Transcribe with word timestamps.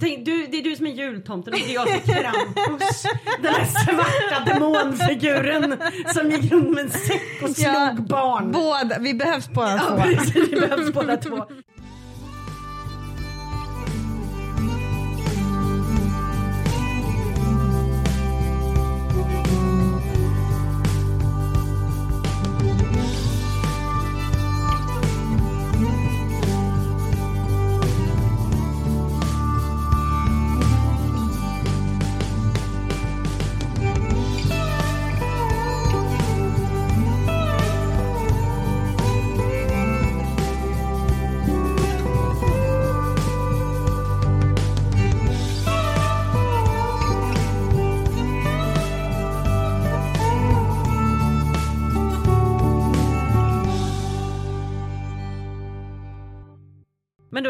Tänk, 0.00 0.24
du, 0.24 0.46
det 0.46 0.58
är 0.58 0.62
du 0.62 0.76
som 0.76 0.86
är 0.86 0.90
jultomten 0.90 1.52
och 1.52 1.58
det 1.60 1.70
är 1.70 1.74
jag 1.74 1.88
som 1.88 2.14
är 2.14 2.22
Krampus. 2.22 3.02
Den 3.42 3.54
här 3.54 3.64
svarta 3.64 4.54
demonfiguren 4.54 5.76
som 6.14 6.30
gick 6.30 6.52
runt 6.52 6.70
med 6.70 6.84
en 6.84 6.90
säck 6.90 7.42
och 7.42 7.48
slog 7.50 7.66
Ja, 7.74 7.96
barn. 7.98 8.52
Båda, 8.52 8.98
vi 9.00 9.14
behövs 9.14 9.48
båda 9.48 9.70
Ja, 9.76 9.88
två. 9.88 10.02
precis, 10.02 10.36
vi 10.52 10.60
behövs 10.60 10.92
båda 10.92 11.16
två. 11.16 11.46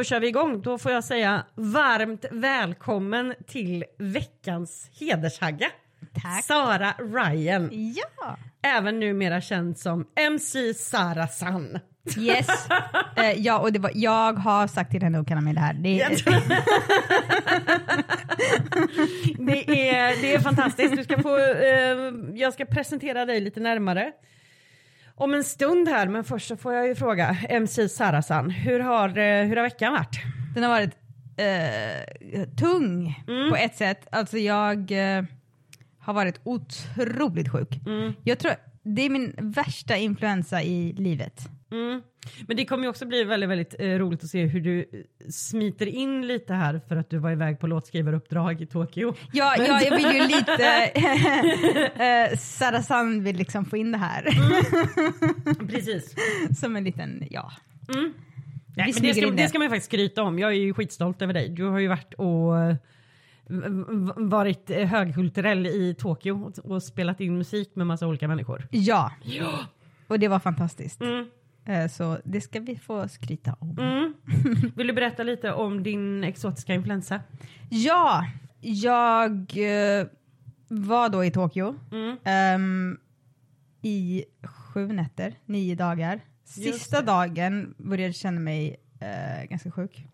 Då 0.01 0.05
kör 0.05 0.21
vi 0.21 0.29
igång. 0.29 0.63
Då 0.63 0.79
får 0.79 0.93
jag 0.93 1.05
säga 1.05 1.45
varmt 1.55 2.25
välkommen 2.31 3.35
till 3.47 3.85
veckans 3.99 4.91
hedershagga. 5.01 5.67
Tack. 6.23 6.45
Sara 6.45 6.95
Ryan, 6.99 7.69
Ja. 7.73 8.37
även 8.63 9.01
numera 9.01 9.41
känd 9.41 9.79
som 9.79 10.07
MC 10.17 10.75
Sara 10.75 11.27
San. 11.27 11.79
Yes. 12.19 12.69
Eh, 13.17 13.33
ja, 13.33 13.59
och 13.59 13.73
det 13.73 13.79
var, 13.79 13.91
jag 13.95 14.33
har 14.33 14.67
sagt 14.67 14.91
till 14.91 15.03
henne 15.03 15.19
att 15.21 15.29
kalla 15.29 15.41
mig 15.41 15.55
det 15.55 15.61
här. 15.61 15.75
Det, 15.75 16.17
tror- 16.17 16.33
det, 19.47 19.89
är, 19.91 20.23
det 20.23 20.35
är 20.35 20.39
fantastiskt. 20.41 20.97
Du 20.97 21.05
ska 21.05 21.23
få, 21.23 21.37
eh, 21.39 22.13
jag 22.35 22.53
ska 22.53 22.65
presentera 22.65 23.27
dig 23.27 23.41
lite 23.41 23.61
närmare 23.61 24.13
om 25.21 25.35
en 25.35 25.45
stund 25.45 25.89
här, 25.89 26.09
men 26.09 26.25
först 26.25 26.49
så 26.49 26.57
får 26.57 26.73
jag 26.75 26.87
ju 26.89 26.95
fråga 26.95 27.37
MC 27.49 27.89
Sarasan, 27.89 28.51
hur 28.51 28.81
har, 28.81 29.09
eh, 29.09 29.45
hur 29.47 29.57
har 29.57 29.63
veckan 29.63 29.93
varit? 29.93 30.21
Den 30.55 30.63
har 30.63 30.71
varit 30.71 30.91
eh, 31.37 32.45
tung 32.57 33.23
Mm. 33.29 33.51
på 33.51 33.57
ett 33.57 33.77
sätt. 33.77 34.07
Alltså 34.13 34.39
jag 34.39 34.91
eh, 34.93 35.25
har 35.99 36.13
varit 36.15 36.41
otroligt 36.45 37.53
sjuk. 37.53 37.81
Mm. 37.87 38.13
Jag 38.25 38.39
tror 38.39 38.53
det 38.83 39.03
är 39.03 39.11
min 39.11 39.35
värsta 39.39 39.97
influensa 39.97 40.63
i 40.63 40.93
livet. 40.93 41.49
Mm. 41.71 42.03
Men 42.47 42.57
det 42.57 42.65
kommer 42.65 42.85
ju 42.85 42.91
också 42.91 43.07
bli 43.07 43.25
väldigt, 43.25 43.51
väldigt 43.51 43.75
eh, 43.79 43.87
roligt 43.89 44.25
att 44.25 44.31
se 44.31 44.47
hur 44.47 44.61
du 44.61 44.79
eh, 44.79 44.85
smiter 45.31 45.87
in 45.87 46.27
lite 46.27 46.55
här 46.55 46.81
för 46.89 46.97
att 46.97 47.11
du 47.11 47.19
var 47.19 47.31
iväg 47.31 47.61
på 47.61 47.67
låtskrivaruppdrag 47.67 48.61
i 48.61 48.67
Tokyo. 48.67 49.15
Ja, 49.33 49.55
ja, 49.59 49.83
jag 49.83 49.97
vill 49.97 50.07
ju 50.07 50.27
lite... 50.27 50.93
uh, 52.33 52.39
Sarasan 52.39 53.23
vill 53.25 53.37
liksom 53.37 53.65
få 53.65 53.77
in 53.77 53.93
det 53.93 53.99
här 53.99 54.23
Precis. 55.69 56.15
som 56.61 56.77
en 56.77 56.85
liten, 56.85 57.25
ja. 57.31 57.53
Nej, 58.77 58.93
men 58.95 59.03
det, 59.03 59.15
ska, 59.15 59.31
det 59.31 59.49
ska 59.49 59.59
man 59.59 59.65
ju 59.65 59.71
faktiskt 59.71 59.87
skryta 59.91 60.23
om. 60.23 60.39
Jag 60.39 60.51
är 60.51 60.57
ju 60.57 60.75
skitstolt 60.75 61.23
över 61.23 61.35
dig. 61.35 61.49
Du 61.49 61.65
har 61.65 61.79
ju 61.79 61.89
varit 61.89 62.15
och 62.15 62.59
eh, 62.59 62.77
varit 64.17 64.71
eh, 64.71 64.89
högkulturell 64.89 65.67
i 65.67 65.95
Tokyo 65.99 66.45
och, 66.45 66.73
och 66.73 66.83
spelat 66.83 67.21
in 67.21 67.39
musik 67.39 67.71
med 67.75 67.87
massa 67.87 68.07
olika 68.07 68.29
människor. 68.29 68.69
Ja, 68.71 69.13
Ja. 69.23 69.59
och 70.07 70.19
det 70.19 70.29
var 70.29 70.39
fantastiskt. 70.39 71.01
Mm. 71.01 71.27
Eh, 71.65 71.89
så 71.89 72.19
det 72.25 72.41
ska 72.41 72.61
vi 72.61 72.77
få 72.77 73.09
skryta 73.09 73.57
om. 73.59 73.79
Mm. 73.79 74.15
Vill 74.77 74.87
du 74.87 74.93
berätta 74.93 75.23
lite 75.23 75.53
om 75.53 75.83
din 75.83 76.25
exotiska 76.25 76.75
influensa? 76.75 77.21
Ja, 77.71 78.27
jag 78.61 79.33
eh, 79.57 80.07
var 80.69 81.09
då 81.09 81.25
i 81.25 81.31
Tokyo 81.31 81.75
Mm. 81.93 82.17
ehm, 82.25 82.99
i 83.83 84.25
sju 84.43 84.93
nätter, 84.93 85.35
nio 85.47 85.75
dagar. 85.75 86.21
Sista 86.45 87.03
dagen 87.03 87.75
började 87.79 88.03
jag 88.03 88.15
känna 88.15 88.41
mig 88.41 88.77
eh, 89.01 89.49
ganska 89.49 89.71
sjuk, 89.71 90.07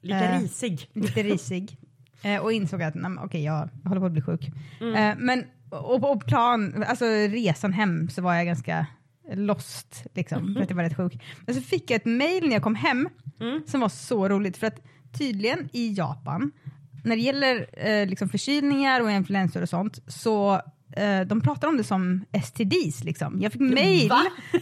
Lite 0.00 0.18
Eh. 0.18 0.40
risig. 0.40 0.88
lite 0.92 1.22
risig 1.22 1.76
eh, 2.22 2.40
och 2.42 2.52
insåg 2.52 2.82
att 2.82 2.94
okej, 3.24 3.44
jag, 3.44 3.68
jag 3.82 3.88
håller 3.88 4.00
på 4.00 4.06
att 4.06 4.12
bli 4.12 4.22
sjuk. 4.22 4.50
Mm. 4.80 5.18
Men 5.18 5.44
och 5.70 6.00
på 6.00 6.20
plan, 6.20 6.84
alltså 6.88 7.04
resan 7.04 7.72
hem 7.72 8.08
så 8.08 8.22
var 8.22 8.34
jag 8.34 8.46
ganska 8.46 8.86
lost 9.32 10.04
liksom, 10.14 10.54
för 10.54 10.62
att 10.62 10.70
jag 10.70 10.76
var 10.76 10.82
rätt 10.84 10.96
sjuk. 10.96 11.22
Men 11.46 11.54
så 11.54 11.60
fick 11.60 11.90
jag 11.90 11.96
ett 11.96 12.04
mail 12.04 12.44
när 12.46 12.52
jag 12.52 12.62
kom 12.62 12.74
hem 12.74 13.08
Mm. 13.40 13.62
som 13.66 13.80
var 13.80 13.88
så 13.88 14.28
roligt 14.28 14.56
för 14.56 14.66
att 14.66 14.80
tydligen 15.18 15.68
i 15.72 15.92
Japan, 15.94 16.52
när 17.04 17.16
det 17.16 17.22
gäller 17.22 17.66
eh, 17.72 18.06
liksom 18.06 18.28
förkylningar 18.28 19.00
och 19.00 19.10
influensor 19.10 19.62
och 19.62 19.68
sånt, 19.68 19.98
så 20.06 20.54
eh, 20.96 21.20
de 21.26 21.40
pratar 21.40 21.68
om 21.68 21.76
det 21.76 21.84
som 21.84 22.24
STDs 22.44 23.04
liksom. 23.04 23.40
Jag 23.40 23.52
fick 23.52 23.60
mail 23.60 24.08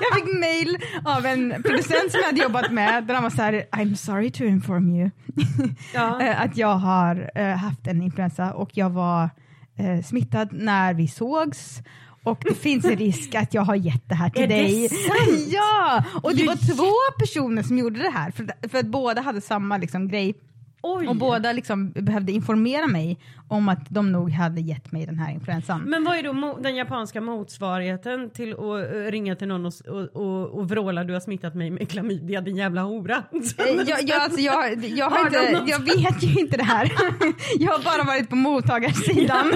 jag 0.00 0.14
fick 0.14 0.40
mail 0.40 0.76
av 1.04 1.26
en 1.26 1.62
producent 1.62 2.10
som 2.10 2.20
jag 2.20 2.26
hade 2.26 2.42
jobbat 2.42 2.72
med 2.72 3.04
där 3.06 3.14
han 3.14 3.22
var 3.22 3.30
så 3.30 3.42
här, 3.42 3.64
I'm 3.72 3.94
sorry 3.94 4.30
to 4.30 4.44
inform 4.44 4.94
you 4.94 5.10
Ja. 5.94 6.22
eh, 6.22 6.40
att 6.40 6.56
jag 6.56 6.74
har 6.76 7.30
eh, 7.34 7.56
haft 7.56 7.86
en 7.86 8.02
influensa 8.02 8.52
och 8.54 8.70
jag 8.74 8.90
var 8.90 9.30
eh, 9.76 10.02
smittad 10.04 10.48
när 10.52 10.94
vi 10.94 11.08
sågs 11.08 11.82
och 12.24 12.38
det 12.48 12.54
finns 12.54 12.84
en 12.84 12.96
risk 12.96 13.34
att 13.34 13.54
jag 13.54 13.62
har 13.62 13.74
gett 13.74 14.08
det 14.08 14.14
här 14.14 14.30
till 14.30 14.42
Är 14.42 14.46
det 14.48 14.54
dig. 14.54 14.88
sant? 14.88 15.48
ja, 15.48 16.04
och 16.22 16.36
det 16.36 16.46
var 16.46 16.74
två 16.76 17.18
personer 17.18 17.62
som 17.62 17.78
gjorde 17.78 18.02
det 18.02 18.10
här 18.10 18.30
för, 18.30 18.68
för 18.68 18.78
att 18.78 18.86
båda 18.86 19.20
hade 19.20 19.40
samma 19.40 19.76
liksom, 19.76 20.08
grej 20.08 20.34
Oj. 20.82 21.08
och 21.08 21.16
båda 21.16 21.52
liksom 21.52 21.90
behövde 21.92 22.32
informera 22.32 22.86
mig 22.86 23.18
om 23.48 23.68
att 23.68 23.86
de 23.90 24.12
nog 24.12 24.30
hade 24.30 24.60
gett 24.60 24.92
mig 24.92 25.06
den 25.06 25.18
här 25.18 25.32
influensan. 25.32 25.82
Men 25.86 26.04
vad 26.04 26.18
är 26.18 26.22
då 26.22 26.58
den 26.62 26.76
japanska 26.76 27.20
motsvarigheten 27.20 28.30
till 28.30 28.52
att 28.52 28.60
eh, 28.60 29.10
ringa 29.10 29.36
till 29.36 29.48
någon 29.48 29.66
och, 29.66 29.72
och, 29.88 30.16
och, 30.16 30.58
och 30.58 30.68
vråla 30.68 31.04
du 31.04 31.12
har 31.12 31.20
smittat 31.20 31.54
mig 31.54 31.70
med 31.70 31.90
klamydia 31.90 32.40
din 32.40 32.56
jävla 32.56 32.82
hora? 32.82 33.22
Eh, 33.32 33.40
Jag, 33.86 34.02
jag, 34.02 34.20
alltså 34.22 34.40
jag, 34.40 34.84
jag, 34.84 35.10
har 35.10 35.26
inte, 35.26 35.62
jag 35.66 35.78
vet 35.78 36.22
ju 36.22 36.40
inte 36.40 36.56
det 36.56 36.64
här. 36.64 36.92
Jag 37.58 37.72
har 37.72 37.84
bara 37.84 38.04
varit 38.04 38.30
på 38.30 38.36
mottagarsidan. 38.36 39.52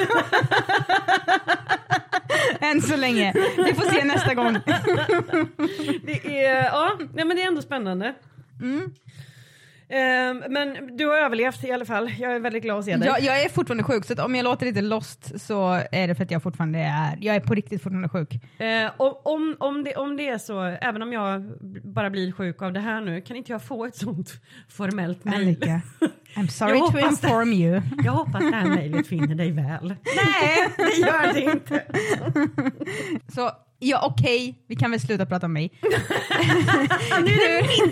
Än 2.61 2.83
så 2.83 2.97
länge. 2.97 3.33
Vi 3.57 3.75
får 3.75 3.83
se 3.93 4.05
nästa 4.05 4.35
gång. 4.35 4.53
Det 6.03 6.45
är, 6.45 6.65
ja, 6.65 6.99
men 7.15 7.29
det 7.29 7.43
är 7.43 7.47
ändå 7.49 7.63
spännande. 7.63 8.15
Mm. 8.63 8.91
Ehm, 9.89 10.43
men 10.49 10.97
du 10.97 11.07
har 11.07 11.17
överlevt 11.17 11.65
i 11.65 11.73
alla 11.73 11.85
fall. 11.85 12.11
Jag 12.19 12.33
är 12.33 12.41
väldigt 12.41 12.63
glad 12.63 12.79
att 12.79 12.85
se 12.85 12.97
dig. 12.97 13.09
Jag, 13.09 13.21
jag 13.21 13.43
är 13.43 13.49
fortfarande 13.49 13.85
sjuk, 13.85 14.05
så 14.05 14.25
om 14.25 14.35
jag 14.35 14.45
låter 14.45 14.67
lite 14.67 14.81
lost 14.81 15.41
så 15.41 15.83
är 15.93 16.09
det 16.09 16.15
för 16.15 16.25
att 16.25 16.31
jag 16.31 16.43
fortfarande 16.43 16.79
är, 16.79 17.19
jag 17.21 17.37
är 17.37 17.41
på 17.41 17.55
riktigt 17.55 17.83
fortfarande 17.83 18.09
sjuk. 18.09 18.35
Eh, 18.61 18.91
om, 18.97 19.57
om, 19.61 19.85
det, 19.85 19.95
om 19.95 20.17
det 20.17 20.29
är 20.29 20.39
så, 20.39 20.63
även 20.63 21.03
om 21.03 21.13
jag 21.13 21.43
bara 21.85 22.11
blir 22.11 22.33
sjuk 22.33 22.63
av 22.63 22.73
det 22.73 22.81
här 22.81 23.01
nu, 23.01 23.21
kan 23.21 23.37
inte 23.37 23.53
jag 23.53 23.63
få 23.63 23.85
ett 23.85 23.97
sånt 23.97 24.41
formellt 24.69 25.25
mejl? 25.25 25.57
I'm 26.37 26.49
sorry 26.49 26.79
to 26.79 26.85
hoppas 26.85 27.21
det. 27.21 27.27
inform 27.29 27.53
you. 27.53 27.83
Jag 28.05 28.13
hoppas 28.13 28.41
det 28.41 28.57
här 28.57 28.69
mejlet 28.69 29.07
finner 29.07 29.35
dig 29.35 29.51
väl. 29.53 29.89
Nej, 30.17 30.69
det 30.77 31.07
gör 31.07 31.33
det 31.33 31.41
inte. 31.41 31.85
Så 33.35 33.51
ja, 33.89 34.07
okej, 34.07 34.65
vi 34.67 34.77
kan 34.77 34.91
väl 34.91 35.01
sluta 35.01 35.27
prata 35.27 35.47
om 35.47 35.53
mig. 35.53 35.69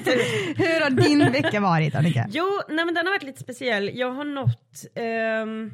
Tur. 0.05 0.55
Hur 0.59 0.81
har 0.81 0.91
din 0.91 1.33
vecka 1.33 1.61
varit 1.61 1.95
Annika? 1.95 2.27
Jo, 2.31 2.61
nej 2.69 2.85
men 2.85 2.95
den 2.95 3.07
har 3.07 3.13
varit 3.13 3.23
lite 3.23 3.41
speciell. 3.41 3.91
Jag 3.99 4.11
har 4.11 4.25
nått... 4.25 4.85
ehm, 4.95 5.71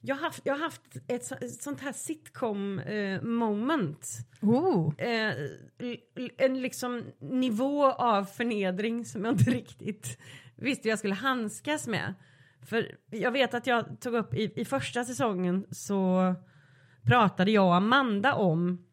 jag, 0.00 0.14
har 0.16 0.22
haft, 0.22 0.40
jag 0.44 0.54
har 0.54 0.60
haft 0.60 0.82
ett, 1.08 1.32
ett 1.42 1.62
sånt 1.62 1.80
här 1.80 1.92
sitcom 1.92 2.78
eh, 2.78 3.22
moment. 3.22 4.08
Oh. 4.40 4.92
L- 4.98 6.30
en 6.38 6.62
liksom 6.62 7.02
nivå 7.20 7.84
av 7.92 8.24
förnedring 8.24 9.04
som 9.04 9.24
jag 9.24 9.34
inte 9.34 9.50
riktigt 9.50 10.18
visste 10.56 10.88
jag 10.88 10.98
skulle 10.98 11.14
handskas 11.14 11.86
med. 11.86 12.14
För 12.66 12.94
jag 13.10 13.30
vet 13.30 13.54
att 13.54 13.66
jag 13.66 14.00
tog 14.00 14.14
upp 14.14 14.34
i, 14.34 14.52
i 14.56 14.64
första 14.64 15.04
säsongen 15.04 15.66
så 15.70 16.34
pratade 17.06 17.50
jag 17.50 17.66
och 17.66 17.74
Amanda 17.74 18.34
om 18.34 18.84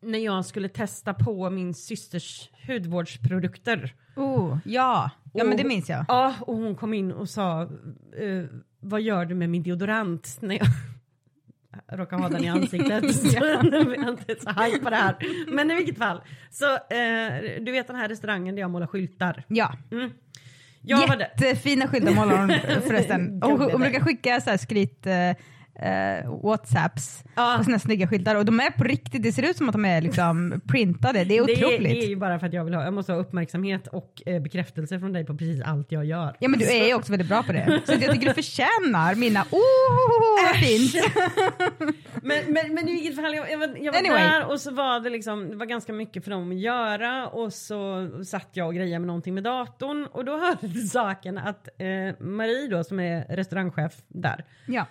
när 0.00 0.18
jag 0.18 0.44
skulle 0.44 0.68
testa 0.68 1.14
på 1.14 1.50
min 1.50 1.74
systers 1.74 2.50
hudvårdsprodukter. 2.66 3.94
Oh, 4.16 4.58
ja, 4.64 5.10
ja 5.32 5.44
men 5.44 5.56
det 5.56 5.64
minns 5.64 5.88
jag. 5.88 6.04
Ja, 6.08 6.34
och 6.40 6.56
hon 6.56 6.74
kom 6.74 6.94
in 6.94 7.12
och 7.12 7.28
sa 7.28 7.62
eh, 7.62 8.44
vad 8.80 9.00
gör 9.00 9.24
du 9.24 9.34
med 9.34 9.50
min 9.50 9.62
deodorant? 9.62 10.38
När 10.40 10.54
jag 10.54 10.68
råkar 11.98 12.18
ha 12.18 12.28
den 12.28 12.44
i 12.44 12.48
ansiktet. 12.48 13.14
så 13.16 13.26
jag 13.36 13.48
är 13.48 14.08
inte 14.08 14.36
så 14.40 14.50
haj 14.50 14.80
på 14.80 14.90
det 14.90 14.96
här. 14.96 15.16
Men 15.48 15.70
i 15.70 15.74
vilket 15.74 15.98
fall. 15.98 16.20
Så 16.50 16.74
eh, 16.74 17.60
du 17.60 17.72
vet 17.72 17.86
den 17.86 17.96
här 17.96 18.08
restaurangen 18.08 18.54
där 18.54 18.60
jag 18.60 18.70
målar 18.70 18.86
skyltar. 18.86 19.44
Ja. 19.48 19.72
Mm. 19.90 20.10
Jag. 20.82 21.20
Jättefina 21.20 21.88
skyltmål 21.88 22.28
har 22.28 22.38
hon 22.38 22.48
förresten. 22.82 23.42
Hon, 23.42 23.80
brukar 23.80 24.00
skicka 24.00 24.40
så 24.40 24.50
här 24.50 24.56
skryt 24.56 25.06
eh, 25.06 25.12
eh, 25.82 26.40
Whatsapps 26.42 27.24
Ja. 27.36 27.54
på 27.58 27.64
sina 27.64 27.78
snygga 27.78 28.06
skyltar 28.08 28.34
och 28.36 28.44
de 28.44 28.60
är 28.60 28.70
på 28.70 28.84
riktigt, 28.84 29.22
det 29.22 29.32
ser 29.32 29.42
ut 29.50 29.56
som 29.56 29.68
att 29.68 29.72
de 29.72 29.84
är 29.84 30.00
liksom 30.00 30.60
printade. 30.68 31.24
Det 31.24 31.36
är 31.36 31.46
Det 31.46 31.52
är, 31.52 31.64
otroligt. 31.66 31.82
det 31.82 32.04
är 32.04 32.08
ju 32.08 32.16
bara 32.16 32.38
för 32.38 32.46
att 32.46 32.52
jag 32.52 32.64
vill 32.64 32.74
ha, 32.74 32.84
jag 32.84 32.94
måste 32.94 33.12
ha 33.12 33.20
uppmärksamhet 33.20 33.86
och 33.86 34.22
eh, 34.26 34.42
bekräftelse 34.42 34.98
från 35.00 35.12
dig 35.12 35.24
på 35.26 35.36
precis 35.36 35.62
allt 35.62 35.92
jag 35.92 36.04
gör. 36.04 36.36
Ja 36.40 36.48
men 36.48 36.58
du 36.60 36.66
är 36.66 36.86
ju 36.86 36.94
också 36.94 37.12
väldigt 37.12 37.28
bra 37.28 37.42
på 37.42 37.52
det. 37.52 37.80
Så 37.86 37.92
jag 37.92 38.12
tycker 38.12 38.28
du 38.28 38.34
förtjänar 38.34 39.14
mina 39.14 39.40
oh 39.50 40.46
vad 40.46 40.56
fint. 40.56 40.94
Men, 42.22 42.52
men, 42.52 42.74
men 42.74 42.88
i 42.88 42.92
vilket 42.92 43.16
fall, 43.16 43.34
jag, 43.34 43.50
jag 43.52 43.58
var, 43.58 43.76
jag 43.80 43.92
var 43.92 43.98
Anyway. 43.98 44.22
där 44.22 44.50
och 44.50 44.60
så 44.60 44.70
var 44.70 45.00
det 45.00 45.10
liksom, 45.10 45.50
det 45.50 45.56
var 45.56 45.66
ganska 45.66 45.92
mycket 45.92 46.24
för 46.24 46.30
dem 46.30 46.50
att 46.50 46.58
göra 46.58 47.28
och 47.28 47.52
så 47.52 48.10
satt 48.24 48.48
jag 48.52 48.66
och 48.66 48.74
grejade 48.74 48.98
med 48.98 49.06
någonting 49.06 49.34
med 49.34 49.42
datorn 49.44 50.06
och 50.12 50.24
då 50.24 50.36
hörde 50.62 50.68
saken 50.80 51.38
att 51.38 51.68
eh, 51.78 52.26
Marie 52.26 52.68
då 52.68 52.84
som 52.84 53.00
är 53.00 53.36
restaurangchef 53.36 53.92
där, 54.08 54.44
Ja. 54.66 54.86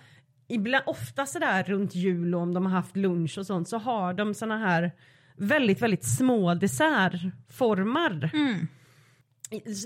Ibland, 0.48 0.84
ofta 0.86 1.26
sådär 1.26 1.62
runt 1.64 1.94
jul 1.94 2.34
och 2.34 2.40
om 2.40 2.54
de 2.54 2.66
har 2.66 2.72
haft 2.72 2.96
lunch 2.96 3.38
och 3.38 3.46
sånt 3.46 3.68
så 3.68 3.78
har 3.78 4.14
de 4.14 4.34
såna 4.34 4.58
här 4.58 4.92
väldigt, 5.36 5.82
väldigt 5.82 6.04
små 6.04 6.54
dessertformar. 6.54 8.30
Mm. 8.34 8.66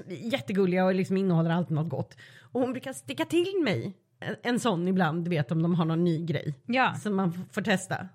Jättegulliga 0.09 0.85
och 0.85 0.95
liksom 0.95 1.17
innehåller 1.17 1.51
alltid 1.51 1.75
något 1.75 1.89
gott. 1.89 2.17
Och 2.53 2.61
hon 2.61 2.73
brukar 2.73 2.93
sticka 2.93 3.25
till 3.25 3.61
mig 3.65 3.97
en, 4.21 4.37
en 4.43 4.61
sån 4.61 4.89
ibland, 4.89 5.25
du 5.25 5.31
vet 5.31 5.53
om 5.53 5.63
de 5.63 5.75
har 5.75 5.85
någon 5.85 6.05
ny 6.05 6.25
grej 6.27 6.55
Ja. 6.67 6.95
som 6.95 7.17
man 7.17 7.47
får 7.53 7.63
testa. 7.63 8.09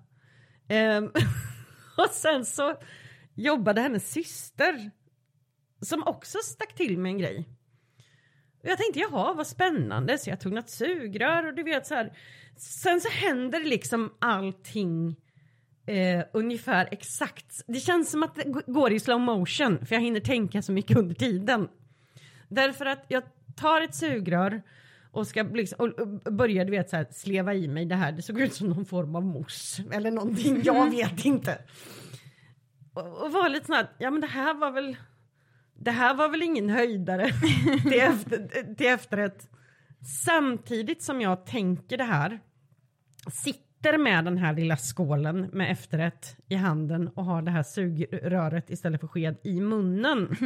Ehm, 0.68 1.04
och 1.96 2.10
sen 2.10 2.44
så 2.44 2.74
jobbade 3.34 3.80
hennes 3.80 4.10
syster 4.12 4.90
som 5.80 6.02
också 6.06 6.38
stack 6.44 6.74
till 6.74 6.98
med 6.98 7.10
en 7.10 7.18
grej. 7.18 7.48
Och 8.66 8.70
jag 8.70 8.78
tänkte 8.78 9.00
jaha 9.00 9.34
vad 9.34 9.46
spännande 9.46 10.18
så 10.18 10.30
jag 10.30 10.40
tog 10.40 10.52
något 10.52 10.70
sugrör 10.70 11.46
och 11.46 11.54
du 11.54 11.62
vet 11.62 11.86
så 11.86 11.94
här. 11.94 12.12
Sen 12.56 13.00
så 13.00 13.08
händer 13.08 13.64
liksom 13.64 14.12
allting 14.18 15.16
eh, 15.86 16.24
ungefär 16.32 16.88
exakt. 16.90 17.62
Det 17.66 17.80
känns 17.80 18.10
som 18.10 18.22
att 18.22 18.34
det 18.34 18.44
går 18.66 18.92
i 18.92 19.00
slow 19.00 19.20
motion 19.20 19.86
för 19.86 19.94
jag 19.94 20.02
hinner 20.02 20.20
tänka 20.20 20.62
så 20.62 20.72
mycket 20.72 20.96
under 20.96 21.14
tiden. 21.14 21.68
Därför 22.48 22.86
att 22.86 23.04
jag 23.08 23.22
tar 23.56 23.80
ett 23.80 23.94
sugrör 23.94 24.62
och 25.10 25.26
ska 25.26 25.42
liksom, 25.42 25.92
och, 25.98 26.32
börjar 26.32 26.64
du 26.64 26.70
vet 26.70 26.90
så 26.90 26.96
här, 26.96 27.06
sleva 27.12 27.54
i 27.54 27.68
mig 27.68 27.84
det 27.84 27.94
här. 27.94 28.12
Det 28.12 28.22
såg 28.22 28.40
ut 28.40 28.54
som 28.54 28.68
någon 28.68 28.86
form 28.86 29.16
av 29.16 29.22
mousse 29.22 29.82
eller 29.92 30.10
någonting. 30.10 30.60
Jag 30.64 30.90
vet 30.90 31.24
inte. 31.24 31.58
Och, 32.94 33.22
och 33.24 33.32
var 33.32 33.48
lite 33.48 33.66
sån 33.66 33.74
här, 33.74 33.88
ja 33.98 34.10
men 34.10 34.20
det 34.20 34.26
här 34.26 34.54
var 34.54 34.70
väl 34.70 34.96
det 35.78 35.90
här 35.90 36.14
var 36.14 36.28
väl 36.28 36.42
ingen 36.42 36.70
höjdare 36.70 37.32
till, 37.82 38.00
efter, 38.00 38.74
till 38.74 38.86
efterrätt. 38.86 39.48
Samtidigt 40.24 41.02
som 41.02 41.20
jag 41.20 41.46
tänker 41.46 41.96
det 41.96 42.04
här, 42.04 42.40
sitter 43.32 43.98
med 43.98 44.24
den 44.24 44.38
här 44.38 44.52
lilla 44.52 44.76
skålen 44.76 45.40
med 45.52 45.72
efterrätt 45.72 46.36
i 46.48 46.54
handen 46.54 47.08
och 47.08 47.24
har 47.24 47.42
det 47.42 47.50
här 47.50 47.62
sugröret 47.62 48.70
istället 48.70 49.00
för 49.00 49.08
sked 49.08 49.36
i 49.44 49.60
munnen. 49.60 50.36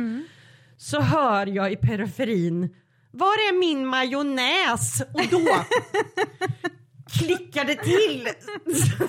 Så 0.77 1.01
hör 1.01 1.47
jag 1.47 1.73
i 1.73 1.77
periferin, 1.77 2.75
var 3.11 3.27
är 3.27 3.59
min 3.59 3.87
majonnäs? 3.87 5.01
Och 5.01 5.27
då 5.31 5.41
klickar 7.19 7.65
det 7.65 7.75
till. 7.75 8.29
Så, 8.75 9.05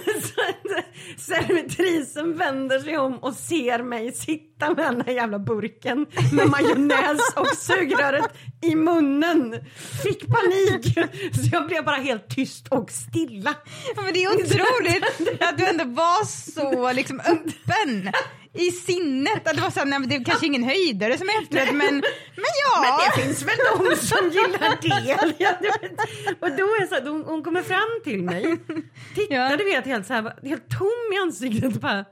servitrisen 1.31 2.38
vänder 2.38 2.80
sig 2.80 2.98
om 2.98 3.18
och 3.18 3.33
ser 3.33 3.83
mig 3.83 4.12
sitta 4.12 4.74
med 4.74 4.86
den 4.86 5.01
här 5.01 5.13
jävla 5.13 5.39
burken 5.39 6.06
med 6.33 6.50
majonnäs 6.50 7.33
och 7.36 7.48
sugröret 7.57 8.33
i 8.62 8.75
munnen. 8.75 9.56
Fick 10.03 10.27
panik, 10.27 10.94
så 11.33 11.50
jag 11.51 11.68
blev 11.68 11.86
bara 11.86 11.95
helt 11.95 12.30
tyst 12.30 12.68
och 12.68 12.92
stilla. 12.92 13.56
Ja, 13.95 14.01
men 14.01 14.13
det 14.13 14.24
är 14.24 14.30
otroligt 14.30 15.04
att 15.42 15.57
du 15.57 15.65
ändå 15.68 15.83
var 15.83 16.25
så 16.25 16.94
liksom 16.94 17.19
öppen 17.19 18.12
i 18.53 18.71
sinnet. 18.71 19.48
Att 19.48 19.56
det 19.56 19.62
var 19.62 19.69
så 19.69 19.80
här, 19.80 20.07
det 20.07 20.15
är 20.15 20.24
kanske 20.24 20.45
ingen 20.45 20.63
höjdare 20.63 21.18
som 21.18 21.30
är 21.30 21.42
efterrätt 21.42 21.75
men, 21.75 21.95
men 22.36 22.53
ja. 22.65 22.81
Men 22.81 22.92
det 23.06 23.21
finns 23.21 23.44
väl 23.44 23.57
de 23.77 23.95
som 23.95 24.30
gillar 24.30 24.81
det. 24.81 25.36
Ja, 25.39 25.56
och 26.39 26.50
då 26.51 26.63
är 26.63 26.88
så 26.88 26.95
här, 26.95 27.09
hon, 27.09 27.24
hon 27.24 27.44
kommer 27.44 27.62
fram 27.62 28.01
till 28.03 28.24
mig, 28.24 28.57
tittar 29.15 29.36
Ja. 29.36 29.57
du 29.57 29.63
vet 29.63 29.86
helt 29.86 30.07
så 30.07 30.13
här, 30.13 30.48
helt 30.48 30.69
tom 30.69 31.13
i 31.13 31.18
ansiktet 31.18 31.75
och 31.75 31.81
bara 31.81 32.06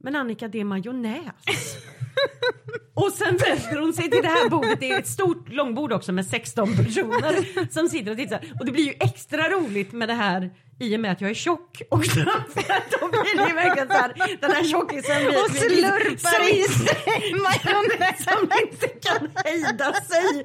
Men 0.00 0.16
Annika 0.16 0.48
det 0.48 0.60
är 0.60 0.64
majonnäs. 0.64 1.76
och 2.94 3.12
sen 3.12 3.36
vänder 3.36 3.80
hon 3.80 3.92
sig 3.92 4.10
till 4.10 4.22
det 4.22 4.28
här 4.28 4.48
bordet, 4.48 4.80
det 4.80 4.90
är 4.90 4.98
ett 4.98 5.08
stort 5.08 5.48
långbord 5.48 5.92
också 5.92 6.12
med 6.12 6.26
16 6.26 6.76
personer 6.76 7.70
som 7.72 7.88
sitter 7.88 8.10
och 8.10 8.16
tittar. 8.16 8.52
Och 8.60 8.66
det 8.66 8.72
blir 8.72 8.84
ju 8.84 8.94
extra 9.00 9.48
roligt 9.48 9.92
med 9.92 10.08
det 10.08 10.14
här 10.14 10.50
i 10.80 10.96
och 10.96 11.00
med 11.00 11.12
att 11.12 11.20
jag 11.20 11.30
är 11.30 11.34
tjock 11.34 11.82
och 11.90 12.04
framförallt 12.14 12.90
då 13.00 13.08
blir 13.08 13.36
det 13.42 13.48
ju 13.48 13.54
verkligen 13.54 13.88
så 13.88 13.94
här, 13.94 14.36
den 14.40 14.50
här 14.50 14.64
tjockisen 14.64 15.26
blir, 15.26 15.44
Och 15.44 15.50
slurpar 15.50 16.50
i 16.50 16.62
sig 16.62 17.34
majonnäs. 17.34 18.24
som 18.24 18.42
inte 18.62 18.88
kan 18.88 19.28
hejda 19.44 19.92
sig 19.92 20.44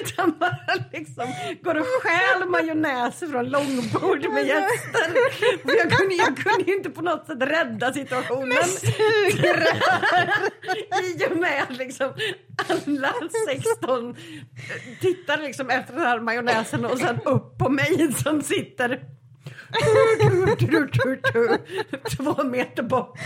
utan 0.00 0.38
bara 0.38 0.56
liksom 0.92 1.34
går 1.62 1.74
och 1.74 1.86
stjäl 2.02 2.48
majonnäs 2.48 3.18
från 3.18 3.48
långbord 3.48 4.32
med 4.32 4.46
gäster. 4.46 5.10
För 5.62 5.76
Jag 5.76 5.90
kunde, 5.98 6.14
jag 6.14 6.36
kunde 6.36 6.72
inte 6.72 6.90
på 6.90 7.02
något 7.02 7.26
sätt 7.26 7.42
rädda 7.42 7.92
situationen. 7.92 8.50
I 11.02 11.26
och 11.30 11.36
med 11.36 11.62
att 11.62 11.76
liksom 11.76 12.12
alla 12.68 13.14
16 13.48 14.16
tittar 15.00 15.38
liksom 15.38 15.70
efter 15.70 15.94
den 15.94 16.02
här 16.02 16.20
majonnäsen 16.20 16.84
och 16.84 16.98
sen 16.98 17.20
upp 17.24 17.58
på 17.58 17.68
mig 17.68 18.12
som 18.12 18.42
sitter 18.42 19.00
två 22.16 22.44
meter 22.44 22.82
bort. 22.82 23.18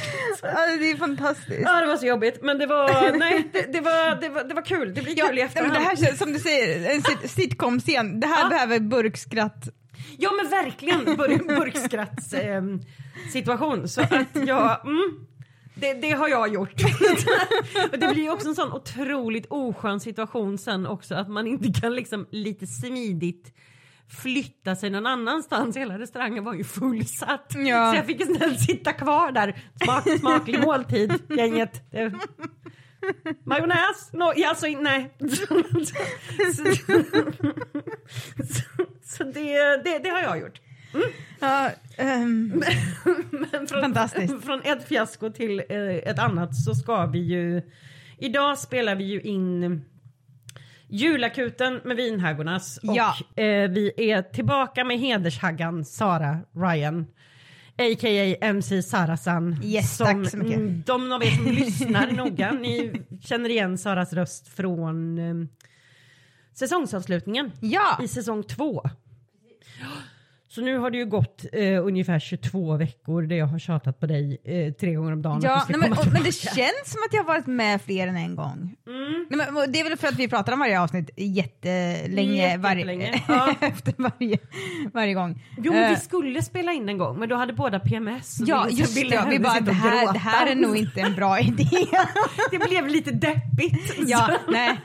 Ja, 0.42 0.48
det 0.78 0.90
är 0.90 0.96
fantastiskt. 0.96 1.60
Ja 1.64 1.80
det 1.80 1.86
var 1.86 1.96
så 1.96 2.06
jobbigt 2.06 2.38
men 2.42 2.58
det 2.58 2.66
var, 2.66 3.18
nej 3.18 3.50
det, 3.52 3.72
det, 3.72 3.80
var, 3.80 4.20
det, 4.20 4.28
var, 4.28 4.44
det 4.44 4.54
var 4.54 4.62
kul, 4.62 4.94
det 4.94 5.02
blir 5.02 5.18
Ja, 5.18 5.26
kul 5.26 5.38
i 5.38 5.40
efterhand. 5.40 5.72
det 5.74 5.80
här 5.80 5.96
känns 5.96 6.18
som 6.18 6.32
du 6.32 6.38
säger, 6.38 6.90
en 6.94 7.02
sit- 7.02 7.28
sitcom-scen. 7.28 8.20
Det 8.20 8.26
här 8.26 8.42
Ja. 8.42 8.48
behöver 8.48 8.80
burkskratt. 8.80 9.68
Ja 10.18 10.30
men 10.32 10.50
verkligen 10.50 11.04
bur, 11.04 11.56
burkskratts 11.60 12.32
eh, 12.32 12.62
så 13.86 14.00
att 14.00 14.46
jag, 14.46 14.86
mm, 14.86 15.26
det, 15.74 15.92
det 15.94 16.10
har 16.10 16.28
jag 16.28 16.54
gjort. 16.54 16.74
och 17.92 17.98
det 17.98 18.08
blir 18.12 18.22
ju 18.22 18.30
också 18.30 18.48
en 18.48 18.54
sån 18.54 18.72
otroligt 18.72 19.46
oskön 19.50 20.00
situation 20.00 20.58
sen 20.58 20.86
också 20.86 21.14
att 21.14 21.28
man 21.28 21.46
inte 21.46 21.80
kan 21.80 21.94
liksom 21.94 22.26
lite 22.30 22.66
smidigt 22.66 23.52
flytta 24.08 24.76
sig 24.76 24.90
någon 24.90 25.06
annanstans. 25.06 25.76
Hela 25.76 25.98
restaurangen 25.98 26.44
var 26.44 26.54
ju 26.54 26.64
fullsatt. 26.64 27.52
Ja. 27.56 27.90
Så 27.90 27.96
jag 27.96 28.06
fick 28.06 28.36
snällt 28.36 28.60
sitta 28.60 28.92
kvar 28.92 29.32
där. 29.32 29.58
Smak, 29.84 30.18
smaklig 30.20 30.60
måltid, 30.60 31.12
gänget. 31.28 31.82
Majonnäs? 33.44 34.12
No, 34.12 34.32
ja, 34.36 34.48
alltså 34.48 34.66
nej. 34.66 35.14
så 35.18 35.46
så, 38.44 38.84
så, 39.02 39.24
det, 39.24 39.82
det, 39.84 39.98
det 39.98 40.08
har 40.08 40.22
jag 40.22 40.40
gjort. 40.40 40.60
Ja, 41.40 41.70
ehm, 41.96 42.62
Men 43.30 43.66
från, 43.66 43.80
Fantastiskt. 43.80 44.44
från 44.44 44.60
ett 44.62 44.88
fiasko 44.88 45.30
till 45.30 45.62
eh, 45.68 45.78
ett 45.78 46.18
annat 46.18 46.56
så 46.56 46.74
ska 46.74 47.06
vi 47.06 47.18
ju... 47.18 47.62
Idag 48.18 48.58
spelar 48.58 48.94
vi 48.94 49.04
ju 49.04 49.20
in 49.20 49.84
Julakuten 50.88 51.80
med 51.84 51.96
Vinhägornas 51.96 52.78
och 52.78 52.96
Ja. 52.96 53.14
eh, 53.36 53.70
vi 53.70 53.92
är 53.96 54.22
tillbaka 54.22 54.84
med 54.84 54.98
hedershaggan 54.98 55.84
Sara 55.84 56.38
Ryan. 56.56 57.06
A.k.a. 57.78 58.36
MC 58.40 58.82
Sarasan. 58.82 59.60
Yes, 59.64 59.98
tack 59.98 60.30
så 60.30 60.36
mycket. 60.36 60.56
mm, 60.56 60.82
de 60.86 61.12
av 61.12 61.22
er 61.22 61.30
som 61.30 61.44
lyssnar 61.52 62.10
noga, 62.12 62.52
ni 62.52 63.02
känner 63.22 63.48
igen 63.50 63.78
Saras 63.78 64.12
röst 64.12 64.48
från 64.48 65.18
eh, 65.18 65.34
säsongsavslutningen 66.54 67.52
ja, 67.60 67.98
i 68.02 68.08
säsong 68.08 68.42
två. 68.42 68.82
Så 70.54 70.60
nu 70.60 70.78
har 70.78 70.90
det 70.90 70.98
ju 70.98 71.06
gått 71.06 71.44
eh, 71.52 71.86
ungefär 71.86 72.18
22 72.18 72.76
veckor 72.76 73.22
där 73.22 73.36
jag 73.36 73.46
har 73.46 73.58
tjatat 73.58 74.00
på 74.00 74.06
dig 74.06 74.40
eh, 74.44 74.72
tre 74.72 74.94
gånger 74.94 75.12
om 75.12 75.22
dagen 75.22 75.40
ja 75.42 75.56
att 75.56 75.66
du 75.68 75.72
ska 75.72 75.80
nej, 75.80 75.88
men, 75.88 75.96
komma 75.96 76.08
och, 76.08 76.12
men 76.12 76.22
det 76.22 76.32
känns 76.32 76.82
som 76.84 77.00
att 77.08 77.12
jag 77.12 77.20
har 77.20 77.26
varit 77.26 77.46
med 77.46 77.82
fler 77.82 78.06
än 78.06 78.16
en 78.16 78.36
gång. 78.36 78.76
Mm. 78.86 79.26
Nej, 79.30 79.48
men, 79.52 79.72
det 79.72 79.80
är 79.80 79.84
väl 79.88 79.98
för 79.98 80.08
att 80.08 80.18
vi 80.18 80.28
pratar 80.28 80.52
om 80.52 80.58
varje 80.58 80.80
avsnitt 80.80 81.10
jättelänge, 81.16 82.32
Jätte- 82.32 82.58
varje, 82.58 82.76
jättelänge, 82.76 83.22
ja. 83.28 83.54
efter 83.60 83.94
varje, 83.98 84.38
varje 84.92 85.14
gång. 85.14 85.42
Jo 85.58 85.72
men 85.72 85.82
Eh, 85.82 85.90
vi 85.90 85.96
skulle 85.96 86.42
spela 86.42 86.72
in 86.72 86.88
en 86.88 86.98
gång 86.98 87.18
men 87.18 87.28
då 87.28 87.36
hade 87.36 87.52
båda 87.52 87.80
PMS. 87.80 88.40
Ja, 88.46 88.68
just 88.70 88.94
det. 88.94 89.24
Vi 89.30 89.38
bara, 89.38 89.60
det 89.60 89.72
här, 89.72 90.12
det 90.12 90.18
här 90.18 90.46
är 90.46 90.54
nog 90.54 90.76
inte 90.76 91.00
en 91.00 91.14
bra 91.14 91.40
idé. 91.40 91.86
Det 92.50 92.58
blev 92.58 92.88
lite 92.88 93.10
deppigt. 93.10 93.94
ja, 94.06 94.30
nej, 94.48 94.80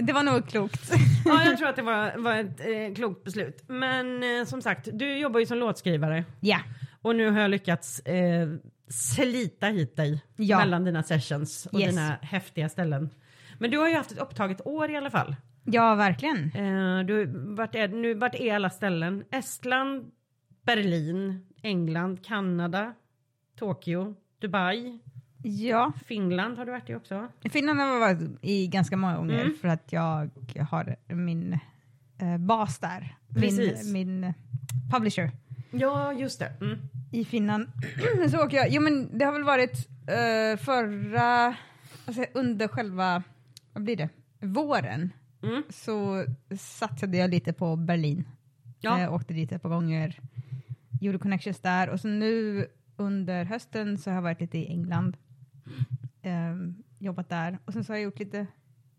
det 0.00 0.12
var 0.12 0.22
nog 0.22 0.48
klokt. 0.48 0.92
ja, 1.24 1.44
jag 1.44 1.58
tror 1.58 1.68
att 1.68 1.76
det 1.76 1.82
var, 1.82 2.18
var 2.18 2.36
ett 2.36 2.60
eh, 2.60 2.94
klokt 2.94 3.24
beslut. 3.24 3.64
Men 3.68 4.22
eh, 4.22 4.46
som 4.46 4.62
sagt, 4.62 4.88
du 4.92 5.05
jobbar 5.06 5.40
ju 5.40 5.46
som 5.46 5.58
låtskrivare 5.58 6.24
Ja, 6.40 6.58
och 7.02 7.16
nu 7.16 7.30
har 7.30 7.40
jag 7.40 7.50
lyckats 7.50 8.00
eh, 8.00 8.48
slita 8.88 9.66
hit 9.66 9.96
dig 9.96 10.22
Ja. 10.36 10.58
mellan 10.58 10.84
dina 10.84 11.02
sessions 11.02 11.66
och 11.66 11.80
Yes. 11.80 11.90
dina 11.90 12.18
häftiga 12.22 12.68
ställen. 12.68 13.10
Men 13.58 13.70
du 13.70 13.78
har 13.78 13.88
ju 13.88 13.94
haft 13.94 14.12
ett 14.12 14.18
upptaget 14.18 14.66
år 14.66 14.90
i 14.90 14.96
alla 14.96 15.10
fall. 15.10 15.36
Ja, 15.64 15.94
verkligen. 15.94 16.36
Eh, 16.54 17.06
du, 17.06 17.26
vart, 17.54 17.74
är, 17.74 17.88
nu, 17.88 18.14
vart 18.14 18.34
är 18.34 18.54
alla 18.54 18.70
ställen? 18.70 19.24
Estland, 19.30 20.10
Berlin, 20.62 21.46
England, 21.62 22.24
Kanada, 22.24 22.94
Tokyo, 23.58 24.14
Dubai, 24.40 24.98
Ja, 25.42 25.92
Finland 26.06 26.58
har 26.58 26.64
du 26.64 26.70
varit 26.72 26.90
i 26.90 26.94
också. 26.94 27.28
Finland 27.50 27.78
har 27.80 27.86
jag 27.86 28.00
varit 28.00 28.38
i 28.42 28.66
ganska 28.66 28.96
många 28.96 29.16
gånger 29.16 29.40
Mm. 29.44 29.56
för 29.60 29.68
att 29.68 29.92
jag 29.92 30.30
har 30.70 30.96
min 31.14 31.58
eh, 32.18 32.38
bas 32.38 32.78
där. 32.78 33.16
Precis. 33.34 33.92
Min, 33.92 34.20
min 34.20 34.34
publisher 34.92 35.30
Ja, 35.70 36.12
just 36.12 36.38
det. 36.38 36.52
Mm. 36.60 36.78
i 37.12 37.24
Finland. 37.24 37.66
så 38.30 38.44
åker 38.44 38.56
jag, 38.56 38.68
jo 38.70 38.80
men 38.82 39.18
det 39.18 39.24
har 39.24 39.32
väl 39.32 39.44
varit 39.44 39.88
eh, 40.08 40.58
förra, 40.58 41.56
alltså 42.06 42.24
under 42.34 42.68
själva, 42.68 43.22
vad 43.72 43.82
blir 43.84 43.96
det, 43.96 44.08
våren 44.40 45.12
Mm. 45.42 45.62
så 45.70 46.24
satsade 46.58 47.16
jag 47.16 47.30
lite 47.30 47.52
på 47.52 47.76
Berlin. 47.76 48.28
Ja. 48.80 49.00
Eh, 49.00 49.14
åkte 49.14 49.34
dit 49.34 49.52
ett 49.52 49.62
par 49.62 49.68
gånger, 49.68 50.20
gjorde 51.00 51.18
connections 51.18 51.60
där 51.60 51.88
och 51.88 52.00
så 52.00 52.08
nu 52.08 52.66
under 52.96 53.44
hösten 53.44 53.98
så 53.98 54.10
har 54.10 54.14
jag 54.14 54.22
varit 54.22 54.40
lite 54.40 54.58
i 54.58 54.66
England. 54.66 55.16
Ehm, 56.22 56.74
jobbat 56.98 57.28
där 57.28 57.58
och 57.64 57.72
sen 57.72 57.84
så 57.84 57.92
har 57.92 57.96
jag 57.98 58.04
gjort 58.04 58.18
lite 58.18 58.46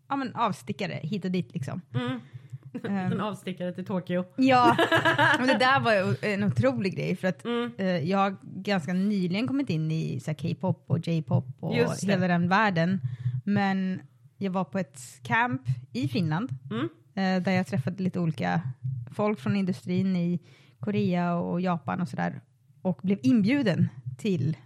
ja, 0.08 0.16
men 0.16 0.34
avstickare 0.34 1.00
hit 1.02 1.24
och 1.24 1.30
dit 1.30 1.54
liksom. 1.54 1.80
Mm. 1.94 2.20
Ehm, 2.84 3.12
En 3.12 3.20
avstickare 3.20 3.72
till 3.72 3.84
Tokyo. 3.84 4.24
ja, 4.36 4.76
men 5.38 5.46
det 5.46 5.58
där 5.58 5.80
var 5.80 6.24
en 6.24 6.44
otrolig 6.44 6.96
grej 6.96 7.16
för 7.16 7.28
att 7.28 7.44
Mm. 7.44 7.72
eh, 7.78 7.86
jag 7.86 8.18
har 8.18 8.36
ganska 8.42 8.92
nyligen 8.92 9.46
kommit 9.46 9.70
in 9.70 9.90
i 9.90 10.20
K-pop 10.42 10.84
och 10.86 10.98
J-pop 11.08 11.46
och 11.60 11.74
hela 12.02 12.28
den 12.28 12.48
världen. 12.48 13.00
Men 13.44 14.00
jag 14.38 14.50
var 14.50 14.64
på 14.64 14.78
ett 14.78 15.00
camp 15.22 15.62
i 15.92 16.08
Finland 16.08 16.50
Mm. 16.70 16.88
eh, 17.14 17.42
där 17.42 17.52
jag 17.52 17.66
träffade 17.66 18.02
lite 18.02 18.20
olika 18.20 18.60
folk 19.12 19.40
från 19.40 19.56
industrin 19.56 20.16
i 20.16 20.38
Korea 20.80 21.34
och 21.34 21.60
Japan 21.60 22.00
och 22.00 22.08
sådär 22.08 22.40
och 22.82 23.00
blev 23.02 23.18
inbjuden 23.22 23.88
till 24.18 24.56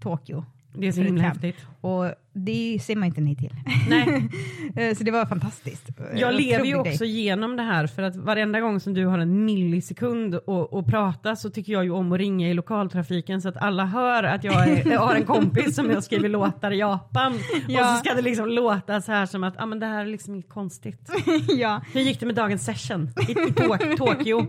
Tokyo. 0.00 0.44
Det 0.80 0.88
är 0.88 0.92
så 0.92 1.00
himla 1.00 1.22
häftigt. 1.22 1.56
Och 1.80 2.04
det 2.32 2.78
ser 2.82 2.96
man 2.96 3.06
inte 3.08 3.20
nej 3.20 3.36
till. 3.36 3.54
Nej, 3.88 4.28
Eh, 4.76 4.94
så 4.94 5.04
det 5.04 5.10
var 5.10 5.26
fantastiskt. 5.26 5.88
jag 6.14 6.34
lever 6.34 6.64
ju 6.64 6.74
också 6.76 7.04
grej. 7.04 7.20
genom 7.20 7.56
det 7.56 7.62
här 7.62 7.86
för 7.86 8.02
att 8.02 8.16
varenda 8.16 8.60
gång 8.60 8.80
som 8.80 8.94
du 8.94 9.06
har 9.06 9.18
en 9.18 9.44
millisekund 9.44 10.34
och, 10.34 10.72
och 10.72 10.86
prata 10.86 11.36
så 11.36 11.50
tycker 11.50 11.72
jag 11.72 11.84
ju 11.84 11.90
om 11.90 12.12
att 12.12 12.18
ringa 12.18 12.48
i 12.48 12.54
lokaltrafiken 12.54 13.42
så 13.42 13.48
att 13.48 13.56
alla 13.56 13.84
hör 13.86 14.22
att 14.24 14.44
jag, 14.44 14.68
är, 14.68 14.90
jag 14.92 15.00
har 15.06 15.14
en 15.14 15.24
kompis 15.24 15.74
som 15.74 15.90
jag 15.90 16.04
skriver 16.04 16.28
låtar 16.28 16.70
i 16.70 16.78
Japan. 16.78 17.32
Och 17.32 17.40
Ja. 17.68 17.94
så 17.94 18.04
ska 18.04 18.14
det 18.14 18.22
liksom 18.22 18.46
låta 18.48 19.00
så 19.00 19.12
här 19.12 19.26
som 19.26 19.44
att 19.44 19.54
ah, 19.60 19.66
men 19.66 19.80
det 19.80 19.86
här 19.86 20.00
är 20.00 20.06
liksom 20.06 20.34
inget 20.34 20.48
konstigt. 20.48 21.10
ja. 21.48 21.80
Hur 21.92 22.00
gick 22.00 22.20
det 22.20 22.26
med 22.26 22.34
dagens 22.34 22.64
session 22.64 23.10
i, 23.28 23.32
i 23.32 23.34
Tok- 23.34 23.96
Tokyo? 23.96 24.46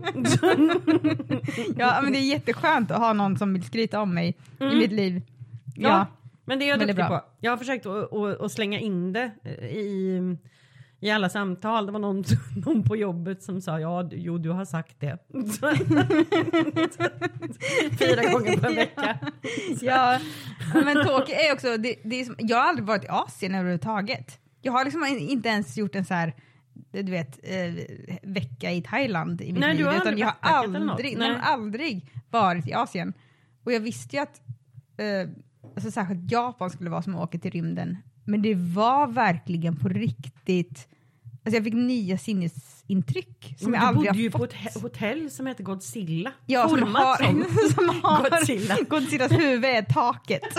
ja, 1.76 2.00
men 2.02 2.12
det 2.12 2.18
är 2.18 2.30
jätteskönt 2.30 2.90
att 2.90 2.98
ha 2.98 3.12
någon 3.12 3.36
som 3.38 3.52
vill 3.54 3.62
skryta 3.64 4.00
om 4.00 4.14
mig 4.14 4.36
i 4.60 4.64
mitt 4.76 4.92
liv. 4.92 5.22
Ja. 5.74 6.06
Men 6.50 6.58
det 6.58 6.64
är 6.64 6.68
jag 6.68 6.78
duktig 6.78 7.06
på. 7.06 7.24
Jag 7.40 7.52
har 7.52 7.56
försökt 7.56 7.86
att, 8.40 8.52
slänga 8.52 8.80
in 8.80 9.12
det 9.12 9.30
i, 9.66 10.20
i 11.00 11.10
alla 11.10 11.28
samtal. 11.28 11.86
Det 11.86 11.92
var 11.92 11.98
någon, 11.98 12.24
någon 12.66 12.82
på 12.82 12.96
jobbet 12.96 13.42
som 13.42 13.60
sa 13.60 13.80
ja, 13.80 14.02
du- 14.02 14.16
jo 14.16 14.38
du 14.38 14.50
har 14.50 14.64
sagt 14.64 15.00
det. 15.00 15.18
Fyra 17.98 18.32
gånger 18.32 18.56
per 18.56 18.74
vecka. 18.74 19.18
ja, 19.80 20.18
men 20.74 21.06
Tokyo 21.06 21.34
är 21.34 21.52
också, 21.52 21.76
det, 21.76 21.96
det 22.04 22.20
är 22.20 22.24
som, 22.24 22.34
jag 22.38 22.56
har 22.56 22.68
aldrig 22.68 22.86
varit 22.86 23.04
i 23.04 23.08
Asien 23.08 23.54
överhuvudtaget. 23.54 24.38
Jag 24.62 24.72
har 24.72 24.84
liksom 24.84 25.04
inte 25.18 25.48
ens 25.48 25.76
gjort 25.76 25.94
en 25.94 26.04
så 26.04 26.14
här 26.14 26.34
du 26.92 27.02
vet, 27.02 27.38
eh, 27.42 27.74
vecka 28.22 28.72
i 28.72 28.82
Thailand 28.82 29.40
i 29.40 29.52
mitt 29.52 29.60
Nej, 29.60 29.70
du 29.72 29.76
liv. 29.76 29.86
har 29.86 29.94
Utan 29.94 30.18
jag 30.18 30.26
har 30.26 30.34
aldrig, 30.40 31.18
Nej. 31.18 31.28
nej. 31.28 31.38
aldrig 31.42 32.12
varit 32.30 32.68
i 32.68 32.72
Asien. 32.72 33.12
Och 33.64 33.72
jag 33.72 33.80
visste 33.80 34.16
ju 34.16 34.22
att 34.22 34.40
eh, 34.96 35.30
alltså 35.74 35.90
särskilt 35.90 36.30
Japan 36.32 36.70
skulle 36.70 36.90
vara 36.90 37.02
som 37.02 37.14
åka 37.14 37.38
till 37.38 37.50
rymden. 37.50 37.96
Men 38.24 38.42
det 38.42 38.54
var 38.54 39.06
verkligen 39.06 39.76
på 39.76 39.88
riktigt, 39.88 40.88
alltså 41.44 41.56
jag 41.56 41.64
fick 41.64 41.74
nya 41.74 42.18
sinnesintryck 42.18 43.54
som 43.58 43.70
Men 43.70 43.80
jag 43.80 43.94
du 43.94 43.98
aldrig 43.98 44.06
bodde 44.06 44.18
har 44.18 44.22
ju 44.22 44.30
på 44.30 44.38
fått. 44.38 44.52
ett 44.54 44.82
hotell 44.82 45.30
som 45.30 45.46
heter 45.46 45.64
Godzilla. 45.64 46.32
Ja, 46.46 46.68
som 46.68 46.78
Format 46.78 47.02
har, 47.02 47.16
som 47.16 47.44
som 47.74 48.00
har 48.02 48.30
Godzilla. 48.30 48.76
Godzillas 48.88 49.32
huvud 49.32 49.64
är 49.64 49.82
taket. 49.82 50.42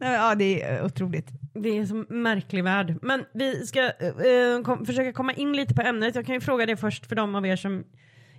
Ja, 0.00 0.34
det 0.34 0.62
är 0.62 0.78
eh, 0.78 0.84
otroligt. 0.86 1.28
Det 1.54 1.68
är 1.68 1.80
en 1.80 1.88
så 1.88 2.04
märklig 2.08 2.64
värld. 2.64 2.94
Men 3.02 3.24
vi 3.34 3.66
ska 3.66 3.80
eh, 3.84 4.62
kom, 4.64 4.86
försöka 4.86 5.12
komma 5.12 5.32
in 5.32 5.52
lite 5.52 5.74
på 5.74 5.82
ämnet. 5.82 6.14
Jag 6.14 6.26
kan 6.26 6.34
ju 6.34 6.40
fråga 6.40 6.66
det 6.66 6.76
först 6.76 7.06
för 7.06 7.16
de 7.16 7.34
av 7.34 7.46
er 7.46 7.56
som 7.56 7.84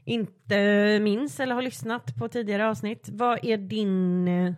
inte 0.05 0.99
minns 0.99 1.39
eller 1.39 1.55
har 1.55 1.61
lyssnat 1.61 2.15
på 2.15 2.27
tidigare 2.27 2.69
avsnitt. 2.69 3.09
Vad 3.11 3.45
är 3.45 3.57
din, 3.57 4.27
eh, 4.27 4.53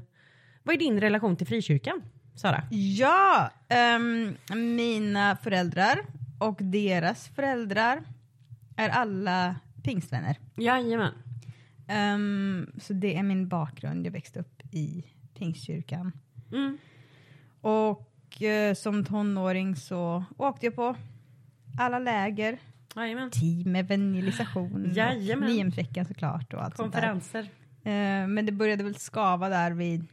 vad 0.64 0.76
är 0.76 0.80
din 0.80 1.00
relation 1.00 1.36
till 1.36 1.48
frikyrkan, 1.48 2.04
Sara? 2.36 2.64
Ja, 2.72 3.52
ehm, 3.70 4.38
mina 4.56 5.36
föräldrar 5.36 6.00
och 6.40 6.58
deras 6.60 7.28
föräldrar 7.28 8.04
är 8.76 8.90
alla 8.90 9.56
pingstvänner. 9.84 10.38
Jajamän. 10.56 11.14
Ehm, 11.88 12.72
så 12.82 12.94
det 12.94 13.16
är 13.16 13.24
min 13.24 13.48
bakgrund. 13.48 14.06
Jag 14.06 14.12
växte 14.12 14.40
upp 14.40 14.62
i 14.72 15.06
pingstkyrkan. 15.38 16.12
Mm. 16.52 16.78
Och 17.62 18.42
eh, 18.42 18.74
som 18.74 19.06
tonåring 19.06 19.76
så 19.76 20.24
åkte 20.38 20.66
jag 20.66 20.76
på 20.76 20.96
alla 21.80 22.00
läger, 22.00 22.60
Jajamän. 22.96 23.30
team, 23.32 23.76
evangelisation, 23.76 24.92
Jajamän. 24.96 25.50
och 25.50 25.56
Niemsveckan 25.56 26.06
såklart 26.06 26.54
och 26.54 26.64
allt 26.64 26.78
sånt 26.78 26.94
där. 26.94 27.02
Konferenser. 27.02 27.50
Eh, 27.84 28.28
men 28.28 28.46
det 28.46 28.52
började 28.52 28.84
väl 28.84 28.96
skava 28.96 29.50
där 29.50 29.72
vid 29.72 30.06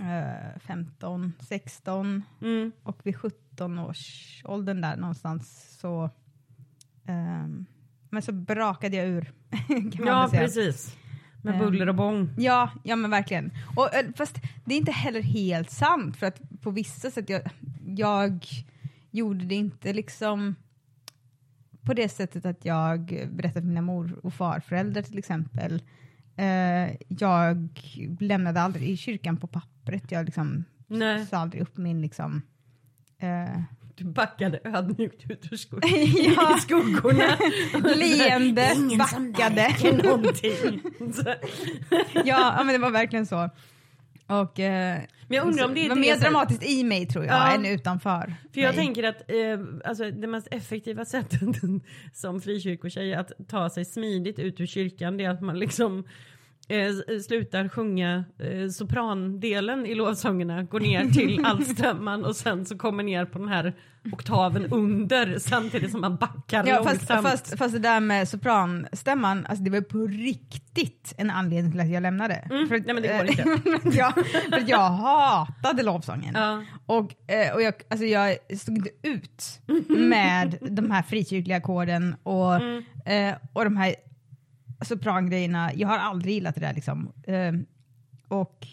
eh, 0.00 0.60
15, 0.60 1.32
16 1.40 2.22
Mm. 2.42 2.72
och 2.82 3.00
vid 3.04 3.16
17 3.16 3.78
års 3.78 4.40
åldern 4.44 4.80
där 4.80 4.96
någonstans 4.96 5.76
så 5.80 6.10
ehm, 7.06 7.66
men 8.10 8.22
så 8.22 8.32
brakade 8.32 8.96
jag 8.96 9.06
ur. 9.08 9.32
Ja, 10.06 10.28
precis. 10.32 10.96
Med 11.42 11.54
Ehm. 11.54 11.60
buller 11.60 11.88
och 11.88 11.94
bång. 11.94 12.28
Ja, 12.38 12.70
ja 12.84 12.96
men 12.96 13.10
verkligen. 13.10 13.50
Och, 13.76 13.94
eh, 13.94 14.06
fast 14.16 14.36
det 14.64 14.74
är 14.74 14.78
inte 14.78 14.92
heller 14.92 15.22
helt 15.22 15.70
sant 15.70 16.16
för 16.16 16.26
att 16.26 16.40
på 16.60 16.70
vissa 16.70 17.10
sätt 17.10 17.28
jag, 17.28 17.42
jag 17.86 18.44
gjorde 19.10 19.44
det 19.44 19.54
inte 19.54 19.92
liksom 19.92 20.54
på 21.84 21.94
det 21.94 22.08
sättet 22.08 22.46
att 22.46 22.64
jag 22.64 23.04
berättade 23.32 23.52
för 23.52 23.68
mina 23.68 23.82
mor 23.82 24.18
och 24.22 24.34
farföräldrar 24.34 25.02
till 25.02 25.18
exempel. 25.18 25.82
Eh, 26.36 26.96
jag 27.08 27.68
lämnade 28.20 28.60
aldrig 28.60 28.88
i 28.88 28.96
kyrkan 28.96 29.36
på 29.36 29.46
pappret. 29.46 30.12
Jag 30.12 30.24
liksom 30.24 30.64
Nej, 30.86 31.26
sa 31.26 31.36
aldrig 31.36 31.62
upp 31.62 31.76
min 31.76 32.00
liksom 32.02 32.42
eh, 33.18 33.60
du 33.96 34.04
backade 34.04 34.60
ödmjukt 34.64 35.30
ut 35.30 35.52
ur 35.52 35.56
skog- 35.56 35.80
Ja. 36.36 36.56
i 36.56 36.60
skuggorna. 36.60 37.36
leende, 37.96 38.70
backade. 38.98 39.68
ja, 42.24 42.54
men 42.64 42.66
det 42.72 42.78
var 42.78 42.90
verkligen 42.90 43.26
så. 43.26 43.50
Och, 44.26 44.60
eh, 44.60 45.00
Men 45.28 45.36
jag 45.36 45.46
undrar 45.46 45.64
om 45.64 45.74
det 45.74 45.84
är 45.84 45.88
det 45.88 45.94
mer 45.94 46.16
dramatiskt 46.16 46.62
i 46.62 46.84
mig 46.84 47.06
tror 47.06 47.24
jag 47.24 47.34
Ja. 47.34 47.54
än 47.54 47.66
utanför. 47.66 48.34
För 48.54 48.60
jag 48.60 48.74
mig. 48.74 48.84
tänker 48.84 49.02
att 49.02 49.30
eh, 49.30 49.60
alltså, 49.84 50.10
det 50.10 50.26
mest 50.26 50.48
effektiva 50.50 51.04
sättet 51.14 51.40
som 52.12 52.40
frikyrkotjej 52.40 53.14
att 53.14 53.32
ta 53.48 53.70
sig 53.70 53.84
smidigt 53.84 54.38
ut 54.38 54.60
ur 54.60 54.66
kyrkan 54.66 55.16
det 55.16 55.24
är 55.24 55.30
att 55.30 55.40
man 55.42 55.58
liksom 55.58 56.04
eh, 56.68 56.78
s- 56.86 57.24
slutar 57.26 57.68
sjunga 57.68 58.24
eh, 58.38 58.68
soprandelen 58.68 59.86
i 59.86 59.94
lovsångerna, 59.94 60.62
går 60.62 60.80
ner 60.80 61.04
till 61.04 61.44
altstämman 61.44 62.24
och 62.24 62.36
sen 62.36 62.66
så 62.66 62.78
kommer 62.78 63.02
ner 63.02 63.24
på 63.24 63.38
den 63.38 63.48
här 63.48 63.74
oktaven 64.12 64.66
under 64.72 65.38
samtidigt 65.38 65.90
som 65.90 66.00
man 66.00 66.16
backar 66.16 66.66
Ja, 66.66 66.84
fast, 66.84 67.08
långsamt. 67.10 67.22
fast, 67.28 67.58
fast 67.58 67.72
det 67.74 67.78
där 67.80 68.00
med 68.00 68.28
sopranstämman, 68.28 69.46
alltså 69.46 69.64
det 69.64 69.70
var 69.70 69.80
på 69.80 69.98
riktigt 70.06 71.14
en 71.18 71.30
anledning 71.30 71.72
till 71.72 71.80
att 71.80 71.88
jag 71.90 72.02
lämnade. 72.02 72.34
Mm, 72.34 72.68
För, 72.68 72.78
nej, 72.78 72.94
men 72.94 73.02
det 73.02 73.08
går 73.08 73.24
eh, 73.24 73.30
inte. 73.74 73.88
jag, 73.98 74.14
för 74.50 74.64
jag 74.70 74.90
hatade 74.90 75.82
lovsången. 75.82 76.34
Ja. 76.34 76.62
Och, 76.86 77.30
eh, 77.30 77.54
och 77.54 77.62
jag, 77.62 77.74
alltså 77.90 78.06
jag 78.06 78.36
stod 78.58 78.76
inte 78.76 78.90
ut 79.02 79.60
med 79.88 80.58
de 80.60 80.90
här 80.90 81.02
frikyrkliga 81.02 81.56
ackorden 81.56 82.16
och, 82.22 82.54
Mm. 82.54 82.84
eh, 83.06 83.34
och 83.52 83.64
de 83.64 83.76
här 83.76 83.94
soprangrejerna. 84.84 85.70
Jag 85.74 85.88
har 85.88 85.98
aldrig 85.98 86.34
gillat 86.34 86.54
det 86.54 86.60
där 86.60 86.74
liksom. 86.74 87.12
Eh, 87.22 87.52
och 88.28 88.66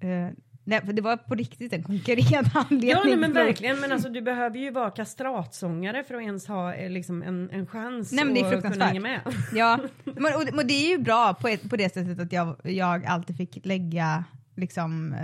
eh, 0.00 0.28
nej, 0.64 0.80
för 0.86 0.92
det 0.92 1.02
var 1.02 1.16
på 1.16 1.34
riktigt 1.34 1.72
en 1.72 1.82
konkurrerande 1.82 2.50
anledning. 2.70 2.90
Ja 2.90 3.02
nej, 3.04 3.16
men 3.16 3.32
verkligen, 3.32 3.80
men 3.80 3.92
alltså, 3.92 4.08
du 4.08 4.22
behöver 4.22 4.58
ju 4.58 4.70
vara 4.70 4.90
kastratsångare 4.90 6.04
för 6.04 6.14
att 6.14 6.22
ens 6.22 6.46
ha 6.46 6.74
eh, 6.74 6.90
liksom, 6.90 7.22
en, 7.22 7.50
en 7.50 7.66
chans 7.66 8.12
Nej, 8.12 8.24
men 8.24 8.34
det 8.34 8.40
är 8.40 8.56
att 8.56 8.72
kunna 8.72 8.86
hänga 8.86 9.00
med. 9.00 9.20
Ja, 9.54 9.78
men, 10.04 10.34
och, 10.34 10.58
och 10.58 10.66
det 10.66 10.74
är 10.74 10.88
ju 10.90 10.98
bra 10.98 11.34
på, 11.34 11.48
ett, 11.48 11.70
på 11.70 11.76
det 11.76 11.94
sättet 11.94 12.20
att 12.20 12.32
jag, 12.32 12.56
jag 12.62 13.04
alltid 13.04 13.36
fick 13.36 13.66
lägga 13.66 14.24
liksom, 14.56 15.16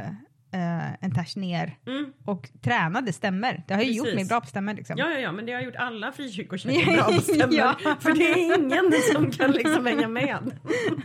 eh, 0.53 0.93
en 1.05 1.15
ters 1.15 1.37
ner 1.37 1.77
Mm. 1.87 2.13
och 2.25 2.49
tränade 2.63 3.13
stämmer. 3.13 3.63
Det 3.69 3.75
har 3.75 3.83
ju 3.83 3.93
gjort 3.93 4.05
Precis. 4.05 4.17
mig 4.21 4.29
bra 4.29 4.41
på 4.41 4.47
stämmer 4.47 4.75
liksom. 4.75 4.97
Ja, 4.99 5.11
ja, 5.11 5.19
ja, 5.19 5.33
men 5.33 5.47
det 5.47 5.53
har 5.53 5.61
gjort 5.61 5.77
alla 5.77 6.13
frikyrkokängor 6.13 6.93
bra 6.97 7.05
på 7.05 7.21
stämmor. 7.21 7.55
Ja. 7.55 7.75
För 8.01 8.13
det 8.15 8.33
är 8.33 8.39
ingen 8.39 8.93
som 9.13 9.31
kan 9.31 9.51
liksom 9.51 9.87
hänga 9.87 10.09
med. 10.09 10.51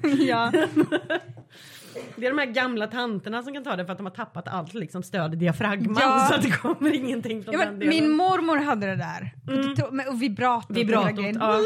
ja. 0.19 0.51
Det 2.15 2.25
är 2.25 2.29
de 2.31 2.37
här 2.37 2.45
gamla 2.45 2.87
tanterna 2.87 3.43
som 3.43 3.53
kan 3.53 3.63
ta 3.63 3.75
det 3.75 3.85
för 3.85 3.91
att 3.91 3.97
de 3.97 4.05
har 4.05 4.13
tappat 4.13 4.47
allt 4.47 4.73
liksom 4.73 5.03
stöd 5.03 5.33
i 5.33 5.37
diafragman 5.37 5.97
Ja. 6.01 6.25
så 6.29 6.35
att 6.35 6.41
det 6.41 6.51
kommer 6.51 6.93
ingenting 6.93 7.43
från 7.43 7.53
Ja, 7.53 7.65
den 7.65 7.79
delen. 7.79 7.89
min 7.95 8.11
mormor 8.11 8.57
hade 8.57 8.87
det 8.87 8.95
där. 8.95 9.31
Med- 9.91 10.07
och 10.07 10.21
vibratot. 10.21 10.77
Vibratot, 10.77 11.19
ja. 11.19 11.59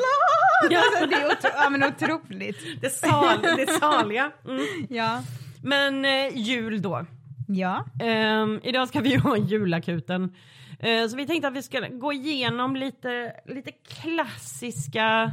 Ja. 0.69 0.79
Alltså, 0.79 1.05
det 1.09 1.15
är 1.15 1.25
otro, 1.25 1.49
ja, 1.55 1.69
men 1.69 1.83
otroligt. 1.83 2.81
Det, 2.81 2.89
sal, 2.89 3.37
det 3.57 3.67
saliga. 3.79 4.31
Mm. 4.47 4.65
Ja. 4.89 5.23
Men 5.63 6.05
eh, 6.05 6.37
jul 6.37 6.81
då. 6.81 7.05
Ja. 7.47 7.85
Ehm, 7.99 8.59
idag 8.63 8.87
ska 8.87 9.01
vi 9.01 9.09
ju 9.11 9.19
ha 9.29 9.37
julakuten. 9.37 10.35
Eh, 10.79 11.07
så 11.07 11.15
vi 11.17 11.27
tänkte 11.27 11.47
att 11.47 11.55
vi 11.55 11.63
ska 11.63 11.79
gå 11.79 12.13
igenom 12.13 12.75
lite, 12.75 13.33
lite 13.45 13.71
klassiska 13.71 15.31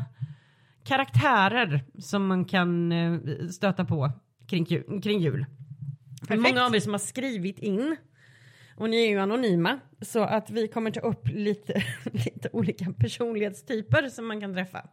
karaktärer 0.84 1.80
som 1.98 2.26
man 2.26 2.44
kan 2.44 2.92
eh, 2.92 3.18
stöta 3.50 3.84
på 3.84 4.10
kring, 4.46 4.64
ju- 4.64 5.00
kring 5.00 5.20
jul. 5.20 5.46
Perfekt. 6.20 6.42
många 6.42 6.64
av 6.66 6.74
er 6.76 6.80
som 6.80 6.92
har 6.92 6.98
skrivit 6.98 7.58
in 7.58 7.96
och 8.76 8.90
ni 8.90 9.04
är 9.04 9.08
ju 9.08 9.18
anonyma 9.18 9.80
så 10.00 10.22
att 10.24 10.50
vi 10.50 10.68
kommer 10.68 10.90
ta 10.90 11.00
upp 11.00 11.28
lite, 11.28 11.82
lite 12.12 12.48
olika 12.52 12.92
personlighetstyper 12.98 14.08
som 14.08 14.26
man 14.26 14.40
kan 14.40 14.54
träffa. 14.54 14.86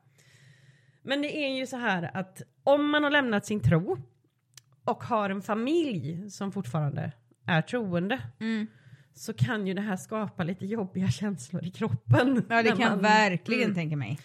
Men 1.03 1.21
det 1.21 1.37
är 1.45 1.57
ju 1.57 1.65
så 1.67 1.77
här 1.77 2.11
att 2.13 2.41
om 2.63 2.89
man 2.91 3.03
har 3.03 3.11
lämnat 3.11 3.45
sin 3.45 3.59
tro 3.63 3.97
och 4.91 5.03
har 5.03 5.29
en 5.29 5.41
familj 5.41 6.29
som 6.29 6.51
fortfarande 6.51 7.11
är 7.45 7.61
troende 7.61 8.19
Mm. 8.39 8.67
så 9.13 9.33
kan 9.33 9.67
ju 9.67 9.73
det 9.73 9.81
här 9.81 9.95
skapa 9.95 10.43
lite 10.43 10.65
jobbiga 10.65 11.07
känslor 11.07 11.65
i 11.65 11.69
kroppen. 11.71 12.43
Ja, 12.49 12.63
det 12.63 12.69
kan 12.69 12.89
man- 12.91 12.99
verkligen 13.01 13.63
Mm. 13.63 13.75
tänka 13.75 13.95
mig. 13.97 14.19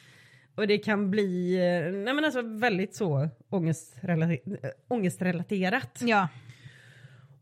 Och 0.55 0.67
det 0.67 0.79
kan 0.79 1.11
bli 1.11 1.55
eh, 1.57 1.93
nej 1.93 2.15
men 2.15 2.25
alltså 2.25 2.43
väldigt 2.43 2.95
så 2.95 3.29
ångestrelate- 3.51 4.59
äh, 4.63 4.71
ångestrelaterat. 4.89 5.99
Ja. 6.03 6.29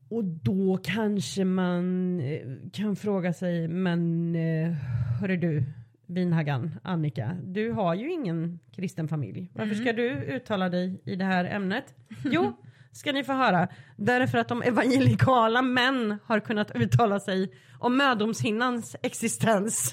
Och 0.09 0.25
då 0.25 0.79
kanske 0.85 1.45
man 1.45 2.21
eh, 2.21 2.41
kan 2.73 2.97
fråga 2.97 3.33
sig, 3.33 3.69
men 3.69 4.35
eh, 4.37 4.73
hörru 5.21 5.37
du, 5.37 5.65
vinhaggan 6.07 6.71
Annika, 6.83 7.37
du 7.45 7.71
har 7.71 7.95
ju 7.95 8.13
ingen 8.13 8.59
kristen 8.73 9.09
familj. 9.09 9.51
Varför 9.55 9.75
ska 9.75 9.93
du 9.93 10.09
uttala 10.11 10.69
dig 10.69 11.01
i 11.05 11.17
det 11.17 11.25
här 11.25 11.45
ämnet? 11.45 11.95
Jo, 12.25 12.53
ska 12.95 13.13
ni 13.13 13.25
få 13.25 13.33
höra. 13.33 13.69
Därför 13.97 14.39
att 14.39 14.49
de 14.49 14.63
evangelikala 14.63 15.63
män 15.63 16.19
har 16.25 16.41
kunnat 16.41 16.71
uttala 16.75 17.21
sig 17.21 17.53
om 17.79 17.97
mödomshinnans 17.97 18.97
existens 19.03 19.91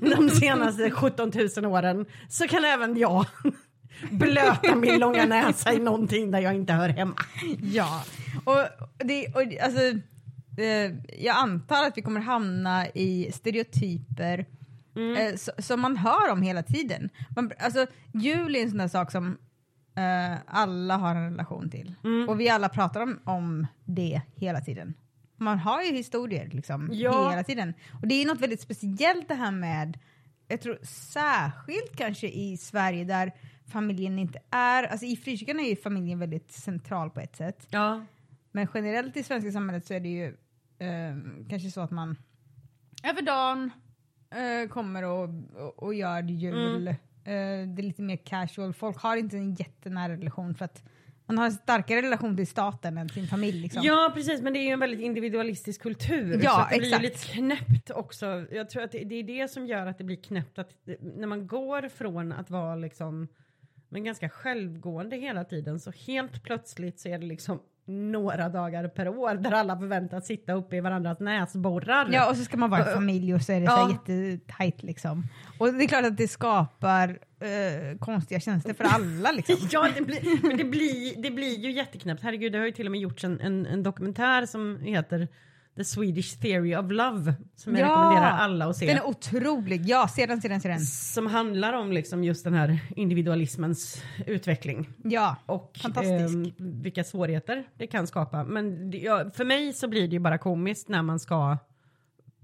de 0.00 0.30
senaste 0.30 0.90
17 0.90 1.32
000 1.56 1.66
åren 1.66 2.06
så 2.28 2.48
kan 2.48 2.64
även 2.64 2.96
jag 2.96 3.26
blöta 4.10 4.76
min 4.76 4.98
långa 5.00 5.24
näsa 5.26 5.72
i 5.72 5.78
någonting 5.78 6.30
där 6.30 6.38
jag 6.40 6.54
inte 6.54 6.72
hör 6.72 6.88
hemma. 6.88 7.14
Ja. 7.62 8.04
Och, 8.44 8.64
det, 8.98 9.26
och 9.26 9.42
alltså, 9.62 9.80
eh, 10.62 10.92
jag 11.18 11.36
antar 11.36 11.84
att 11.86 11.96
vi 11.98 12.02
kommer 12.02 12.20
hamna 12.20 12.88
i 12.88 13.30
stereotyper 13.32 14.46
Mm. 14.96 15.16
eh, 15.16 15.34
som 15.58 15.80
man 15.80 15.96
hör 15.96 16.30
om 16.32 16.42
hela 16.42 16.62
tiden. 16.62 17.08
Man, 17.36 17.50
alltså, 17.58 17.86
jul 18.12 18.56
är 18.56 18.62
en 18.62 18.70
sån 18.70 18.78
där 18.78 18.88
sak 18.88 19.12
som 19.12 19.38
eh, 19.96 20.38
alla 20.46 20.96
har 20.96 21.14
en 21.14 21.30
relation 21.30 21.70
till. 21.70 21.94
Mm. 22.04 22.28
Och 22.28 22.40
vi 22.40 22.48
alla 22.48 22.68
pratar 22.68 23.00
om, 23.00 23.20
om 23.24 23.66
det 23.84 24.20
hela 24.34 24.60
tiden. 24.60 24.94
Man 25.36 25.58
har 25.58 25.82
ju 25.82 25.92
historier 25.92 26.48
liksom 26.52 26.88
Ja. 26.92 27.30
hela 27.30 27.44
tiden. 27.44 27.74
Och 28.02 28.08
det 28.08 28.14
är 28.22 28.26
något 28.26 28.40
väldigt 28.40 28.60
speciellt 28.60 29.28
det 29.28 29.34
här 29.34 29.50
med, 29.50 29.98
jag 30.48 30.60
tror 30.60 30.78
särskilt 30.82 31.96
kanske 31.96 32.28
i 32.28 32.56
Sverige 32.56 33.04
där 33.04 33.32
familjen 33.66 34.18
inte 34.18 34.38
är, 34.50 34.82
alltså 34.84 35.06
i 35.06 35.16
frikyrkan 35.16 35.60
är 35.60 35.68
ju 35.68 35.76
familjen 35.76 36.18
väldigt 36.18 36.52
central 36.52 37.10
på 37.10 37.20
ett 37.20 37.36
sätt. 37.36 37.66
Ja. 37.70 38.04
Men 38.52 38.68
generellt 38.74 39.16
i 39.16 39.22
svenska 39.22 39.52
samhället 39.52 39.86
så 39.86 39.94
är 39.94 40.00
det 40.00 40.08
ju 40.08 40.26
eh, 40.78 41.16
kanske 41.48 41.70
så 41.70 41.80
att 41.80 41.90
man 41.90 42.16
över 43.02 43.22
dagen 43.22 43.70
eh, 44.30 44.68
kommer 44.68 45.02
och, 45.04 45.28
och, 45.54 45.82
och 45.82 45.94
gör 45.94 46.22
jul. 46.22 46.88
Eh, 46.88 46.94
det 47.24 47.80
är 47.80 47.82
lite 47.82 48.02
mer 48.02 48.16
casual. 48.16 48.72
Folk 48.74 48.98
har 48.98 49.16
inte 49.16 49.36
en 49.36 49.54
jättenära 49.54 50.12
relation 50.12 50.54
för 50.54 50.64
att 50.64 50.82
man 51.26 51.38
har 51.38 51.44
en 51.44 51.52
starkare 51.52 52.02
relation 52.02 52.36
till 52.36 52.46
staten 52.46 52.98
än 52.98 53.08
sin 53.08 53.26
familj. 53.26 53.60
Liksom. 53.60 53.82
Ja 53.84 54.12
precis 54.14 54.42
men 54.42 54.52
det 54.52 54.58
är 54.58 54.64
ju 54.64 54.70
en 54.70 54.80
väldigt 54.80 55.00
individualistisk 55.00 55.82
kultur. 55.82 56.40
Ja, 56.42 56.68
så 56.70 56.74
det 56.74 56.78
blir 56.78 56.88
ju 56.88 56.94
exakt. 56.94 57.02
lite 57.02 57.40
knäppt 57.40 57.90
också. 57.90 58.46
Jag 58.50 58.70
tror 58.70 58.82
att 58.82 58.92
det, 58.92 59.04
det 59.04 59.14
är 59.14 59.22
det 59.22 59.48
som 59.48 59.66
gör 59.66 59.86
att 59.86 59.98
det 59.98 60.04
blir 60.04 60.16
knäppt. 60.16 60.58
Att 60.58 60.70
när 61.00 61.26
man 61.26 61.46
går 61.46 61.88
från 61.88 62.32
att 62.32 62.50
vara 62.50 62.76
liksom 62.76 63.28
men 63.88 64.04
ganska 64.04 64.28
självgående 64.28 65.16
hela 65.16 65.44
tiden 65.44 65.80
så 65.80 65.90
helt 65.90 66.42
plötsligt 66.42 67.00
så 67.00 67.08
är 67.08 67.18
det 67.18 67.26
liksom 67.26 67.60
några 67.86 68.48
dagar 68.48 68.88
per 68.88 69.08
år 69.08 69.34
där 69.34 69.52
alla 69.52 69.78
förväntas 69.78 70.26
sitta 70.26 70.52
uppe 70.52 70.76
i 70.76 70.80
varandras 70.80 71.20
näsborrar. 71.20 72.08
Ja, 72.12 72.30
och 72.30 72.36
så 72.36 72.44
ska 72.44 72.56
man 72.56 72.70
vara 72.70 72.84
en 72.84 72.94
familj 72.94 73.34
och 73.34 73.42
så 73.42 73.52
är 73.52 73.60
det 73.60 73.64
Ja. 73.66 73.86
så 74.06 74.12
jättetajt 74.12 74.82
liksom. 74.82 75.22
Och 75.58 75.72
det 75.74 75.84
är 75.84 75.88
klart 75.88 76.04
att 76.04 76.16
det 76.16 76.28
skapar 76.28 77.08
eh, 77.40 77.98
konstiga 77.98 78.40
känslor 78.40 78.74
för 78.74 78.84
alla 78.84 79.32
liksom. 79.32 79.56
Ja, 79.70 79.88
det 79.96 80.02
blir, 80.02 80.46
men 80.48 80.56
det 80.56 80.64
blir, 80.64 81.22
det 81.22 81.30
blir 81.30 81.58
ju 81.58 81.72
jätteknäppt. 81.72 82.22
Herregud, 82.22 82.52
det 82.52 82.58
har 82.58 82.66
ju 82.66 82.72
till 82.72 82.86
och 82.86 82.92
med 82.92 83.00
gjorts 83.00 83.24
en, 83.24 83.40
en, 83.40 83.66
en 83.66 83.82
dokumentär 83.82 84.46
som 84.46 84.80
heter 84.82 85.28
The 85.76 85.84
Swedish 85.84 86.40
Theory 86.40 86.76
of 86.76 86.90
Love 86.90 87.34
som 87.56 87.76
jag 87.76 87.84
rekommenderar 87.84 88.30
alla 88.30 88.66
att 88.66 88.76
se. 88.76 88.86
Den 88.86 88.96
är 88.96 89.06
otrolig. 89.06 89.82
Ja, 89.88 90.08
se 90.08 90.26
den, 90.26 90.40
se 90.40 90.48
den, 90.48 90.60
se 90.60 90.68
den. 90.68 90.80
Som 90.80 91.26
handlar 91.26 91.72
om 91.72 91.92
liksom 91.92 92.24
just 92.24 92.44
den 92.44 92.54
här 92.54 92.78
individualismens 92.96 94.02
utveckling 94.26 94.88
Ja, 95.04 95.36
och 95.46 95.78
Fantastisk. 95.82 96.34
ehm, 96.34 96.52
vilka 96.82 97.04
svårigheter 97.04 97.64
det 97.78 97.86
kan 97.86 98.06
skapa. 98.06 98.44
Men 98.44 98.90
det, 98.90 98.98
ja, 98.98 99.30
för 99.34 99.44
mig 99.44 99.72
så 99.72 99.88
blir 99.88 100.08
det 100.08 100.12
ju 100.12 100.18
bara 100.20 100.38
komiskt 100.38 100.88
när 100.88 101.02
man 101.02 101.20
ska 101.20 101.58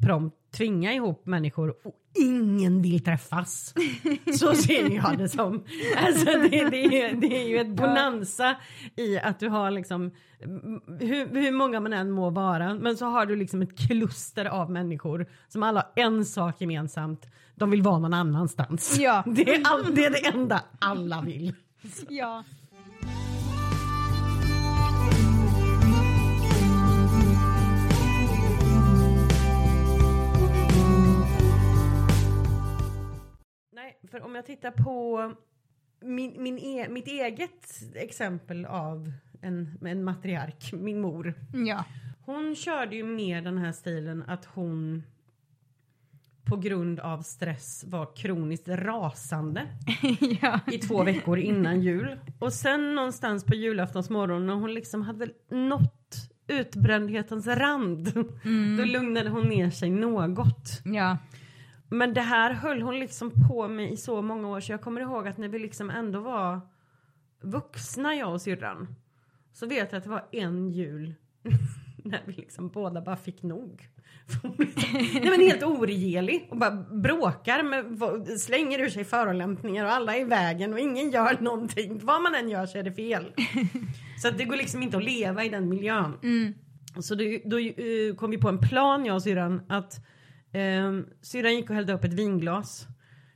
prompt 0.03 0.37
tvinga 0.57 0.93
ihop 0.95 1.27
människor 1.27 1.75
och 1.85 1.95
ingen 2.19 2.83
vill 2.83 3.05
träffas. 3.05 3.75
Så 4.39 4.55
ser 4.55 4.91
jag 4.91 5.19
det 5.19 5.29
som. 5.29 5.65
Alltså 5.97 6.25
det, 6.25 6.69
det, 6.71 7.03
är, 7.03 7.15
det 7.15 7.43
är 7.43 7.49
ju 7.49 7.59
ett 7.59 7.77
bonanza 7.77 8.57
i 8.97 9.19
att 9.19 9.41
du 9.41 9.49
har 9.49 9.71
liksom 9.71 10.11
hur, 11.01 11.41
hur 11.41 11.53
många 11.53 11.81
man 11.81 11.93
än 11.93 12.11
må 12.11 12.31
vara 12.31 12.75
men 12.75 12.97
så 12.97 13.07
har 13.07 13.27
du 13.27 13.37
liksom 13.37 13.63
ett 13.63 13.79
kluster 13.79 14.45
av 14.45 14.71
människor 14.71 15.27
som 15.49 15.63
alla 15.63 15.87
har 15.95 16.03
en 16.03 16.25
sak 16.25 16.61
gemensamt. 16.61 17.27
De 17.55 17.71
vill 17.71 17.83
vara 17.83 17.99
någon 17.99 18.15
annanstans. 18.15 18.99
Ja. 19.01 19.23
Det, 19.27 19.55
är 19.55 19.63
all, 19.65 19.95
det 19.95 20.05
är 20.05 20.11
det 20.11 20.27
enda 20.27 20.63
alla 20.79 21.21
vill. 21.21 21.55
ja. 22.09 22.45
Nej, 33.83 33.99
för 34.11 34.23
om 34.23 34.35
jag 34.35 34.47
tittar 34.47 34.71
på 34.71 35.33
min, 36.01 36.43
min 36.43 36.59
e, 36.59 36.89
mitt 36.89 37.07
eget 37.07 37.67
exempel 37.95 38.65
av 38.65 39.13
en, 39.43 39.79
en 39.85 40.05
matriark, 40.05 40.73
min 40.73 41.01
mor. 41.01 41.35
Ja. 41.67 41.85
Hon 42.25 42.57
körde 42.57 42.97
ju 42.97 43.05
mer 43.05 43.43
den 43.43 43.59
här 43.59 43.73
stilen 43.73 44.25
att 44.27 44.45
hon 44.45 45.03
på 46.45 46.57
grund 46.57 47.01
av 47.01 47.23
stress 47.23 47.85
var 47.87 48.17
kroniskt 48.17 48.69
rasande 48.69 49.67
ja. 50.43 50.61
i 50.73 50.79
två 50.79 51.05
veckor 51.05 51.39
innan 51.39 51.81
jul. 51.83 52.19
Och 52.39 52.53
sen 52.53 52.95
någonstans 52.95 53.45
på 53.45 53.55
julaftonsmorgon 53.55 54.47
när 54.47 54.55
hon 54.55 54.75
liksom 54.75 55.03
hade 55.03 55.29
nått 55.51 56.17
utbrändhetens 56.47 57.47
rand. 57.47 58.13
Då 58.79 58.85
lugnade 58.85 59.31
hon 59.31 59.49
ner 59.49 59.71
sig 59.71 59.91
något. 59.91 60.83
Ja. 60.85 61.19
Men 61.91 62.15
det 62.15 62.21
här 62.21 62.53
höll 62.53 62.83
hon 62.83 62.99
liksom 62.99 63.33
på 63.49 63.69
med 63.69 63.93
i 63.93 63.97
så 63.97 64.23
många 64.23 64.49
år 64.49 64.61
så 64.61 64.73
jag 64.73 64.81
kommer 64.81 65.01
ihåg 65.01 65.29
att 65.29 65.39
när 65.39 65.49
vi 65.49 65.59
liksom 65.59 65.91
ändå 65.91 66.21
var 66.21 66.61
vuxna 67.41 68.15
jag 68.15 68.33
och 68.33 68.43
syrran 68.43 68.95
så 69.53 69.67
vet 69.67 69.93
jag 69.93 69.99
att 69.99 70.05
det 70.05 70.11
var 70.11 70.25
en 70.33 70.71
jul 70.71 71.15
när 72.05 72.21
vi 72.27 72.33
liksom 72.33 72.69
båda 72.69 73.01
bara 73.01 73.17
fick 73.17 73.43
nog. 73.43 73.89
Nej 75.13 75.31
men 75.31 75.41
helt 75.41 75.63
oregelig 75.63 76.49
och 76.51 76.57
bara 76.57 76.71
bråkar 76.93 77.63
med, 77.63 78.41
slänger 78.41 78.79
ur 78.79 78.89
sig 78.89 79.05
förolämpningar 79.05 79.85
och 79.85 79.93
alla 79.93 80.17
är 80.17 80.21
i 80.21 80.25
vägen 80.25 80.73
och 80.73 80.81
ingen 80.81 81.11
gör 81.11 81.41
någonting. 81.41 82.01
Vad 82.03 82.23
man 82.23 82.35
än 82.35 82.49
gör 82.49 82.67
så 82.67 82.79
är 82.79 82.83
det 82.83 82.93
fel. 82.93 83.33
Så 84.23 84.29
att 84.29 84.39
det 84.39 84.45
går 84.45 84.57
liksom 84.57 84.83
inte 84.83 84.97
att 84.97 85.05
leva 85.05 85.45
i 85.45 85.49
den 85.49 85.69
miljön. 85.69 86.19
Så 87.01 87.15
då, 87.15 87.25
då 87.45 87.59
eh, 87.59 88.15
kom 88.17 88.31
vi 88.31 88.39
på 88.39 88.49
en 88.49 88.59
plan 88.59 89.07
jag 89.07 89.15
och 89.15 89.23
syrran 89.23 89.63
att 89.69 90.07
um, 90.53 91.07
syrran 91.23 91.55
gick 91.55 91.71
och 91.71 91.77
hällde 91.77 91.93
upp 91.93 92.05
ett 92.05 92.13
vinglas. 92.13 92.87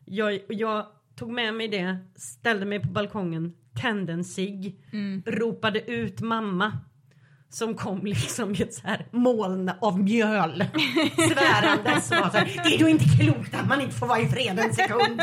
Jag, 0.05 0.40
jag 0.48 0.87
tog 1.16 1.31
med 1.31 1.55
mig 1.55 1.68
det, 1.68 1.98
ställde 2.16 2.66
mig 2.66 2.81
på 2.81 2.88
balkongen, 2.88 3.53
tände 3.81 4.12
en 4.12 4.24
cigg, 4.24 4.77
ropade 5.27 5.81
ut 5.90 6.20
mamma. 6.20 6.72
som 7.48 7.74
kom 7.74 8.00
liksom 8.03 8.55
i 8.55 8.62
ett 8.62 8.74
så 8.74 8.87
här 8.87 9.07
moln 9.11 9.70
av 9.81 10.00
mjöl 10.00 10.53
svärandes 11.16 12.11
var 12.11 12.31
så 12.31 12.37
här, 12.37 12.61
det 12.64 12.74
är 12.74 12.79
då 12.79 12.88
inte 12.88 13.05
klokt 13.05 13.55
att 13.55 13.68
man 13.68 13.81
inte 13.81 13.94
får 13.94 14.07
vara 14.07 14.20
i 14.20 14.29
fred 14.29 14.59
en 14.59 14.74
sekund. 14.74 15.20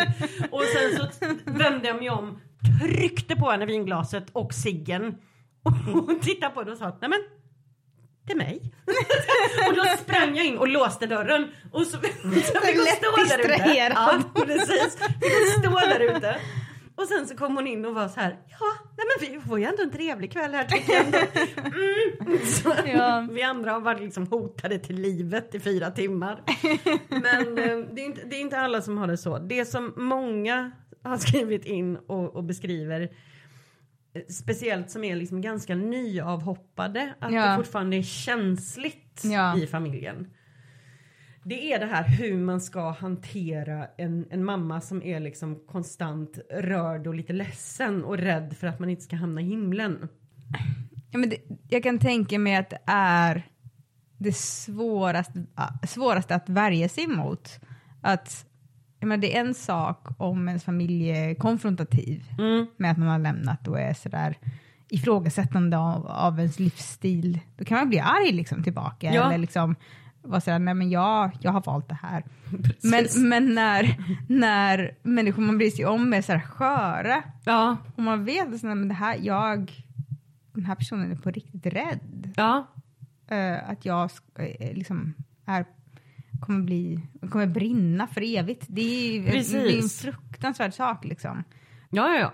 Och 0.52 0.62
sen 0.62 0.98
så 0.98 1.28
vände 1.46 1.88
jag 1.88 1.98
mig 1.98 2.10
om, 2.10 2.40
tryckte 2.82 3.36
på 3.36 3.52
henne 3.52 3.66
vinglaset 3.66 4.30
och 4.32 4.54
ciggen 4.54 5.16
och 5.64 5.72
hon 5.72 6.20
tittade 6.20 6.54
på 6.54 6.64
det 6.64 6.72
och 6.72 6.78
sa 6.78 6.98
nej 7.02 7.10
men 7.10 7.20
är 8.32 8.36
mig. 8.36 8.62
och 9.70 9.76
då 9.76 9.84
sprang 10.04 10.36
jag 10.36 10.46
in 10.46 10.58
och 10.58 10.68
låste 10.68 11.08
dörren 11.08 11.48
och 11.72 11.82
så, 11.86 11.98
så 11.98 12.62
fick 12.62 12.78
hon 12.78 12.86
stå 12.86 13.38
där 13.38 13.40
ute. 13.40 13.92
Ja, 13.96 14.22
precis. 14.36 14.98
Fick 15.22 15.34
hon 15.34 15.64
stå 15.64 15.80
där 15.80 16.00
ute. 16.00 16.36
Och 16.96 17.08
sen 17.08 17.28
så 17.28 17.36
kom 17.36 17.56
hon 17.56 17.68
in 17.68 17.86
och 17.86 17.96
var 17.96 18.08
så 18.08 18.20
här, 18.20 18.38
ja, 18.60 18.66
nej 18.98 19.06
men 19.20 19.34
vi 19.42 19.48
får 19.50 19.60
ju 19.60 19.66
ändå 19.66 19.84
en 19.84 19.92
trevlig 19.92 20.32
kväll 20.32 20.54
här 20.54 20.64
tycker 20.64 20.94
jag. 20.94 21.06
ändå." 21.06 21.18
Mm. 22.26 22.46
Så, 22.46 22.74
Ja. 22.86 23.28
Vi 23.32 23.42
andra 23.44 23.72
har 23.72 23.80
varit 23.80 24.02
liksom 24.02 24.28
hotade 24.28 24.80
till 24.80 24.96
livet 25.02 25.56
i 25.56 25.60
fyra 25.60 25.92
timmar. 25.92 26.44
Men 27.10 27.58
eh, 27.58 27.78
det 27.94 28.02
är, 28.02 28.06
inte, 28.06 28.22
det 28.26 28.36
är 28.36 28.42
inte 28.42 28.60
alla 28.60 28.82
som 28.82 28.98
har 28.98 29.08
det 29.08 29.18
så. 29.18 29.40
Det 29.40 29.66
som 29.66 29.94
många 29.98 30.72
har 31.04 31.18
skrivit 31.18 31.66
in 31.66 31.98
och, 31.98 32.36
och 32.36 32.44
beskriver 32.44 33.10
Speciellt 34.30 34.90
som 34.90 35.04
är 35.04 35.16
liksom 35.16 35.42
ganska 35.42 35.76
nyavhoppade, 35.76 37.14
att 37.20 37.34
Ja. 37.34 37.50
det 37.50 37.56
fortfarande 37.58 37.98
är 37.98 38.02
känsligt 38.02 39.22
Ja. 39.24 39.58
i 39.58 39.68
familjen. 39.68 40.28
Det 41.44 41.74
är 41.74 41.80
det 41.80 41.86
här 41.86 42.04
hur 42.08 42.38
man 42.38 42.62
ska 42.62 42.90
hantera 42.92 43.88
en, 43.98 44.26
en 44.30 44.44
mamma 44.44 44.82
som 44.82 45.04
är 45.04 45.20
liksom 45.20 45.56
konstant 45.68 46.40
rörd 46.50 47.08
och 47.08 47.14
lite 47.16 47.34
ledsen 47.34 48.04
och 48.04 48.18
rädd 48.18 48.58
för 48.58 48.68
att 48.68 48.80
man 48.80 48.90
inte 48.90 49.02
ska 49.04 49.16
hamna 49.16 49.42
i 49.42 49.44
himlen. 49.44 50.08
Ja, 51.12 51.18
men 51.18 51.30
det, 51.30 51.38
jag 51.70 51.84
kan 51.84 52.00
tänka 52.00 52.40
mig 52.40 52.56
att 52.56 52.70
det 52.70 52.80
är 52.86 53.44
det 54.18 54.36
svåraste, 54.36 55.46
svåraste 55.88 56.36
att 56.36 56.50
värja 56.50 56.90
sig 56.90 57.04
emot. 57.04 57.60
Att, 58.02 58.46
menar, 59.08 59.18
det 59.22 59.38
är 59.38 59.40
en 59.42 59.54
sak 59.54 60.08
om 60.18 60.48
ens 60.48 60.64
familj 60.64 61.10
är 61.10 61.36
konfrontativ 61.36 62.24
Mm. 62.40 62.68
med 62.78 62.92
att 62.92 62.98
man 62.98 63.08
har 63.08 63.20
lämnat 63.20 63.68
och 63.68 63.80
är 63.80 63.94
sådär 63.94 64.38
ifrågasättande 64.90 65.78
av, 65.78 66.08
av 66.08 66.40
ens 66.40 66.60
livsstil. 66.60 67.40
Då 67.58 67.66
kan 67.66 67.78
man 67.78 67.90
bli 67.90 68.00
arg 68.00 68.32
liksom 68.32 68.64
tillbaka 68.64 69.14
Ja. 69.14 69.26
eller 69.26 69.38
liksom 69.38 69.76
vara 70.22 70.42
sådär, 70.42 70.60
nej 70.60 70.74
men 70.74 70.90
jag, 70.90 71.32
jag 71.40 71.52
har 71.52 71.62
valt 71.62 71.90
det 71.90 71.98
här. 72.02 72.24
Precis. 72.64 73.18
Men, 73.18 73.30
men 73.30 73.54
när, 73.56 73.98
när 74.28 74.92
människor 75.04 75.42
man 75.42 75.58
bryr 75.58 75.70
sig 75.72 75.86
om 75.86 76.14
är 76.14 76.22
sådär 76.22 76.40
sköra 76.40 77.24
Ja, 77.44 77.78
och 77.96 78.04
man 78.04 78.26
vet 78.26 78.54
att 78.54 78.64
men 78.64 78.88
det 78.88 78.94
här, 78.94 79.18
jag, 79.22 79.72
den 80.54 80.66
här 80.66 80.76
personen 80.76 81.12
är 81.12 81.16
på 81.16 81.32
riktigt 81.32 81.66
rädd. 81.66 82.34
ja, 82.36 82.68
Eh, 83.28 83.70
att 83.70 83.86
jag 83.86 84.10
eh, 84.36 84.74
liksom 84.74 85.14
är, 85.46 85.66
kommer, 86.42 86.62
bli, 86.62 87.00
kommer 87.30 87.48
brinna 87.48 88.08
för 88.08 88.38
evigt. 88.38 88.66
Det 88.70 88.82
är, 88.82 89.14
ju- 89.14 89.24
det 89.24 89.72
är 89.74 89.78
en 89.84 89.90
fruktansvärd 89.90 90.74
sak 90.74 91.06
liksom. 91.06 91.44
Ja, 91.90 92.14
ja, 92.14 92.20
ja. 92.20 92.32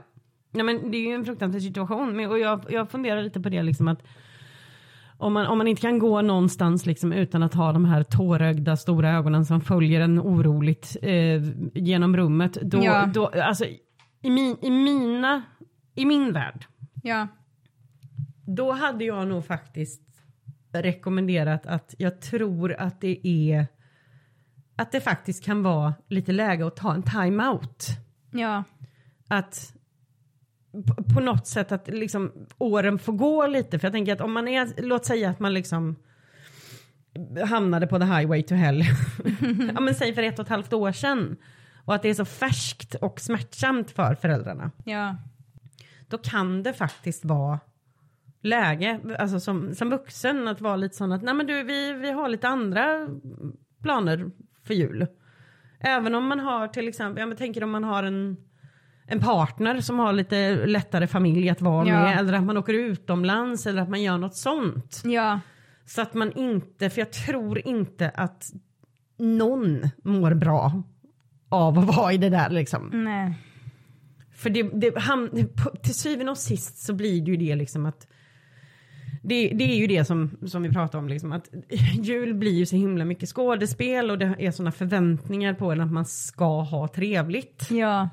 Nej, 0.51 0.63
men 0.63 0.91
det 0.91 0.97
är 0.97 1.01
ju 1.07 1.13
en 1.15 1.25
fruktansvärd 1.25 1.61
situation. 1.61 2.15
Men, 2.15 2.29
och 2.29 2.39
jag, 2.39 2.65
jag 2.69 2.91
funderar 2.91 3.21
lite 3.23 3.39
på 3.41 3.49
det 3.49 3.63
liksom 3.63 3.87
att 3.87 4.03
om 5.19 5.33
man, 5.33 5.47
om 5.47 5.57
man 5.57 5.67
inte 5.67 5.81
kan 5.81 5.99
gå 5.99 6.21
någonstans 6.21 6.85
liksom 6.85 7.13
utan 7.13 7.43
att 7.43 7.53
ha 7.53 7.71
de 7.71 7.85
här 7.85 8.03
tårögda 8.03 8.77
stora 8.77 9.11
ögonen 9.11 9.45
som 9.45 9.61
följer 9.61 10.01
en 10.01 10.19
oroligt 10.19 10.97
eh, 11.01 11.41
genom 11.73 12.17
rummet. 12.17 12.53
Då, 12.61 12.83
Ja. 12.83 13.05
då, 13.13 13.27
alltså, 13.27 13.65
i, 14.21 14.29
min, 14.29 14.57
I 14.61 14.69
mina, 14.69 15.43
i 15.95 16.05
min 16.05 16.33
värld, 16.33 16.65
Ja. 17.03 17.27
då 18.45 18.71
hade 18.71 19.05
jag 19.05 19.27
nog 19.27 19.45
faktiskt 19.45 20.01
rekommenderat 20.73 21.65
att 21.65 21.95
jag 21.97 22.21
tror 22.21 22.73
att 22.73 23.01
det 23.01 23.27
är 23.27 23.67
att 24.77 24.91
det 24.91 25.01
faktiskt 25.01 25.43
kan 25.43 25.63
vara 25.63 25.93
lite 26.07 26.31
läge 26.31 26.67
att 26.67 26.75
ta 26.75 26.93
en 26.93 27.03
time-out 27.03 27.87
Ja. 28.31 28.63
att 29.27 29.73
på, 31.13 31.19
något 31.19 31.47
sätt 31.47 31.71
att 31.71 31.87
liksom 31.87 32.31
åren 32.57 32.99
får 32.99 33.13
gå 33.13 33.47
lite. 33.47 33.79
För 33.79 33.85
jag 33.85 33.93
tänker 33.93 34.13
att 34.13 34.21
om 34.21 34.33
man 34.33 34.47
är, 34.47 34.81
låt 34.81 35.05
säga 35.05 35.29
att 35.29 35.39
man 35.39 35.53
liksom 35.53 35.95
hamnade 37.45 37.87
på 37.87 37.99
the 37.99 38.05
highway 38.05 38.43
to 38.43 38.55
hell. 38.55 38.81
ja 39.73 39.79
men 39.79 39.95
säg 39.95 40.13
för 40.13 40.23
ett 40.23 40.39
och 40.39 40.45
ett 40.45 40.49
halvt 40.49 40.73
år 40.73 40.91
sedan. 40.91 41.37
Och 41.85 41.95
att 41.95 42.01
det 42.01 42.09
är 42.09 42.13
så 42.13 42.25
färskt 42.25 42.95
och 42.95 43.19
smärtsamt 43.19 43.91
för 43.91 44.15
föräldrarna. 44.15 44.71
Ja. 44.85 45.15
Då 46.07 46.17
kan 46.17 46.63
det 46.63 46.73
faktiskt 46.73 47.25
vara 47.25 47.59
läge, 48.41 48.99
alltså 49.19 49.39
som, 49.39 49.75
som 49.75 49.89
vuxen 49.89 50.47
att 50.47 50.61
vara 50.61 50.75
lite 50.75 50.95
sån 50.95 51.11
att 51.11 51.21
nej 51.21 51.33
men 51.33 51.47
du 51.47 51.63
vi, 51.63 51.93
vi 51.93 52.11
har 52.11 52.29
lite 52.29 52.47
andra 52.47 53.07
planer 53.81 54.31
för 54.67 54.73
jul. 54.73 55.07
Även 55.79 56.15
om 56.15 56.27
man 56.27 56.39
har 56.39 56.67
till 56.67 56.87
exempel, 56.87 57.29
jag 57.29 57.37
tänker 57.37 57.63
om 57.63 57.69
man 57.71 57.83
har 57.83 58.03
en, 58.03 58.37
en 59.07 59.19
partner 59.19 59.81
som 59.81 59.99
har 59.99 60.13
lite 60.13 60.65
lättare 60.65 61.07
familj 61.07 61.49
att 61.49 61.61
vara 61.61 61.87
Ja. 61.87 62.03
med 62.03 62.19
eller 62.19 62.33
att 62.33 62.43
man 62.43 62.57
åker 62.57 62.73
utomlands 62.73 63.67
eller 63.67 63.81
att 63.81 63.89
man 63.89 64.01
gör 64.03 64.17
något 64.17 64.35
sånt. 64.35 65.01
Ja. 65.05 65.39
Så 65.85 66.01
att 66.01 66.13
man 66.13 66.31
inte, 66.31 66.89
för 66.89 67.01
jag 67.01 67.11
tror 67.11 67.67
inte 67.67 68.09
att 68.09 68.45
någon 69.17 69.89
mår 70.03 70.33
bra 70.33 70.83
av 71.49 71.79
att 71.79 71.95
vara 71.97 72.13
i 72.13 72.17
det 72.17 72.29
där 72.29 72.49
liksom. 72.49 72.89
Nej. 72.93 73.33
För 74.35 74.49
det, 74.49 74.63
det, 74.63 74.91
på- 74.91 75.69
till 75.83 75.95
syvende 75.95 76.31
och 76.31 76.37
sist 76.37 76.77
så 76.77 76.93
blir 76.93 77.21
det 77.21 77.31
ju 77.31 77.37
det 77.37 77.55
liksom 77.55 77.85
att 77.85 78.07
det, 79.27 79.49
det 79.49 79.63
är 79.63 79.75
ju 79.75 79.87
det 79.87 80.05
som, 80.05 80.37
som 80.47 80.63
vi 80.63 80.69
pratar 80.69 80.99
om, 80.99 81.07
liksom, 81.07 81.31
att 81.31 81.49
jul 82.01 82.33
blir 82.33 82.51
ju 82.51 82.65
så 82.65 82.75
himla 82.75 83.05
mycket 83.05 83.29
skådespel 83.29 84.11
och 84.11 84.17
det 84.17 84.35
är 84.39 84.51
sådana 84.51 84.71
förväntningar 84.71 85.53
på 85.53 85.71
en 85.71 85.81
att 85.81 85.91
man 85.91 86.05
ska 86.05 86.61
ha 86.61 86.87
trevligt. 86.87 87.67
Ja. 87.71 88.09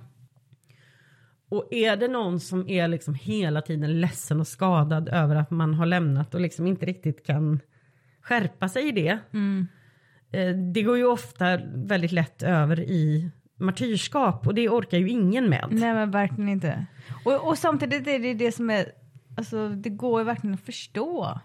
Och 1.49 1.69
är 1.71 1.97
det 1.97 2.09
någon 2.09 2.41
som 2.41 2.69
är 2.69 2.89
liksom 2.89 3.15
hela 3.15 3.63
tiden 3.63 4.01
ledsen 4.01 4.41
och 4.41 4.47
skadad 4.47 5.09
över 5.09 5.37
att 5.37 5.51
man 5.51 5.75
har 5.75 5.87
lämnat 5.87 6.35
och 6.35 6.41
liksom 6.41 6.67
inte 6.67 6.87
riktigt 6.87 7.27
kan 7.27 7.61
skärpa 8.23 8.69
sig 8.69 8.89
i 8.89 8.93
det. 8.93 9.19
Eh, 10.33 10.57
det 10.73 10.83
går 10.83 10.97
ju 10.97 11.07
ofta 11.07 11.61
väldigt 11.75 12.13
lätt 12.13 12.43
över 12.43 12.81
i 12.81 13.31
martyrskap 13.57 14.47
och 14.47 14.55
det 14.55 14.69
orkar 14.69 14.99
ju 14.99 15.09
ingen 15.09 15.49
med. 15.49 15.69
Nej 15.71 15.95
men 15.95 16.11
verkligen 16.11 16.49
inte. 16.49 16.87
Och, 17.25 17.49
och 17.49 17.59
samtidigt 17.59 18.07
är 18.07 18.19
det 18.19 18.35
det 18.35 18.53
som 18.53 18.71
är, 18.71 18.87
alltså 19.37 19.69
det 19.69 19.91
går 19.91 20.21
ju 20.21 20.25
verkligen 20.25 20.55
att 20.55 20.61
förstå. 20.61 21.41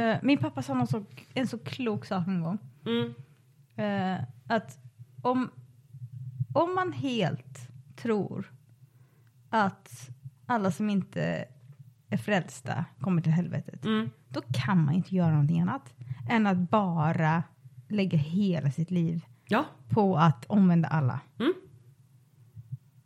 Eh, 0.00 0.18
min 0.22 0.38
pappa 0.38 0.62
sa 0.62 0.74
någon 0.74 0.86
så, 0.86 1.04
en 1.34 1.46
så 1.46 1.58
klok 1.58 2.04
sak 2.06 2.26
en 2.26 2.40
gång. 2.42 2.58
Mm. 2.86 3.14
Eh, 3.76 4.24
att 4.48 4.78
om, 5.22 5.50
om 6.54 6.74
man 6.74 6.92
helt 6.92 7.68
tror 7.96 8.52
att 9.50 10.08
alla 10.46 10.70
som 10.70 10.90
inte 10.90 11.44
är 12.08 12.16
frälsta 12.16 12.84
kommer 13.00 13.22
till 13.22 13.32
helvetet, 13.32 13.84
Mm. 13.84 14.10
då 14.28 14.40
kan 14.52 14.84
man 14.84 14.94
inte 14.94 15.14
göra 15.16 15.30
någonting 15.30 15.60
annat 15.60 15.94
än 16.30 16.46
att 16.46 16.70
bara 16.70 17.42
lägga 17.88 18.18
hela 18.18 18.70
sitt 18.70 18.90
liv 18.90 19.24
Ja. 19.48 19.64
på 19.88 20.16
att 20.16 20.44
omvända 20.44 20.88
alla. 20.88 21.20
Mm. 21.38 21.52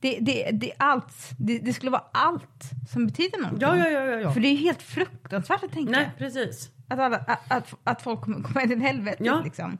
Det, 0.00 0.18
det, 0.20 0.50
det, 0.50 0.72
allt, 0.78 1.30
det, 1.38 1.58
det 1.58 1.72
skulle 1.72 1.90
vara 1.90 2.04
allt 2.12 2.70
som 2.92 3.06
betyder 3.06 3.38
någonting. 3.38 3.68
Ja, 3.68 3.76
ja, 3.76 3.90
ja, 3.90 4.04
ja. 4.20 4.32
För 4.32 4.40
det 4.40 4.48
är 4.48 4.56
helt 4.56 4.82
fruktansvärt 4.82 5.64
att 5.64 5.72
tänka. 5.72 5.90
Nej, 5.90 6.11
precis. 6.18 6.70
Att, 6.88 6.98
alla, 6.98 7.16
att, 7.16 7.52
att, 7.52 7.74
att 7.84 8.02
folk 8.02 8.20
kommer 8.20 8.42
komma 8.42 8.61
till 8.66 8.80
helvetet. 8.80 9.26
Ja. 9.26 9.40
Liksom. 9.44 9.78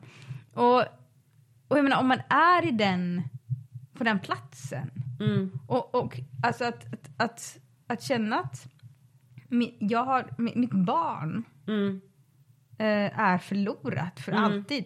Och, 0.53 0.79
och 1.67 1.77
jag 1.77 1.83
menar, 1.83 1.99
om 1.99 2.07
man 2.07 2.19
är 2.29 2.67
i 2.67 2.71
den, 2.71 3.23
på 3.93 4.03
den 4.03 4.19
platsen 4.19 4.91
Mm. 5.21 5.59
och, 5.67 5.95
och 5.95 6.19
alltså 6.43 6.65
att, 6.65 6.85
att, 6.93 7.09
att, 7.17 7.57
att 7.87 8.03
känna 8.03 8.39
att 8.39 8.67
jag 9.79 10.03
har, 10.03 10.33
mi, 10.37 10.53
mitt 10.55 10.71
barn 10.71 11.43
Mm. 11.67 12.01
eh, 12.77 13.19
är 13.19 13.37
förlorat 13.37 14.19
för 14.19 14.31
Mm. 14.31 14.43
alltid. 14.43 14.85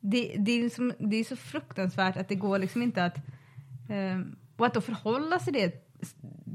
Det, 0.00 0.34
det, 0.38 0.52
är 0.52 0.62
liksom, 0.62 0.92
det 0.98 1.16
är 1.16 1.24
så 1.24 1.36
fruktansvärt 1.36 2.16
att 2.16 2.28
det 2.28 2.34
går 2.34 2.58
liksom 2.58 2.82
inte 2.82 3.04
att... 3.04 3.16
Eh, 3.88 4.18
och 4.56 4.66
att 4.66 4.74
då 4.74 4.80
förhålla 4.80 5.38
sig 5.38 5.52
det 5.52 5.92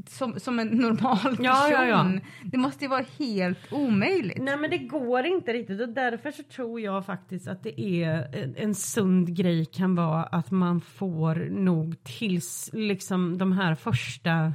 som, 0.10 0.40
som 0.40 0.60
en 0.60 0.68
normal 0.68 1.18
person. 1.18 1.46
Ja, 1.46 1.70
ja, 1.72 1.86
ja. 1.86 2.12
Det 2.44 2.58
måste 2.58 2.86
ju 2.86 2.90
vara 2.90 3.06
helt 3.20 3.74
omöjligt. 3.74 4.38
Nej 4.42 4.58
men 4.58 4.70
det 4.70 4.78
går 4.78 5.26
inte 5.26 5.54
riktigt 5.54 5.82
och 5.82 5.90
därför 5.90 6.32
så 6.32 6.44
tror 6.44 6.82
jag 6.82 7.06
faktiskt 7.06 7.48
att 7.48 7.64
det 7.64 7.82
är 7.82 8.54
en, 8.58 8.76
sund 8.76 9.36
grej 9.36 9.66
kan 9.66 9.96
vara 9.96 10.24
att 10.24 10.52
man 10.52 10.82
får 10.82 11.36
nog 11.50 12.04
tills 12.04 12.70
liksom 12.74 13.38
de 13.38 13.52
här 13.52 13.76
första 13.76 14.54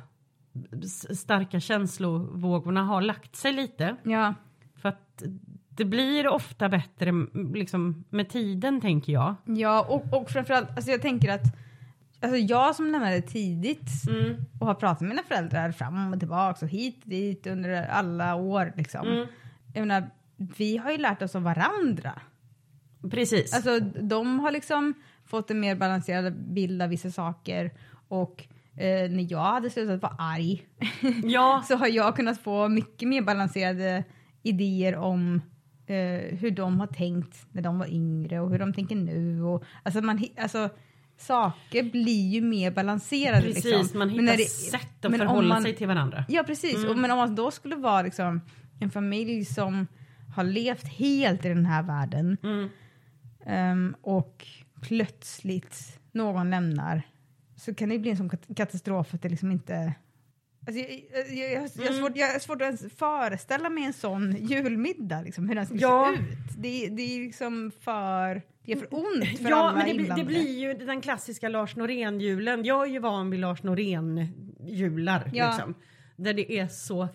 starka 1.10 1.60
känslovågorna 1.60 2.82
har 2.82 3.02
lagt 3.02 3.36
sig 3.36 3.52
lite. 3.52 3.96
Ja. 4.02 4.34
För 4.76 4.88
att 4.88 5.22
det 5.68 5.84
blir 5.84 6.28
ofta 6.28 6.68
bättre 6.68 7.12
liksom 7.54 8.04
med 8.10 8.28
tiden 8.28 8.80
tänker 8.80 9.12
jag. 9.12 9.34
Ja, 9.44 9.86
och, 9.88 10.20
och 10.20 10.30
framförallt, 10.30 10.70
alltså 10.70 10.90
jag 10.90 11.02
tänker 11.02 11.32
att 11.32 11.56
alltså 12.22 12.36
jag 12.36 12.74
som 12.74 12.92
lämnade 12.92 13.22
tidigt 13.22 13.90
Mm. 14.08 14.36
och 14.60 14.66
har 14.66 14.74
pratat 14.74 15.00
med 15.00 15.08
mina 15.08 15.22
föräldrar 15.22 15.72
fram 15.72 16.12
och 16.12 16.18
tillbaka 16.18 16.64
och 16.64 16.70
hit 16.70 17.02
och 17.02 17.08
dit 17.10 17.46
under 17.46 17.86
alla 17.86 18.34
år 18.34 18.72
liksom. 18.76 19.06
Mm. 19.08 19.26
Jag 19.74 19.86
menar, 19.86 20.10
vi 20.36 20.76
har 20.76 20.90
ju 20.90 20.98
lärt 20.98 21.22
oss 21.22 21.36
av 21.36 21.42
varandra. 21.42 22.20
Precis. 23.10 23.54
Alltså 23.54 23.80
de 23.80 24.40
har 24.40 24.50
liksom 24.50 24.94
fått 25.24 25.50
en 25.50 25.60
mer 25.60 25.74
balanserad 25.76 26.52
bild 26.52 26.82
av 26.82 26.88
vissa 26.88 27.10
saker 27.10 27.70
och 28.08 28.44
eh, 28.76 29.10
när 29.10 29.32
jag 29.32 29.38
hade 29.52 29.70
slutat 29.70 30.02
vara 30.02 30.16
arg 30.18 30.66
ja, 31.24 31.64
så 31.68 31.76
har 31.76 31.86
jag 31.88 32.16
kunnat 32.16 32.38
få 32.40 32.68
mycket 32.68 33.08
mer 33.08 33.22
balanserade 33.22 34.04
idéer 34.42 34.96
om 34.96 35.42
eh, 35.86 36.36
hur 36.38 36.50
de 36.50 36.80
har 36.80 36.86
tänkt 36.86 37.46
när 37.52 37.62
de 37.62 37.78
var 37.78 37.86
yngre 37.86 38.40
och 38.40 38.50
hur 38.50 38.58
de 38.58 38.72
tänker 38.72 38.96
nu. 38.96 39.42
Och, 39.42 39.64
alltså 39.82 40.00
man, 40.00 40.24
alltså, 40.36 40.68
saker 41.26 41.82
blir 41.82 42.28
ju 42.30 42.40
mer 42.40 42.70
balanserade. 42.70 43.42
precis. 43.42 43.64
liksom. 43.64 43.98
Man 43.98 44.08
hittar 44.08 44.36
det- 44.36 44.44
sätt 44.50 45.04
att 45.04 45.16
förhålla 45.16 45.48
man- 45.54 45.62
sig 45.62 45.74
till 45.76 45.86
varandra. 45.88 46.24
Ja 46.28 46.42
precis, 46.46 46.76
Mm. 46.76 46.90
och, 46.90 46.98
men 46.98 47.10
om 47.10 47.16
man 47.18 47.34
då 47.34 47.50
skulle 47.50 47.76
vara 47.76 48.02
liksom, 48.02 48.40
en 48.80 48.90
familj 48.90 49.44
som 49.44 49.86
har 50.36 50.44
levt 50.44 50.86
helt 50.88 51.44
i 51.44 51.48
den 51.48 51.66
här 51.66 51.82
världen 51.82 52.36
Mm. 52.42 52.68
ehm, 53.46 53.94
och 54.02 54.46
plötsligt 54.80 55.98
någon 56.12 56.50
lämnar 56.50 57.02
så 57.56 57.74
kan 57.74 57.88
det 57.88 57.98
bli 57.98 58.10
en 58.10 58.16
sån 58.16 58.28
kat- 58.30 58.56
katastrof 58.56 59.14
att 59.14 59.22
det 59.22 59.28
liksom 59.28 59.50
inte... 59.50 59.94
Alltså 60.66 60.80
jag, 60.82 60.90
jag, 61.14 61.36
jag, 61.36 61.52
jag, 61.52 61.60
har 61.60 61.86
Mm. 61.88 61.98
svårt, 62.00 62.16
jag 62.16 62.32
har 62.32 62.38
svårt 62.38 62.56
att 62.56 62.66
ens 62.66 62.84
föreställa 62.98 63.70
mig 63.70 63.84
en 63.84 63.92
sån 63.92 64.36
julmiddag, 64.46 65.22
liksom, 65.22 65.48
hur 65.48 65.54
den 65.54 65.66
skulle 65.66 65.80
Ja. 65.82 66.14
se 66.16 66.22
ut. 66.22 66.38
Det, 66.58 66.88
det 66.88 67.02
är 67.02 67.24
liksom 67.24 67.72
för, 67.80 68.42
det 68.64 68.72
är 68.72 68.76
för 68.76 68.88
ont 68.94 69.38
för 69.38 69.50
Ja, 69.50 69.56
alla 69.56 69.72
men 69.86 69.96
det, 69.96 70.14
det 70.16 70.24
blir 70.24 70.58
ju 70.58 70.74
den 70.74 71.00
klassiska 71.00 71.48
Lars 71.48 71.76
Norén-julen. 71.76 72.64
Jag 72.64 72.82
är 72.86 72.90
ju 72.92 72.98
van 72.98 73.30
vid 73.30 73.40
Lars 73.40 73.62
Norén-jular. 73.62 75.30
Ja. 75.34 75.50
Liksom, 75.50 75.74
där 76.16 76.34
det 76.34 76.52
är 76.58 76.68
så 76.68 77.08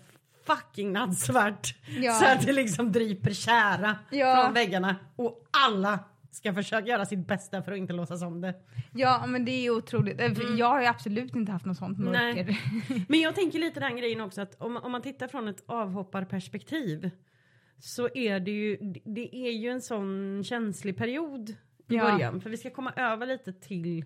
fucking 0.48 0.92
nattsvart. 0.94 1.76
Ja. 2.02 2.14
Så 2.14 2.26
att 2.26 2.46
det 2.46 2.54
liksom 2.54 2.92
dryper 2.92 3.32
kära 3.32 3.96
Ja. 4.12 4.42
från 4.44 4.54
väggarna. 4.54 4.96
Och 5.16 5.48
alla 5.68 6.00
ska 6.38 6.54
försöka 6.54 6.88
göra 6.88 7.06
sitt 7.06 7.28
bästa 7.28 7.64
för 7.64 7.72
att 7.72 7.78
inte 7.78 7.94
låtsas 7.94 8.22
om 8.22 8.42
det. 8.42 8.54
Ja, 8.94 9.26
men 9.28 9.46
det 9.46 9.52
är 9.52 9.70
otroligt. 9.70 10.22
Eh, 10.22 10.34
för 10.34 10.60
Jag 10.60 10.68
har 10.68 10.82
ju 10.82 10.88
absolut 10.88 11.36
inte 11.36 11.52
haft 11.52 11.66
något 11.66 11.78
sånt 11.78 11.98
Mm. 12.00 12.12
Nej. 12.12 12.36
mörker. 12.36 12.58
Men 13.10 13.20
jag 13.20 13.36
tänker 13.36 13.60
lite 13.60 13.80
den 13.80 13.98
grejen 13.98 14.22
också 14.22 14.42
att 14.42 14.62
om, 14.62 14.78
om 14.78 14.92
man 14.92 15.02
tittar 15.02 15.28
från 15.28 15.48
ett 15.48 15.64
avhopparperspektiv 15.66 17.10
så 17.80 18.10
är 18.14 18.40
det 18.40 18.52
ju, 18.52 18.78
det 19.06 19.36
är 19.36 19.52
ju 19.52 19.70
en 19.70 19.82
sån 19.82 20.44
känslig 20.44 20.98
period 20.98 21.50
i 21.50 21.56
Ja. 21.96 22.12
början. 22.12 22.42
För 22.42 22.50
vi 22.50 22.58
ska 22.58 22.70
komma 22.70 22.94
över 22.96 23.26
lite 23.26 23.54
till 23.54 24.06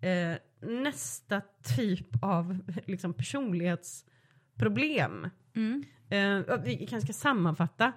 eh, 0.00 0.34
nästa 0.68 1.42
typ 1.76 2.08
av 2.22 2.58
liksom, 2.86 3.14
personlighetsproblem. 3.14 5.30
Mm. 5.56 5.84
Eh, 6.10 6.58
vi 6.64 6.86
kanske 6.90 7.12
ska 7.12 7.20
sammanfatta 7.20 7.92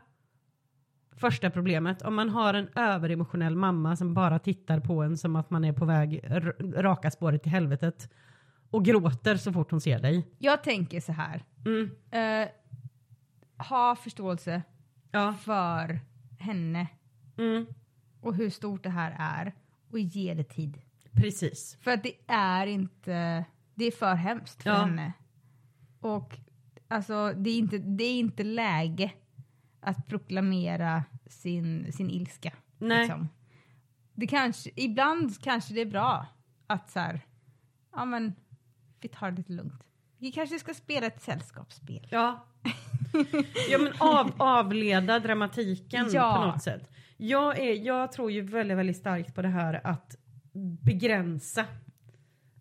första 1.18 1.50
problemet. 1.50 2.02
Om 2.02 2.16
man 2.16 2.30
har 2.30 2.54
en 2.54 2.68
överemotionell 2.76 3.56
mamma 3.56 3.96
som 3.96 4.14
bara 4.14 4.40
tittar 4.40 4.80
på 4.80 5.04
en 5.04 5.18
som 5.18 5.36
att 5.36 5.50
man 5.50 5.66
är 5.66 5.74
på 5.74 5.86
väg 5.86 6.22
raka 6.76 7.12
spåret 7.12 7.44
till 7.44 7.52
helvetet 7.52 8.10
och 8.70 8.86
gråter 8.86 9.38
så 9.38 9.54
fort 9.54 9.72
hon 9.72 9.82
ser 9.82 10.00
dig. 10.00 10.28
Jag 10.38 10.64
tänker 10.64 11.00
så 11.02 11.12
här. 11.12 11.44
Mm. 11.66 11.92
Eh, 12.12 12.50
ha 13.68 13.96
förståelse 13.96 14.62
Ja. 15.12 15.34
för 15.34 16.00
henne 16.40 16.88
Mm. 17.38 17.66
och 18.22 18.36
hur 18.36 18.50
stort 18.50 18.84
det 18.84 18.90
här 18.90 19.16
är 19.20 19.54
och 19.92 20.00
ge 20.00 20.34
det 20.34 20.44
tid. 20.44 20.82
Precis. 21.12 21.78
För 21.82 21.92
att 21.92 22.04
det 22.04 22.14
är 22.28 22.68
inte, 22.68 23.46
det 23.76 23.86
är 23.86 23.92
för 23.92 24.16
hemskt 24.16 24.64
för 24.64 24.70
Ja. 24.70 24.76
henne. 24.76 25.14
Och 26.00 26.38
alltså 26.88 27.34
det 27.38 27.50
är, 27.50 27.58
inte, 27.58 27.78
det 27.78 28.04
är 28.04 28.20
inte 28.20 28.44
läge 28.44 29.12
att 29.84 30.08
proklamera 30.08 31.04
sin, 31.26 31.94
sin 31.94 32.10
ilska. 32.10 32.52
Nej. 32.78 33.00
Liksom. 33.00 33.30
Det 34.14 34.28
kanske, 34.28 34.70
ibland 34.76 35.42
kanske 35.44 35.74
det 35.74 35.82
är 35.82 35.86
bra 35.86 36.26
att 36.68 36.90
så 36.90 37.00
här, 37.00 37.22
ja 37.92 38.06
men 38.06 38.36
vi 39.02 39.10
tar 39.10 39.32
det 39.32 39.38
lite 39.38 39.54
lugnt. 39.54 39.84
Vi 40.18 40.32
kanske 40.32 40.60
ska 40.60 40.74
spela 40.74 41.08
ett 41.08 41.22
sällskapsspel. 41.22 42.08
Ja. 42.12 42.46
ja 43.70 43.78
men 43.78 43.94
av, 44.00 44.32
avleda 44.38 45.20
dramatiken 45.20 46.10
Ja. 46.12 46.36
på 46.36 46.46
något 46.46 46.64
sätt. 46.64 46.90
Jag, 47.18 47.60
är, 47.60 47.74
jag 47.74 48.12
tror 48.12 48.32
ju 48.32 48.42
väldigt, 48.42 48.78
väldigt 48.78 48.98
starkt 48.98 49.36
på 49.36 49.42
det 49.42 49.48
här 49.50 49.82
att 49.84 50.16
begränsa 50.82 51.66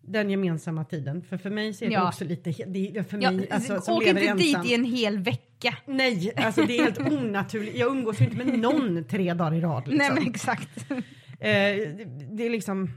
den 0.07 0.29
gemensamma 0.29 0.85
tiden. 0.85 1.21
För 1.21 1.37
för 1.37 1.49
mig 1.49 1.73
så 1.73 1.85
är 1.85 1.89
det 1.89 1.93
Ja. 1.95 2.07
också 2.07 2.25
lite, 2.25 2.51
det 2.67 3.09
för 3.09 3.21
Ja, 3.21 3.31
mig 3.31 3.49
alltså, 3.51 3.81
som 3.81 3.93
åk 3.97 4.03
lever 4.05 4.21
inte 4.21 4.31
ensam. 4.43 4.61
dit 4.61 4.71
i 4.71 4.75
en 4.75 4.83
hel 4.85 5.19
vecka. 5.19 5.77
Nej, 5.85 6.33
alltså 6.35 6.65
det 6.65 6.77
är 6.77 6.83
helt 6.83 6.99
onaturligt. 7.11 7.77
Jag 7.77 7.91
umgås 7.91 8.21
ju 8.21 8.25
inte 8.25 8.37
med 8.45 8.59
någon 8.59 9.03
tre 9.03 9.33
dagar 9.33 9.53
i 9.53 9.61
rad. 9.61 9.87
Liksom. 9.87 9.97
Nej 9.97 10.11
men 10.23 10.27
exakt. 10.33 10.91
Eh, 10.91 10.97
det, 11.39 12.07
det 12.31 12.43
är 12.45 12.49
liksom, 12.49 12.89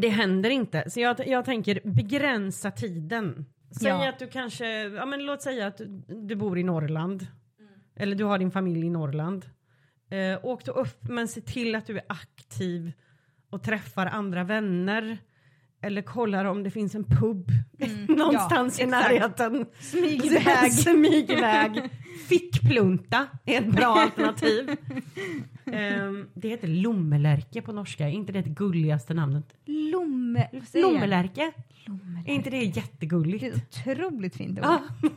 det 0.00 0.08
händer 0.08 0.50
inte. 0.50 0.90
Så 0.90 1.00
jag, 1.00 1.28
jag 1.28 1.44
tänker 1.44 1.80
begränsa 1.84 2.70
tiden. 2.70 3.46
Säg 3.70 3.88
Ja. 3.88 4.08
att 4.08 4.18
du 4.18 4.26
kanske, 4.26 4.82
ja 4.82 5.06
men 5.06 5.26
låt 5.26 5.42
säga 5.42 5.66
att 5.66 5.76
du, 5.78 6.02
du 6.08 6.36
bor 6.36 6.58
i 6.58 6.62
Norrland. 6.62 7.26
Eller 7.96 8.16
du 8.16 8.24
har 8.24 8.38
din 8.38 8.50
familj 8.50 8.86
i 8.86 8.90
Norrland. 8.90 9.46
Eh, 10.10 10.44
åk 10.44 10.64
då 10.64 10.72
upp 10.72 11.02
men 11.08 11.28
se 11.28 11.40
till 11.40 11.74
att 11.74 11.86
du 11.86 11.96
är 11.96 12.04
aktiv 12.06 12.92
och 13.50 13.62
träffar 13.62 14.06
andra 14.06 14.44
vänner. 14.44 15.18
Eller 15.80 16.02
kollar 16.02 16.44
om 16.44 16.62
det 16.62 16.70
finns 16.70 16.94
en 16.94 17.04
pub 17.04 17.50
någonstans 18.08 18.80
Mm. 18.80 18.92
ja, 18.92 18.98
i 19.00 19.02
närheten. 19.18 19.66
Smyg 19.80 20.24
iväg. 20.24 20.72
Smyg 20.82 21.30
iväg. 21.30 21.90
Fickplunta 22.28 23.26
är 23.44 23.58
ett 23.60 23.72
bra 23.76 23.86
alternativ. 24.00 24.76
Ehm, 25.72 26.28
det 26.34 26.48
heter 26.48 26.68
lommelärke 26.68 27.62
på 27.62 27.72
norska, 27.72 28.08
är 28.08 28.12
inte 28.12 28.32
det 28.32 28.40
det 28.42 28.50
gulligaste 28.50 29.14
namnet? 29.14 29.54
Lomme... 29.64 30.48
Lommelärke, 30.74 30.80
Lommelärke. 30.82 31.52
är 32.26 32.34
inte 32.34 32.50
det 32.50 32.58
Det 32.58 32.64
jättegulligt? 32.64 33.42
är 33.44 33.48
ett 33.48 33.56
otroligt 33.86 34.36
fint 34.36 34.58
ord. 34.58 35.10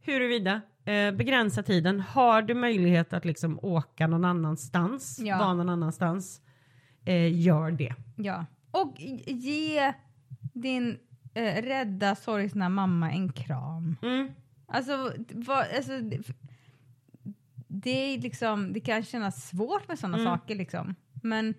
Huruvida, 0.00 0.60
eh, 0.84 1.10
begränsa 1.12 1.62
tiden. 1.62 2.00
Har 2.00 2.42
du 2.42 2.54
möjlighet 2.54 3.12
att 3.12 3.24
liksom 3.24 3.58
åka 3.62 4.06
någon 4.06 4.24
annanstans, 4.24 5.18
Ja. 5.22 5.38
vara 5.38 5.54
någon 5.54 5.68
annanstans, 5.68 6.40
eh, 7.04 7.40
gör 7.40 7.70
det. 7.70 7.94
Ja. 8.16 8.46
Och 8.82 9.00
ge 9.26 9.92
din 10.52 10.98
eh, 11.34 11.62
rädda, 11.62 12.14
sorgsna 12.14 12.68
mamma 12.68 13.12
en 13.12 13.32
kram. 13.32 13.96
Mm. 14.02 14.28
Alltså, 14.66 15.12
vad, 15.32 15.58
alltså 15.76 16.00
det, 17.68 17.90
är 17.90 18.18
liksom, 18.18 18.72
det 18.72 18.80
kan 18.80 19.02
kännas 19.02 19.48
svårt 19.48 19.88
med 19.88 19.98
sådana 19.98 20.18
Mm. 20.18 20.32
saker 20.32 20.54
liksom. 20.54 20.94
Men 21.22 21.54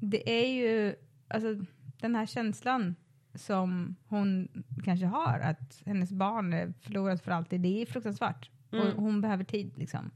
det 0.00 0.30
är 0.30 0.48
ju, 0.54 0.94
alltså 1.28 1.48
den 2.00 2.14
här 2.14 2.26
känslan 2.26 2.94
som 3.34 3.96
hon 4.08 4.48
kanske 4.84 5.06
har, 5.06 5.38
att 5.38 5.82
hennes 5.86 6.12
barn 6.12 6.52
är 6.52 6.72
förlorat 6.80 7.22
för 7.24 7.32
alltid, 7.32 7.60
det 7.60 7.82
är 7.82 7.86
fruktansvärt. 7.86 8.50
Mm. 8.72 8.86
Och 8.86 9.02
hon 9.02 9.20
behöver 9.20 9.44
tid 9.44 9.78
liksom. 9.78 10.10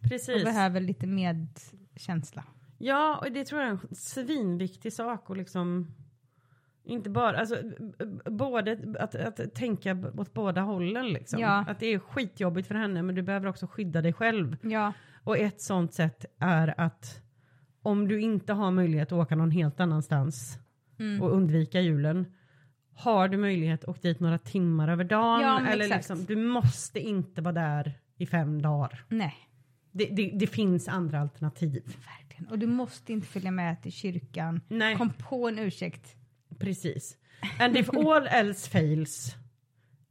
Hon 0.00 0.08
Precis. 0.08 0.44
behöver 0.44 0.80
lite 0.80 1.06
medkänsla. 1.06 2.44
Ja, 2.78 3.18
och 3.18 3.32
det 3.32 3.44
tror 3.44 3.60
jag 3.60 3.68
är 3.68 3.72
en 3.72 3.94
svinviktig 3.94 4.92
sak 4.92 5.30
och 5.30 5.36
liksom 5.36 5.86
inte 6.84 7.10
bara, 7.10 7.38
alltså 7.38 7.56
både 8.24 8.96
att, 9.00 9.14
att 9.14 9.54
tänka 9.54 9.96
åt 10.16 10.32
båda 10.34 10.60
hållen 10.60 11.08
liksom. 11.08 11.40
Ja. 11.40 11.64
Att 11.68 11.80
det 11.80 11.86
är 11.86 11.98
skitjobbigt 11.98 12.68
för 12.68 12.74
henne 12.74 13.02
men 13.02 13.14
du 13.14 13.22
behöver 13.22 13.46
också 13.48 13.66
skydda 13.66 14.02
dig 14.02 14.12
själv. 14.12 14.56
Ja, 14.62 14.92
Och 15.24 15.38
ett 15.38 15.60
sånt 15.60 15.92
sätt 15.94 16.24
är 16.38 16.74
att 16.80 17.22
om 17.82 18.08
du 18.08 18.20
inte 18.20 18.52
har 18.52 18.70
möjlighet 18.70 19.12
att 19.12 19.18
åka 19.18 19.36
någon 19.36 19.50
helt 19.50 19.80
annanstans 19.80 20.58
Mm. 21.00 21.22
och 21.22 21.32
undvika 21.32 21.80
julen 21.80 22.26
har 22.94 23.28
du 23.28 23.36
möjlighet 23.36 23.82
att 23.84 23.88
åka 23.88 24.00
dit 24.08 24.20
några 24.20 24.38
timmar 24.38 24.88
över 24.88 25.04
dagen 25.04 25.40
Ja, 25.40 25.60
eller 25.66 25.84
exakt. 25.84 26.08
liksom, 26.10 26.24
du 26.24 26.36
måste 26.42 27.00
inte 27.00 27.42
vara 27.42 27.52
där 27.54 27.92
i 28.16 28.26
fem 28.26 28.62
dagar. 28.62 29.04
nej. 29.08 29.34
Det, 29.98 30.04
det, 30.06 30.30
det 30.34 30.46
finns 30.46 30.88
andra 30.88 31.20
alternativ. 31.20 31.82
Verkligen. 31.86 32.46
Och 32.52 32.58
du 32.58 32.66
måste 32.66 33.12
inte 33.12 33.26
följa 33.26 33.50
med 33.50 33.82
till 33.82 33.92
kyrkan. 33.92 34.60
Nej. 34.68 34.96
Kom 34.96 35.12
på 35.12 35.48
en 35.48 35.58
ursäkt. 35.58 36.14
Precis. 36.58 37.16
And 37.60 37.76
if 37.76 37.88
all 37.90 38.26
else 38.26 38.70
fails, 38.70 39.34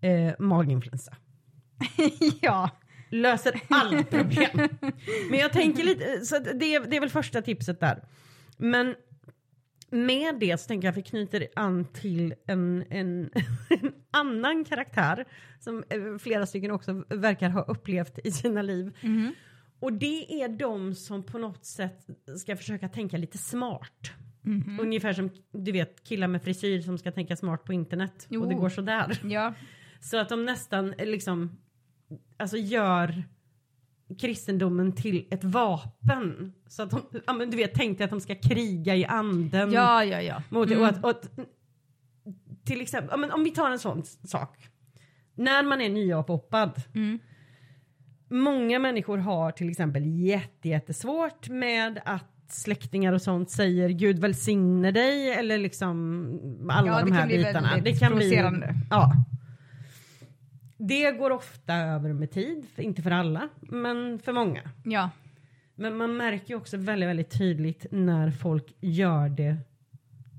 eh, 0.02 0.34
maginfluensa. 0.40 1.16
ja. 2.42 2.70
Löser 3.10 3.62
alla 3.70 4.04
problem. 4.10 4.70
Men 5.30 5.40
jag 5.40 5.54
tänker 5.54 5.84
lite, 5.84 6.26
så 6.26 6.40
det, 6.40 6.76
är- 6.76 6.88
det 6.90 6.96
är 6.96 7.00
väl 7.00 7.10
första 7.10 7.42
tipset 7.42 7.80
där. 7.80 8.04
Men 8.58 8.96
med 9.90 10.40
det 10.40 10.58
så 10.58 10.68
tänker 10.68 10.88
jag 10.88 10.92
att 10.92 10.98
vi 10.98 11.02
knyter 11.04 11.48
an 11.56 11.86
till 11.94 12.34
en, 12.48 12.84
en, 12.90 13.30
en 13.70 13.94
annan 14.12 14.66
karaktär 14.66 15.26
som 15.60 15.84
eh, 15.90 16.18
flera 16.20 16.46
stycken 16.46 16.72
också 16.72 17.04
verkar 17.10 17.50
ha 17.50 17.62
upplevt 17.62 18.20
i 18.24 18.32
sina 18.32 18.62
liv. 18.62 18.98
Mhm. 19.02 19.34
Och 19.80 19.94
det 19.94 20.42
är 20.44 20.50
de 20.50 20.96
som 20.96 21.24
på 21.24 21.38
något 21.38 21.66
sätt 21.66 22.08
ska 22.38 22.56
försöka 22.58 22.90
tänka 22.90 23.18
lite 23.18 23.38
smart. 23.38 24.12
Mhm. 24.42 24.80
Ungefär 24.82 25.14
som 25.14 25.30
du 25.52 25.72
vet 25.72 26.04
killar 26.04 26.28
med 26.28 26.44
frisyr 26.44 26.82
som 26.82 26.98
ska 26.98 27.12
tänka 27.12 27.36
smart 27.36 27.64
på 27.64 27.74
internet 27.74 28.28
och 28.30 28.48
det 28.48 28.54
Jo. 28.54 28.60
går 28.60 28.70
sådär. 28.70 29.20
Ja. 29.24 29.54
Så 30.00 30.18
att 30.18 30.30
de 30.30 30.46
nästan 30.46 30.94
liksom 30.98 31.58
alltså 32.38 32.58
gör 32.58 33.24
kristendomen 34.20 34.92
till 34.96 35.28
ett 35.32 35.44
vapen. 35.44 36.54
Så 36.68 36.84
att 36.84 36.90
de, 36.92 37.02
ja, 37.28 37.34
men 37.34 37.50
du 37.50 37.58
vet, 37.58 37.74
tänkte 37.74 38.04
att 38.04 38.10
de 38.10 38.22
ska 38.22 38.36
kriga 38.36 38.96
i 38.96 39.06
anden. 39.06 39.72
Ja, 39.72 40.04
ja, 40.04 40.22
ja. 40.22 40.44
Mot, 40.50 40.68
Mm. 40.72 40.80
och 40.82 40.88
att, 40.88 41.04
och 41.04 41.10
att, 41.10 41.30
till 42.66 42.82
exempel, 42.82 43.10
ja, 43.12 43.18
men 43.18 43.32
om 43.32 43.44
vi 43.44 43.52
tar 43.52 43.72
en 43.72 43.80
sån 43.80 44.04
sak. 44.06 44.68
När 45.36 45.64
man 45.64 45.82
är 45.82 45.90
nyavhoppad. 45.90 46.82
Mm. 46.96 47.20
Många 48.28 48.80
människor 48.80 49.18
har 49.18 49.52
till 49.52 49.70
exempel 49.70 50.04
jätte, 50.06 50.70
jättesvårt 50.70 51.50
med 51.50 52.00
att 52.06 52.24
släktingar 52.50 53.14
och 53.14 53.22
sånt 53.22 53.50
säger 53.50 53.90
Gud 53.90 54.20
välsigne 54.20 54.92
dig 54.92 55.32
eller 55.32 55.58
liksom 55.58 56.68
alla 56.70 56.88
Ja, 56.88 57.06
de 57.06 57.12
här 57.12 57.28
bitarna. 57.28 57.70
väldigt 57.70 57.94
det 57.94 58.00
kan 58.00 58.16
bli, 58.16 58.20
provocerande. 58.30 58.76
ja. 58.90 59.14
Det 60.78 61.12
går 61.12 61.32
ofta 61.32 61.76
över 61.76 62.14
med 62.14 62.32
tid, 62.32 62.66
inte 62.76 63.02
för 63.02 63.12
alla, 63.12 63.50
men 63.60 64.20
för 64.20 64.34
många. 64.34 64.62
Ja. 64.84 65.10
Men 65.76 65.98
man 65.98 66.18
märker 66.18 66.50
ju 66.50 66.56
också 66.56 66.78
väldigt, 66.78 67.10
väldigt 67.10 67.38
tydligt 67.38 67.86
när 67.92 68.32
folk 68.32 68.74
gör 68.80 69.30
det 69.30 69.58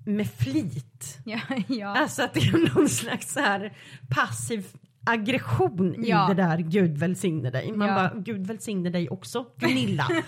med 0.07 0.31
flit. 0.31 1.19
Ja, 1.25 1.41
ja. 1.69 1.87
Alltså 1.99 2.23
att 2.23 2.35
det 2.35 2.41
är 2.41 2.75
någon 2.75 2.89
slags 2.89 3.33
så 3.33 3.41
här 3.41 3.73
passiv 4.11 4.67
aggression 5.09 5.95
Ja. 5.99 6.31
i 6.31 6.35
det 6.35 6.43
där 6.43 6.59
Gud 6.59 6.99
välsigne 6.99 7.51
dig. 7.51 7.73
Man 7.73 7.89
Ja. 7.89 7.95
bara 7.95 8.13
Gud 8.21 8.47
välsigne 8.47 8.91
dig 8.91 9.09
också 9.11 9.47
Gunilla. 9.57 10.07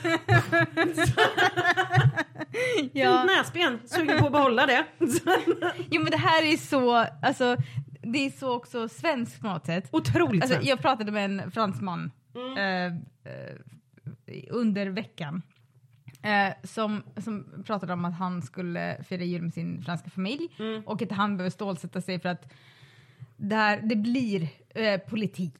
ja. 2.92 3.24
Näsben, 3.24 3.78
sugen 3.84 4.18
på 4.18 4.26
att 4.26 4.32
behålla 4.32 4.66
det. 4.66 4.84
Jo 5.90 6.02
men 6.02 6.10
det 6.10 6.16
här 6.16 6.52
är 6.52 6.56
så, 6.56 6.94
alltså 7.22 7.56
det 8.02 8.26
är 8.26 8.30
så 8.30 8.52
också 8.56 8.88
svenskt 8.88 9.40
på 9.40 9.46
något 9.46 9.66
sätt. 9.66 9.88
Otroligt 9.92 10.42
Alltså, 10.42 10.58
jag 10.62 10.78
pratade 10.80 11.12
med 11.12 11.24
en 11.24 11.50
fransman 11.50 12.10
Mm. 12.34 12.56
eh, 12.58 12.86
eh, 13.32 13.56
under 14.50 14.86
veckan. 14.86 15.42
Eh, 16.22 16.52
som, 16.64 17.02
som 17.16 17.62
pratade 17.66 17.92
om 17.92 18.04
att 18.04 18.14
han 18.18 18.42
skulle 18.42 19.04
fira 19.08 19.24
jul 19.24 19.42
med 19.42 19.54
sin 19.54 19.82
franska 19.82 20.10
familj 20.10 20.48
Mm. 20.58 20.82
och 20.86 21.02
att 21.02 21.12
han 21.12 21.36
behöver 21.36 21.50
stålsätta 21.50 22.00
sig 22.00 22.20
för 22.20 22.28
att 22.28 22.52
där 23.36 23.80
det 23.82 23.96
blir 23.96 24.48
eh, 24.74 25.00
politik. 25.00 25.54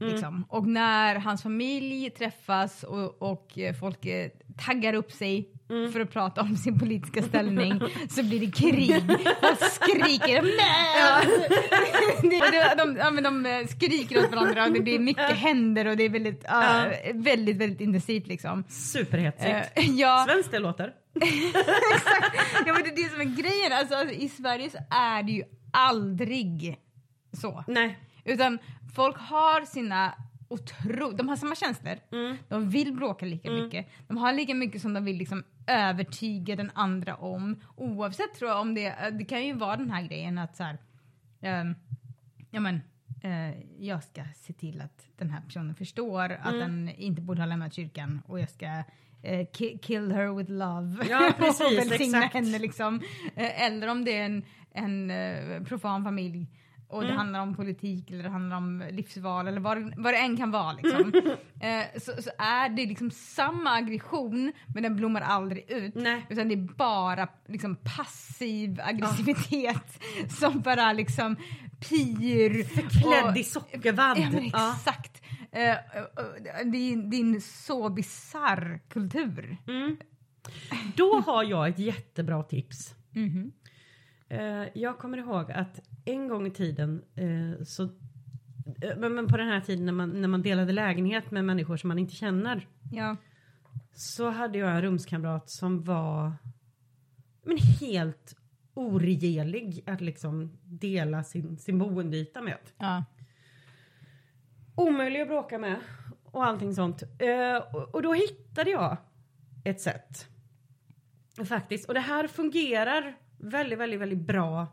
Mm. 0.00 0.12
Liksom. 0.12 0.44
Och 0.48 0.66
när 0.66 1.14
hans 1.16 1.42
familj 1.42 2.10
träffas 2.10 2.82
och, 2.82 3.22
och 3.22 3.58
eh, 3.58 3.74
folk 3.74 4.06
eh, 4.06 4.28
taggar 4.66 4.94
upp 4.94 5.12
sig 5.12 5.50
Mm. 5.70 5.92
för 5.92 6.00
att 6.00 6.10
prata 6.10 6.40
om 6.40 6.56
sin 6.56 6.78
politiska 6.78 7.22
ställning 7.22 7.80
så 8.10 8.22
blir 8.22 8.40
det 8.40 8.52
krig. 8.52 8.96
Och 9.52 9.58
skriker! 9.58 10.42
Det- 12.22 12.74
de, 12.76 12.84
de, 12.84 12.96
ja, 12.96 13.10
de 13.20 13.46
eh, 13.46 13.66
skriker 13.66 14.24
åt 14.24 14.30
varandra 14.30 14.64
och 14.64 14.72
det 14.72 14.80
blir 14.80 14.98
mycket 14.98 15.36
händer 15.36 15.86
och 15.86 15.96
det 15.96 16.04
är 16.04 16.08
väldigt, 16.08 16.44
ja, 16.48 16.86
väldigt, 17.14 17.56
väldigt 17.56 17.80
intensivt 17.80 18.26
liksom. 18.26 18.64
Superhetsigt. 18.68 19.78
Eh, 19.78 19.90
ja, 19.90 20.24
Svenskt 20.28 20.50
det 20.50 20.58
låter. 20.58 20.92
ja, 22.66 22.72
men 22.72 22.82
det 22.82 22.88
är 22.88 22.96
det 23.04 23.10
som 23.10 23.20
är 23.20 23.36
grejen. 23.42 23.72
Alltså, 23.72 24.10
I 24.14 24.28
Sverige 24.28 24.70
så 24.70 24.78
är 24.90 25.22
det 25.22 25.32
ju 25.32 25.42
aldrig 25.72 26.78
så. 27.32 27.64
Nej. 27.66 27.98
Utan 28.24 28.58
folk 28.94 29.16
har 29.18 29.64
sina 29.64 30.14
otro... 30.48 31.10
De 31.12 31.28
har 31.28 31.36
samma 31.36 31.54
känslor. 31.54 31.94
Mm. 32.12 32.36
De 32.48 32.70
vill 32.70 32.92
bråka 32.92 33.26
lika 33.26 33.50
mycket. 33.50 33.86
De 34.08 34.16
har 34.16 34.32
lika 34.32 34.54
mycket 34.54 34.82
som 34.82 34.92
de 34.94 35.04
vill 35.04 35.16
liksom 35.16 35.44
övertyga 35.66 36.56
den 36.56 36.70
andra 36.74 37.16
om. 37.16 37.60
Oavsett 37.76 38.34
tror 38.34 38.50
jag 38.50 38.60
om 38.60 38.74
det... 38.74 38.94
Det 39.18 39.24
kan 39.24 39.44
ju 39.46 39.52
vara 39.52 39.76
den 39.76 39.90
här 39.90 40.02
grejen 40.02 40.38
att 40.38 40.56
så 40.56 40.62
här... 40.62 40.78
ehm, 41.40 41.74
ja 42.50 42.60
men... 42.60 42.80
eh, 43.22 43.60
jag 43.78 44.02
ska 44.04 44.22
se 44.36 44.52
till 44.52 44.80
att 44.80 45.06
den 45.16 45.30
här 45.30 45.40
personen 45.40 45.74
förstår 45.74 46.32
att 46.32 46.54
Mm. 46.54 46.58
den 46.60 46.88
inte 46.96 47.22
borde 47.22 47.40
ha 47.42 47.46
lämnat 47.46 47.74
kyrkan 47.74 48.22
och 48.26 48.40
jag 48.40 48.50
ska 48.50 48.66
eh, 49.22 49.46
ki- 49.52 49.78
kill 49.78 50.12
her 50.12 50.34
with 50.36 50.50
love. 50.50 51.06
Ja, 51.10 51.32
precis, 51.38 51.60
och 51.66 51.72
välsigna 51.90 52.20
henne 52.20 52.58
liksom. 52.58 53.00
Eh, 53.36 53.62
eller 53.62 53.88
om 53.88 54.04
det 54.04 54.16
är 54.18 54.24
en, 54.24 54.44
en 54.70 55.10
eh, 55.10 55.62
profan 55.62 56.04
familj 56.04 56.46
och 56.88 57.02
Mm. 57.02 57.12
det 57.12 57.18
handlar 57.18 57.40
om 57.40 57.54
politik 57.54 58.10
eller 58.10 58.22
det 58.22 58.28
handlar 58.30 58.56
om 58.56 58.84
livsval 58.90 59.48
eller 59.48 59.60
vad, 59.60 59.94
vad 59.96 60.14
det 60.14 60.18
än 60.18 60.36
kan 60.36 60.50
vara. 60.50 60.72
Liksom. 60.72 61.12
eh, 61.60 62.00
så, 62.00 62.22
så 62.22 62.30
är 62.38 62.68
det 62.68 62.86
liksom 62.86 63.10
samma 63.10 63.70
aggression 63.70 64.52
men 64.74 64.82
den 64.82 64.96
blommar 64.96 65.20
aldrig 65.20 65.70
ut. 65.70 65.94
Nej. 65.94 66.26
Utan 66.30 66.48
det 66.48 66.54
är 66.54 66.74
bara 66.76 67.28
liksom, 67.48 67.76
passiv 67.96 68.80
aggressivitet 68.84 70.00
som 70.28 70.60
bara 70.60 70.92
liksom 70.92 71.36
pyr. 71.88 72.62
Klädd 73.02 73.24
och- 73.30 73.36
i 73.36 73.44
sockervadd. 73.44 74.18
Ja 74.18 74.30
men 74.30 74.50
Ja. 74.52 74.74
exakt. 74.76 75.22
Eh, 75.52 75.70
eh, 75.70 75.76
det, 76.64 76.78
är, 76.78 77.10
det 77.10 77.16
är 77.16 77.20
en 77.20 77.40
så 77.40 77.88
bisarr 77.88 78.80
kultur. 78.88 79.56
Mm. 79.68 79.96
Då 80.96 81.20
har 81.26 81.42
jag 81.44 81.68
ett 81.68 81.78
jättebra 81.78 82.42
tips. 82.42 82.94
Mhm. 83.10 83.52
Eh, 83.63 83.63
jag 84.74 84.98
kommer 84.98 85.18
ihåg 85.18 85.52
att 85.52 85.80
en 86.04 86.28
gång 86.28 86.46
i 86.46 86.50
tiden 86.50 87.04
eh, 87.14 87.64
så 87.64 87.82
eh, 88.82 88.96
men 88.96 89.26
på 89.28 89.36
den 89.36 89.48
här 89.48 89.60
tiden 89.60 89.86
när 89.86 89.92
man, 89.92 90.20
när 90.20 90.28
man 90.28 90.42
delade 90.42 90.72
lägenhet 90.72 91.30
med 91.30 91.44
människor 91.44 91.76
som 91.76 91.88
man 91.88 91.98
inte 91.98 92.14
känner 92.14 92.68
Ja. 92.92 93.16
så 93.94 94.30
hade 94.30 94.58
jag 94.58 94.70
en 94.70 94.82
rumskamrat 94.82 95.50
som 95.50 95.82
var 95.82 96.32
men 97.44 97.58
helt 97.80 98.36
oregelig 98.74 99.84
att 99.86 100.00
liksom 100.00 100.58
dela 100.64 101.24
sin, 101.24 101.58
sin 101.58 101.78
boendeyta 101.78 102.42
med. 102.42 102.58
Ja. 102.78 103.04
Omöjlig 104.76 105.20
att 105.20 105.28
bråka 105.28 105.58
med 105.58 105.76
och 106.24 106.44
allting 106.44 106.74
sånt. 106.74 107.02
Eh, 107.02 107.56
och, 107.74 107.94
och 107.94 108.02
då 108.02 108.12
hittade 108.12 108.70
jag 108.70 108.96
ett 109.64 109.80
sätt. 109.80 110.28
Faktiskt. 111.48 111.88
Och 111.88 111.94
det 111.94 112.00
här 112.00 112.28
fungerar 112.28 113.16
väldigt, 113.44 113.78
väldigt, 113.78 114.00
väldigt 114.00 114.26
bra 114.26 114.66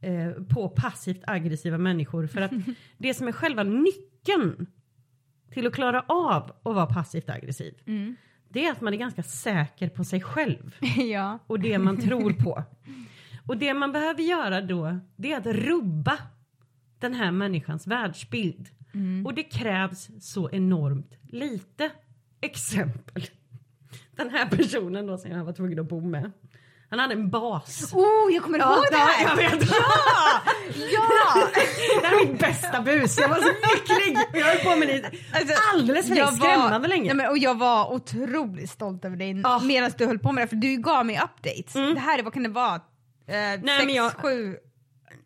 eh, 0.00 0.30
på 0.30 0.68
passivt 0.68 1.22
aggressiva 1.26 1.78
människor. 1.78 2.26
För 2.26 2.40
att 2.40 2.52
det 2.98 3.14
som 3.14 3.28
är 3.28 3.32
själva 3.32 3.62
nyckeln 3.62 4.66
till 5.50 5.66
att 5.66 5.74
klara 5.74 6.00
av 6.00 6.52
att 6.62 6.74
vara 6.74 6.86
passivt 6.86 7.30
aggressiv. 7.30 7.74
Mm. 7.86 8.16
Det 8.48 8.64
är 8.66 8.72
att 8.72 8.80
man 8.80 8.94
är 8.94 8.98
ganska 8.98 9.22
säker 9.22 9.88
på 9.88 10.04
sig 10.04 10.20
själv 10.20 10.76
ja. 10.96 11.38
och 11.46 11.60
det 11.60 11.78
man 11.78 12.00
tror 12.00 12.32
på. 12.32 12.64
Och 13.46 13.56
det 13.56 13.74
man 13.74 13.92
behöver 13.92 14.22
göra 14.22 14.60
då, 14.60 14.98
det 15.16 15.32
är 15.32 15.38
att 15.38 15.46
rubba 15.46 16.18
den 16.98 17.14
här 17.14 17.30
människans 17.30 17.86
världsbild. 17.86 18.68
Och 19.26 19.34
det 19.34 19.42
krävs 19.42 20.10
så 20.20 20.50
enormt 20.50 21.14
lite. 21.22 21.90
Exempel. 22.40 23.22
Den 24.10 24.30
här 24.30 24.46
personen 24.46 25.06
då 25.06 25.18
som 25.18 25.30
jag 25.30 25.44
var 25.44 25.52
tvungen 25.52 25.78
att 25.78 25.88
bo 25.88 26.00
med. 26.00 26.30
Han 26.90 26.98
hade 26.98 27.14
en 27.14 27.30
bas. 27.30 27.92
Oh, 27.94 28.32
jag 28.34 28.42
kommer 28.42 28.58
ihåg 28.58 28.84
det 28.90 28.96
här! 28.96 29.24
jag 29.28 29.36
vet. 29.36 29.70
Ja! 29.70 30.40
ja! 30.92 31.48
Det 32.02 32.06
här 32.06 32.20
är 32.22 32.26
mitt 32.26 32.38
bästa 32.40 32.80
bus. 32.82 33.18
Jag 33.18 33.28
var 33.28 33.36
så 33.36 33.48
lycklig. 33.48 34.18
Jag 34.32 34.46
höll 34.46 34.58
på 34.58 34.76
med 34.76 34.88
det 34.88 35.10
Alltså, 35.38 35.54
alldeles 35.74 36.08
för 36.08 36.16
jag 36.16 36.34
skrämmande 36.34 36.78
var, 36.78 36.88
länge. 36.88 37.08
Ja, 37.08 37.14
men, 37.14 37.28
och 37.30 37.38
jag 37.38 37.58
var 37.58 37.92
otroligt 37.92 38.70
stolt 38.70 39.04
över 39.04 39.16
dig 39.16 39.40
Ja. 39.44 39.60
medan 39.64 39.90
du 39.98 40.06
höll 40.06 40.18
på 40.18 40.32
med 40.32 40.44
det 40.44 40.48
för 40.48 40.56
du 40.56 40.76
gav 40.76 41.06
mig 41.06 41.20
updates. 41.24 41.76
Mm. 41.76 41.94
Det 41.94 42.00
här 42.00 42.18
är, 42.18 42.22
vad 42.22 42.32
kan 42.32 42.42
det 42.42 42.48
vara? 42.48 42.74
Eh, 42.74 42.80
men 43.62 43.80
sex, 43.80 43.92
jag- 43.92 44.12
sju, 44.12 44.56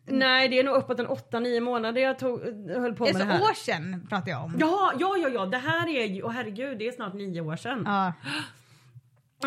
Nej 0.07 0.49
det 0.49 0.59
är 0.59 0.63
nog 0.63 0.75
uppåt 0.75 0.99
en 0.99 1.07
8-9 1.07 1.59
månader 1.59 2.01
jag 2.01 2.19
tog, 2.19 2.39
höll 2.69 2.93
på 2.95 3.03
med 3.03 3.15
det 3.15 3.23
här. 3.23 3.41
år 3.41 3.53
sedan 3.53 4.07
pratar 4.09 4.31
jag 4.31 4.43
om. 4.43 4.55
Ja, 4.59 4.91
ja, 4.99 5.17
ja, 5.17 5.29
ja, 5.29 5.45
det 5.45 5.57
här 5.57 5.87
är 5.89 6.05
ju, 6.05 6.21
och 6.21 6.33
herregud, 6.33 6.77
det 6.79 6.87
är 6.87 6.91
snart 6.91 7.13
nio 7.13 7.41
år 7.41 7.55
sedan. 7.55 7.83
Ja. 7.85 8.13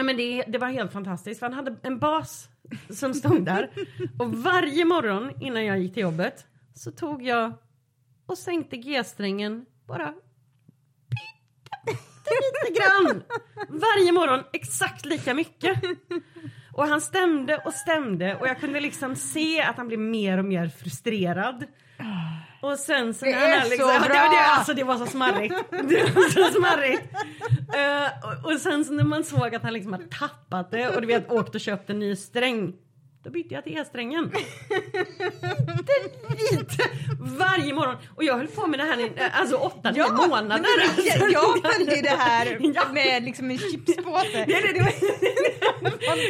Men 0.02 0.16
det, 0.16 0.44
det 0.48 0.58
var 0.58 0.68
helt 0.68 0.92
fantastiskt, 0.92 1.40
för 1.40 1.46
han 1.46 1.54
hade 1.54 1.76
en 1.82 1.98
bas 1.98 2.48
som 2.90 3.14
stod 3.14 3.44
där. 3.44 3.70
och 4.18 4.32
varje 4.32 4.84
morgon 4.84 5.30
innan 5.40 5.64
jag 5.64 5.78
gick 5.78 5.94
till 5.94 6.02
jobbet 6.02 6.46
så 6.74 6.90
tog 6.90 7.22
jag 7.22 7.52
och 8.26 8.38
sänkte 8.38 8.76
G-strängen 8.76 9.66
bara 9.86 10.14
lite 12.26 12.80
grann. 12.80 13.22
Varje 13.68 14.12
morgon 14.12 14.44
exakt 14.52 15.04
lika 15.04 15.34
mycket. 15.34 15.82
Och 16.72 16.86
han 16.86 17.00
stämde 17.00 17.58
och 17.58 17.72
stämde 17.72 18.36
och 18.36 18.48
jag 18.48 18.60
kunde 18.60 18.80
liksom 18.80 19.16
se 19.16 19.62
att 19.62 19.76
han 19.76 19.88
blev 19.88 20.00
mer 20.00 20.38
och 20.38 20.44
mer 20.44 20.68
frustrerad. 20.68 21.64
Och 22.60 22.78
sen 22.78 23.14
så 23.14 23.24
Det 23.24 23.30
när 23.30 23.40
han 23.40 23.50
är 23.50 23.62
så 23.62 23.68
liksom, 23.68 23.88
bra! 23.88 24.00
Det, 24.00 24.08
det, 24.08 24.44
alltså 24.56 24.74
det 24.74 24.84
var 24.84 24.96
så 24.96 25.06
smarrigt. 25.06 25.54
Det 25.70 26.14
var 26.14 26.28
så 26.30 26.58
smarrigt. 26.58 27.02
Och, 28.44 28.52
och 28.52 28.60
sen 28.60 28.84
så 28.84 28.92
när 28.92 29.04
man 29.04 29.24
såg 29.24 29.54
att 29.54 29.62
han 29.62 29.72
liksom 29.72 29.92
hade 29.92 30.06
tappat 30.06 30.70
det 30.70 30.88
och 30.88 31.00
du 31.00 31.06
vet 31.06 31.30
åkt 31.30 31.54
och 31.54 31.60
köpt 31.60 31.90
en 31.90 31.98
ny 31.98 32.16
sträng. 32.16 32.72
Då 33.26 33.32
bytte 33.32 33.54
jag 33.54 33.64
till 33.64 33.76
E-strängen. 33.78 34.24
lite. 36.52 36.82
Varje 37.20 37.74
morgon. 37.74 37.96
Och 38.16 38.24
jag 38.24 38.36
höll 38.36 38.46
på 38.46 38.66
med 38.66 38.78
det 38.80 38.84
här 38.84 39.00
i 39.00 39.12
alltså 39.32 39.56
åtta, 39.56 39.90
nio 39.90 40.12
månader. 40.12 40.48
men 40.48 40.64
Alltså, 40.88 41.28
jag, 41.28 41.30
jag 41.32 41.96
ju 41.96 42.02
det 42.02 42.08
här 42.08 42.58
Ja. 42.74 42.88
med 42.92 43.22
liksom 43.24 43.50
en 43.50 43.58
chipspåse. 43.58 44.44
Det, 44.46 44.60
det, 44.60 44.72
det, 44.72 44.92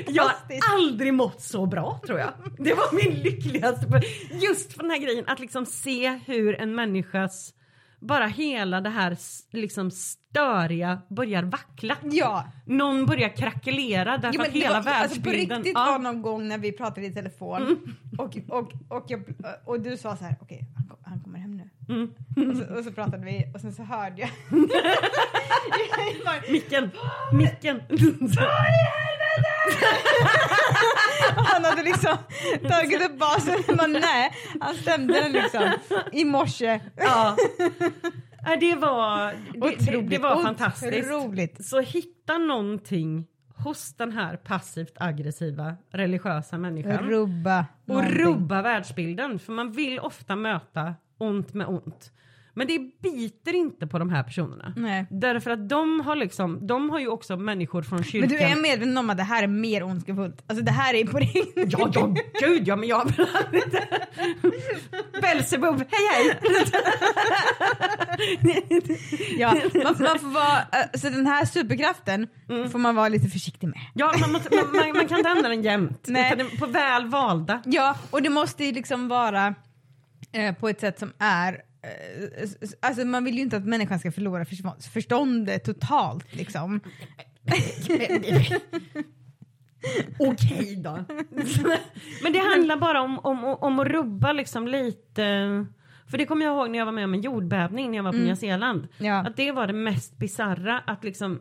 jag 0.06 0.22
har 0.22 0.34
aldrig 0.74 1.14
mått 1.14 1.42
så 1.42 1.66
bra 1.66 2.00
tror 2.06 2.18
jag. 2.18 2.32
Det 2.58 2.74
var 2.74 2.92
min 2.92 3.14
lyckligaste. 3.14 4.02
Just 4.30 4.72
för 4.72 4.82
den 4.82 4.90
här 4.90 4.98
grejen 4.98 5.24
att 5.26 5.40
liksom 5.40 5.66
se 5.66 6.20
hur 6.26 6.60
en 6.60 6.74
människas 6.74 7.52
bara 8.00 8.26
hela 8.26 8.80
det 8.80 8.90
här 8.90 9.16
liksom 9.50 9.90
störiga 9.90 11.02
börjar 11.08 11.42
vackla. 11.42 11.96
Ja. 12.02 12.44
Någon 12.64 13.06
börjar 13.06 13.28
krackelera 13.28 14.18
därför 14.18 14.38
Jo, 14.38 14.42
att 14.42 14.48
hela 14.48 14.80
var, 14.80 14.92
alltså 14.92 15.20
på 15.20 15.30
världsbilden... 15.30 15.58
riktigt 15.58 15.74
ja. 15.74 15.84
var 15.84 15.98
någon 15.98 16.22
gång 16.22 16.48
när 16.48 16.58
vi 16.58 16.72
pratade 16.72 17.06
i 17.06 17.12
telefon 17.12 17.78
och, 18.18 18.36
och, 18.48 18.72
och, 18.88 19.04
jag, 19.08 19.22
och 19.64 19.80
du 19.80 19.96
sa 19.96 20.16
så 20.16 20.24
här, 20.24 20.36
okej, 20.40 20.66
han, 20.76 20.86
kom- 20.88 20.98
han 21.04 21.20
kommer 21.20 21.38
hem 21.38 21.56
nu. 21.56 21.70
Mm. 21.88 22.10
Och, 22.50 22.56
så, 22.56 22.74
och 22.78 22.84
så 22.84 22.92
pratade 22.92 23.24
vi 23.24 23.44
och 23.54 23.60
sen 23.60 23.72
så 23.72 23.82
hörde 23.82 24.20
jag. 24.20 24.30
jag 24.50 26.24
bara, 26.24 26.52
Micken, 26.52 26.90
micken. 27.32 27.82
han 31.36 31.64
hade 31.64 31.82
liksom 31.82 32.16
tagit 32.68 33.02
upp 33.10 33.18
basen 33.18 33.76
bara 33.76 33.86
nej, 33.86 34.30
han 34.60 34.74
stämde 34.74 35.14
den 35.14 35.32
liksom 35.32 35.72
i 36.12 36.24
morse. 36.24 36.80
ja. 36.96 37.36
Nej, 38.46 38.56
det 38.60 38.74
var, 38.74 39.32
det, 39.52 39.90
det, 39.90 40.02
det 40.02 40.18
var 40.18 40.42
fantastiskt. 40.42 41.10
Otroligt. 41.12 41.66
Så 41.66 41.80
hitta 41.80 42.38
någonting 42.38 43.26
hos 43.56 43.94
den 43.94 44.12
här 44.12 44.36
passivt 44.36 44.96
aggressiva 44.96 45.76
religiösa 45.90 46.58
människan. 46.58 46.98
Rubba 46.98 47.66
och 47.82 47.88
någonting. 47.88 48.18
rubba 48.18 48.62
världsbilden. 48.62 49.38
För 49.38 49.52
man 49.52 49.72
vill 49.72 50.00
ofta 50.00 50.36
möta 50.36 50.94
ont 51.18 51.54
med 51.54 51.66
ont. 51.66 52.12
Men 52.58 52.66
det 52.66 52.78
biter 53.02 53.54
inte 53.54 53.86
på 53.86 53.98
de 53.98 54.10
här 54.10 54.22
personerna. 54.22 54.72
Nej. 54.76 55.06
Därför 55.10 55.50
att 55.50 55.68
de 55.68 56.00
har 56.00 56.16
liksom, 56.16 56.66
de 56.66 56.90
har 56.90 56.98
ju 57.00 57.08
också 57.08 57.36
människor 57.36 57.82
från 57.82 58.04
kyrkan. 58.04 58.20
Men 58.20 58.38
du 58.38 58.44
är 58.44 58.56
medveten 58.62 58.98
om 58.98 59.10
att 59.10 59.16
det 59.16 59.22
här 59.22 59.42
är 59.42 59.46
mer 59.46 59.82
ondskefullt? 59.82 60.44
Alltså 60.46 60.64
det 60.64 60.70
här 60.72 60.94
är 60.94 61.04
på 61.04 61.18
riktigt. 61.18 61.72
Ja, 61.72 61.90
ja, 61.94 62.14
gud 62.40 62.68
ja, 62.68 62.76
men 62.76 62.88
jag... 62.88 63.12
Belsebub, 65.22 65.78
hej 65.78 66.08
hej! 66.12 66.38
Ja, 69.38 69.54
man, 69.84 69.94
man 69.98 70.18
får 70.18 70.32
vara, 70.34 70.62
alltså 70.92 71.10
den 71.10 71.26
här 71.26 71.44
superkraften 71.44 72.26
Mm. 72.48 72.70
får 72.70 72.78
man 72.78 72.94
vara 72.94 73.08
lite 73.08 73.28
försiktig 73.28 73.66
med. 73.66 73.78
Ja, 73.94 74.12
man, 74.20 74.32
måste, 74.32 74.56
man, 74.56 74.64
man, 74.76 74.96
man 74.96 75.08
kan 75.08 75.18
inte 75.18 75.30
använda 75.30 75.48
den 75.48 75.62
jämt. 75.62 76.08
På 76.58 76.66
väl 76.66 77.06
valda. 77.06 77.62
Ja, 77.64 77.96
och 78.10 78.22
det 78.22 78.30
måste 78.30 78.64
ju 78.64 78.72
liksom 78.72 79.08
vara 79.08 79.54
eh, 80.32 80.54
på 80.54 80.68
ett 80.68 80.80
sätt 80.80 80.98
som 80.98 81.12
är 81.18 81.60
Alltså 82.80 83.04
man 83.04 83.24
vill 83.24 83.34
ju 83.34 83.40
inte 83.40 83.56
att 83.56 83.64
människan 83.64 83.98
ska 83.98 84.12
förlora 84.12 84.44
förståndet 84.92 85.64
totalt 85.64 86.34
liksom. 86.34 86.80
Okej 90.18 90.76
då. 90.76 91.04
Men 92.22 92.32
det 92.32 92.38
handlar 92.38 92.76
bara 92.76 93.02
om, 93.02 93.18
om, 93.18 93.44
om 93.44 93.80
att 93.80 93.86
rubba 93.86 94.32
liksom 94.32 94.68
lite. 94.68 95.22
För 96.10 96.18
det 96.18 96.26
kommer 96.26 96.46
jag 96.46 96.56
ihåg 96.56 96.70
när 96.70 96.78
jag 96.78 96.86
var 96.86 96.92
med 96.92 97.04
om 97.04 97.14
en 97.14 97.20
jordbävning 97.20 97.90
när 97.90 97.96
jag 97.96 98.04
var 98.04 98.12
på 98.12 98.18
Nya 98.18 98.36
Zeeland. 98.36 98.88
Ja. 98.98 99.26
Att 99.26 99.36
det 99.36 99.52
var 99.52 99.66
det 99.66 99.72
mest 99.72 100.18
bizarra 100.18 100.78
att 100.78 101.04
liksom 101.04 101.40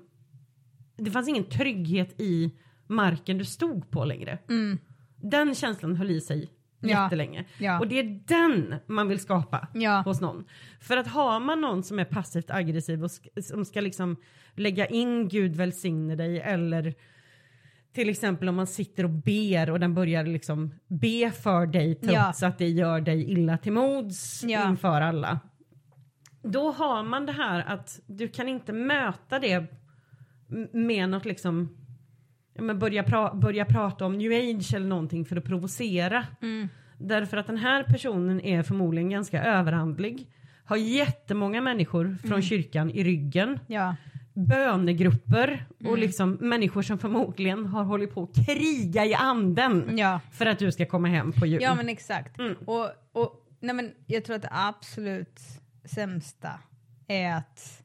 det 0.97 1.11
fanns 1.11 1.27
ingen 1.27 1.49
trygghet 1.49 2.21
i 2.21 2.51
marken 2.87 3.37
du 3.37 3.45
stod 3.45 3.91
på 3.91 4.05
längre. 4.05 4.39
Den 5.15 5.55
känslan 5.55 5.95
höll 5.95 6.11
i 6.11 6.21
sig 6.21 6.49
Ja. 6.89 7.03
jättelänge. 7.03 7.45
Ja. 7.57 7.79
Och 7.79 7.87
det 7.87 7.99
är 7.99 8.19
den 8.27 8.75
man 8.87 9.07
vill 9.07 9.19
skapa 9.19 9.67
Ja. 9.73 10.01
hos 10.05 10.21
någon. 10.21 10.45
För 10.79 10.97
att 10.97 11.07
har 11.07 11.39
man 11.39 11.61
någon 11.61 11.83
som 11.83 11.99
är 11.99 12.05
passivt 12.05 12.51
aggressiv 12.51 13.03
och 13.03 13.11
som 13.43 13.65
ska 13.65 13.81
liksom 13.81 14.15
lägga 14.55 14.85
in 14.87 15.27
Gud 15.27 15.55
välsigne 15.55 16.15
dig 16.15 16.39
eller 16.41 16.93
till 17.93 18.09
exempel 18.09 18.49
om 18.49 18.55
man 18.55 18.67
sitter 18.67 19.03
och 19.03 19.09
ber 19.09 19.69
och 19.69 19.79
den 19.79 19.93
börjar 19.93 20.23
liksom 20.23 20.73
be 20.87 21.31
för 21.31 21.65
dig 21.65 21.95
trots 21.95 22.43
att 22.43 22.57
det 22.57 22.69
gör 22.69 23.01
dig 23.01 23.31
illa 23.31 23.57
till 23.57 23.73
mods 23.73 24.43
Ja. 24.43 24.69
inför 24.69 25.01
alla. 25.01 25.39
Då 26.43 26.71
har 26.71 27.03
man 27.03 27.25
det 27.25 27.31
här 27.31 27.63
att 27.67 27.99
du 28.05 28.27
kan 28.27 28.47
inte 28.47 28.73
möta 28.73 29.39
det 29.39 29.65
med 30.73 31.09
något 31.09 31.25
liksom 31.25 31.69
ja, 31.69 31.84
men 32.59 32.79
börja, 32.79 33.03
pra- 33.03 33.39
börja 33.39 33.65
prata 33.65 34.05
om 34.05 34.17
new 34.17 34.31
age 34.31 34.73
eller 34.75 34.87
någonting 34.87 35.25
för 35.25 35.35
att 35.35 35.43
provocera. 35.45 36.25
Därför 36.97 37.37
att 37.37 37.47
den 37.47 37.57
här 37.57 37.83
personen 37.83 38.41
är 38.41 38.63
förmodligen 38.63 39.09
ganska 39.09 39.43
överhandlig. 39.43 40.27
Har 40.65 40.77
jättemånga 40.77 41.61
människor 41.61 42.17
från 42.27 42.41
kyrkan 42.41 42.89
i 42.91 43.03
ryggen 43.03 43.59
Ja. 43.67 43.95
bönegrupper 44.33 45.65
Mm. 45.79 45.91
och 45.91 45.97
liksom 45.97 46.31
människor 46.31 46.81
som 46.81 46.97
förmodligen 46.97 47.65
har 47.65 47.83
hållit 47.83 48.13
på 48.13 48.23
att 48.23 48.45
kriga 48.47 49.05
i 49.05 49.13
anden 49.13 49.97
Ja. 49.97 50.19
för 50.31 50.45
att 50.45 50.59
du 50.59 50.71
ska 50.71 50.85
komma 50.85 51.07
hem 51.07 51.31
på 51.31 51.45
jul. 51.45 51.61
Ja 51.61 51.75
men 51.75 51.89
exakt. 51.89 52.39
Mm. 52.39 52.55
Och, 52.65 52.85
och 53.11 53.47
nej, 53.59 53.75
men 53.75 53.91
jag 54.07 54.25
tror 54.25 54.35
att 54.35 54.41
det 54.41 54.49
absolut 54.51 55.39
sämsta 55.85 56.49
är 57.07 57.35
att 57.35 57.81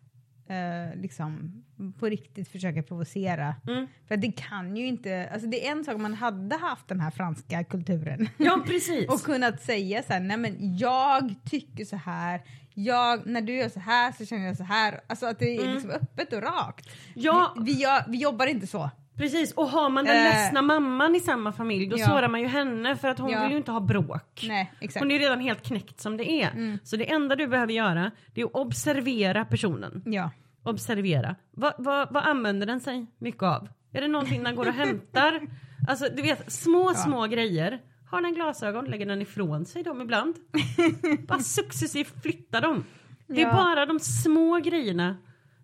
eh, 0.51 1.01
liksom 1.01 1.62
på 1.98 2.07
riktigt 2.07 2.48
försöka 2.48 2.82
provocera. 2.82 3.55
Mm. 3.68 3.86
För 4.09 4.16
det 4.16 4.32
kan 4.32 4.76
ju 4.76 4.86
inte, 4.86 5.28
alltså 5.32 5.48
det 5.48 5.66
är 5.66 5.72
en 5.72 5.84
sak 5.84 5.94
om 5.94 6.03
man 6.03 6.14
hade 6.14 6.57
haft 6.57 6.88
den 6.88 7.01
här 7.01 7.11
franska 7.11 7.64
kulturen. 7.64 8.28
Ja, 8.36 8.62
precis. 8.66 9.09
och 9.09 9.22
kunnat 9.22 9.62
säga 9.62 10.03
så 10.03 10.12
här, 10.12 10.20
nej 10.20 10.36
men 10.36 10.76
jag 10.76 11.34
tycker 11.51 11.84
så 11.84 11.96
här, 11.96 12.42
jag, 12.74 13.26
när 13.26 13.40
du 13.40 13.55
gör 13.55 13.68
så 13.68 13.80
här 13.80 14.12
så 14.12 14.26
känner 14.26 14.46
jag 14.46 14.57
så 14.57 14.64
här. 14.64 15.01
Alltså 15.07 15.26
att 15.26 15.38
det 15.38 15.57
är 15.57 15.74
liksom 15.74 15.90
öppet 15.90 16.32
och 16.32 16.42
rakt. 16.42 16.86
Mm. 16.86 16.98
Ja. 17.14 17.55
Vi, 17.57 17.72
vi, 17.72 17.80
gör, 17.80 18.05
vi 18.09 18.18
jobbar 18.18 18.46
inte 18.46 18.66
så. 18.66 18.90
Precis, 19.21 19.53
och 19.53 19.68
har 19.68 19.91
man 19.91 20.05
den 20.05 20.16
Eh. 20.16 20.23
ledsna 20.25 20.62
mamman 20.62 21.14
i 21.14 21.21
samma 21.21 21.53
familj 21.53 21.87
då 21.87 21.99
Ja. 21.99 22.07
sårar 22.07 22.29
man 22.29 22.41
ju 22.41 22.47
henne 22.47 22.97
för 22.97 23.09
att 23.09 23.18
hon 23.18 23.31
Ja. 23.31 23.43
vill 23.43 23.51
ju 23.51 23.57
inte 23.57 23.73
ha 23.73 23.81
bråk. 23.81 24.45
Nej, 24.49 24.73
exakt. 24.81 24.97
Mm. 24.97 25.05
Hon 25.07 25.11
är 25.11 25.14
ju 25.14 25.25
redan 25.25 25.41
helt 25.41 25.62
knäckt 25.66 26.01
som 26.01 26.16
det 26.16 26.31
är. 26.31 26.79
Så 26.87 26.97
det 26.97 27.11
enda 27.12 27.37
du 27.37 27.47
behöver 27.47 27.73
göra 27.73 28.11
det 28.35 28.41
är 28.41 28.45
att 28.45 28.55
observera 28.55 29.45
personen. 29.45 30.03
Ja. 30.07 30.31
Observera. 30.62 31.37
Vad, 31.51 31.73
vad, 31.79 32.12
vad 32.12 32.25
använder 32.25 32.66
den 32.66 32.81
sig 32.81 33.07
mycket 33.18 33.43
av? 33.43 33.68
Är 33.93 34.01
det 34.01 34.09
någonting 34.09 34.43
den 34.43 34.57
går 34.57 34.66
och 34.68 34.75
hämtar? 34.75 35.41
Alltså 35.89 36.05
du 36.16 36.23
vet, 36.23 36.53
små 36.53 36.95
små 36.95 37.27
grejer. 37.27 37.79
Har 38.11 38.23
den 38.23 38.35
glasögon, 38.35 38.85
lägger 38.85 39.07
den 39.07 39.23
ifrån 39.23 39.64
sig 39.64 39.83
dem 39.83 40.01
ibland. 40.01 40.35
bara 41.29 41.39
successivt 41.39 42.23
flytta 42.23 42.61
dem. 42.61 42.85
Det 43.27 43.43
är 43.43 43.47
Ja. 43.47 43.53
bara 43.53 43.87
de 43.87 44.01
små 44.01 44.57
grejerna 44.59 45.16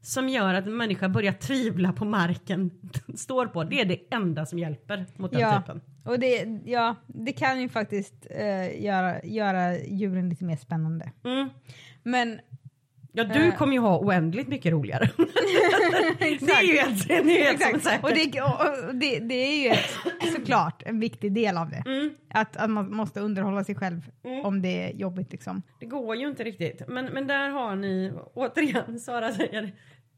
som 0.07 0.29
gör 0.29 0.55
att 0.55 0.67
en 0.67 0.77
människa 0.77 1.09
börjar 1.09 1.33
tvivla 1.33 1.93
på 1.93 2.05
marken 2.05 2.71
den 3.07 3.17
står 3.17 3.47
på. 3.47 3.65
Det 3.65 3.81
är 3.81 3.85
det 3.85 3.99
enda 4.15 4.47
som 4.47 4.59
hjälper 4.59 5.07
mot 5.17 5.31
den 5.33 5.41
Ja, 5.41 5.61
typen. 5.61 5.81
och 6.05 6.19
det, 6.21 6.61
ja, 6.65 6.95
det 7.07 7.33
kan 7.33 7.61
ju 7.61 7.69
faktiskt 7.69 8.27
eh, 8.31 8.85
göra, 8.85 9.23
göra 9.25 9.79
julen 9.79 10.29
lite 10.29 10.45
mer 10.45 10.57
spännande. 10.57 11.13
Mm. 11.25 11.49
Men 12.03 12.41
Ja, 13.19 13.25
du 13.25 13.47
Eh. 13.49 13.55
kommer 13.57 13.73
ju 13.73 13.79
ha 13.79 13.99
oändligt 13.99 14.49
mycket 14.49 14.73
roligare. 14.73 15.11
det 16.19 16.53
är 16.53 16.63
ju 16.63 16.79
helt, 16.81 17.09
det 17.09 17.43
är 17.43 17.59
som 17.59 17.75
exakt, 17.77 18.05
och, 18.05 18.11
det, 18.11 18.41
och 18.43 18.95
det, 18.95 19.19
det 19.19 19.35
är 19.35 19.63
ju 19.65 19.69
ett, 19.71 20.33
såklart 20.35 20.83
en 20.87 21.01
viktig 21.01 21.33
del 21.33 21.57
av 21.57 21.71
det. 21.71 21.83
Mm. 21.87 22.11
Att, 22.31 22.57
att 22.57 22.71
man 22.71 22.95
måste 22.97 23.21
underhålla 23.21 23.65
sig 23.65 23.75
själv 23.75 24.11
om 24.45 24.63
det 24.63 24.83
är 24.83 24.97
jobbigt. 24.97 25.33
Liksom. 25.33 25.63
Det 25.81 25.87
går 25.87 26.17
ju 26.17 26.29
inte 26.29 26.45
riktigt. 26.45 26.83
Men, 26.89 27.05
men 27.07 27.27
där 27.27 27.49
har 27.49 27.77
ni, 27.77 28.13
återigen, 28.35 29.01
Sara 29.01 29.33
säger 29.33 29.73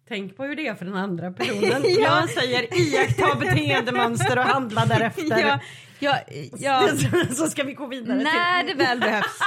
Tänk 0.09 0.37
på 0.37 0.45
hur 0.45 0.57
det 0.57 0.67
är 0.67 0.75
för 0.75 0.85
den 0.85 0.95
andra 0.95 1.33
personen. 1.33 1.83
Ja. 1.85 2.21
Jag 2.21 2.31
säger 2.31 2.75
iaktta 2.81 3.35
beteendemönster 3.35 4.39
och 4.39 4.45
handla 4.45 4.87
därefter. 4.87 5.61
Ja, 6.01 6.19
ja, 6.29 6.49
ja, 6.59 6.89
Så, 7.29 7.35
så 7.35 7.47
ska 7.51 7.63
vi 7.65 7.73
gå 7.73 7.87
vidare 7.87 8.17
när 8.19 8.63
till... 8.63 8.77
det 8.77 8.85
väl 8.85 9.01
behövs. 9.01 9.39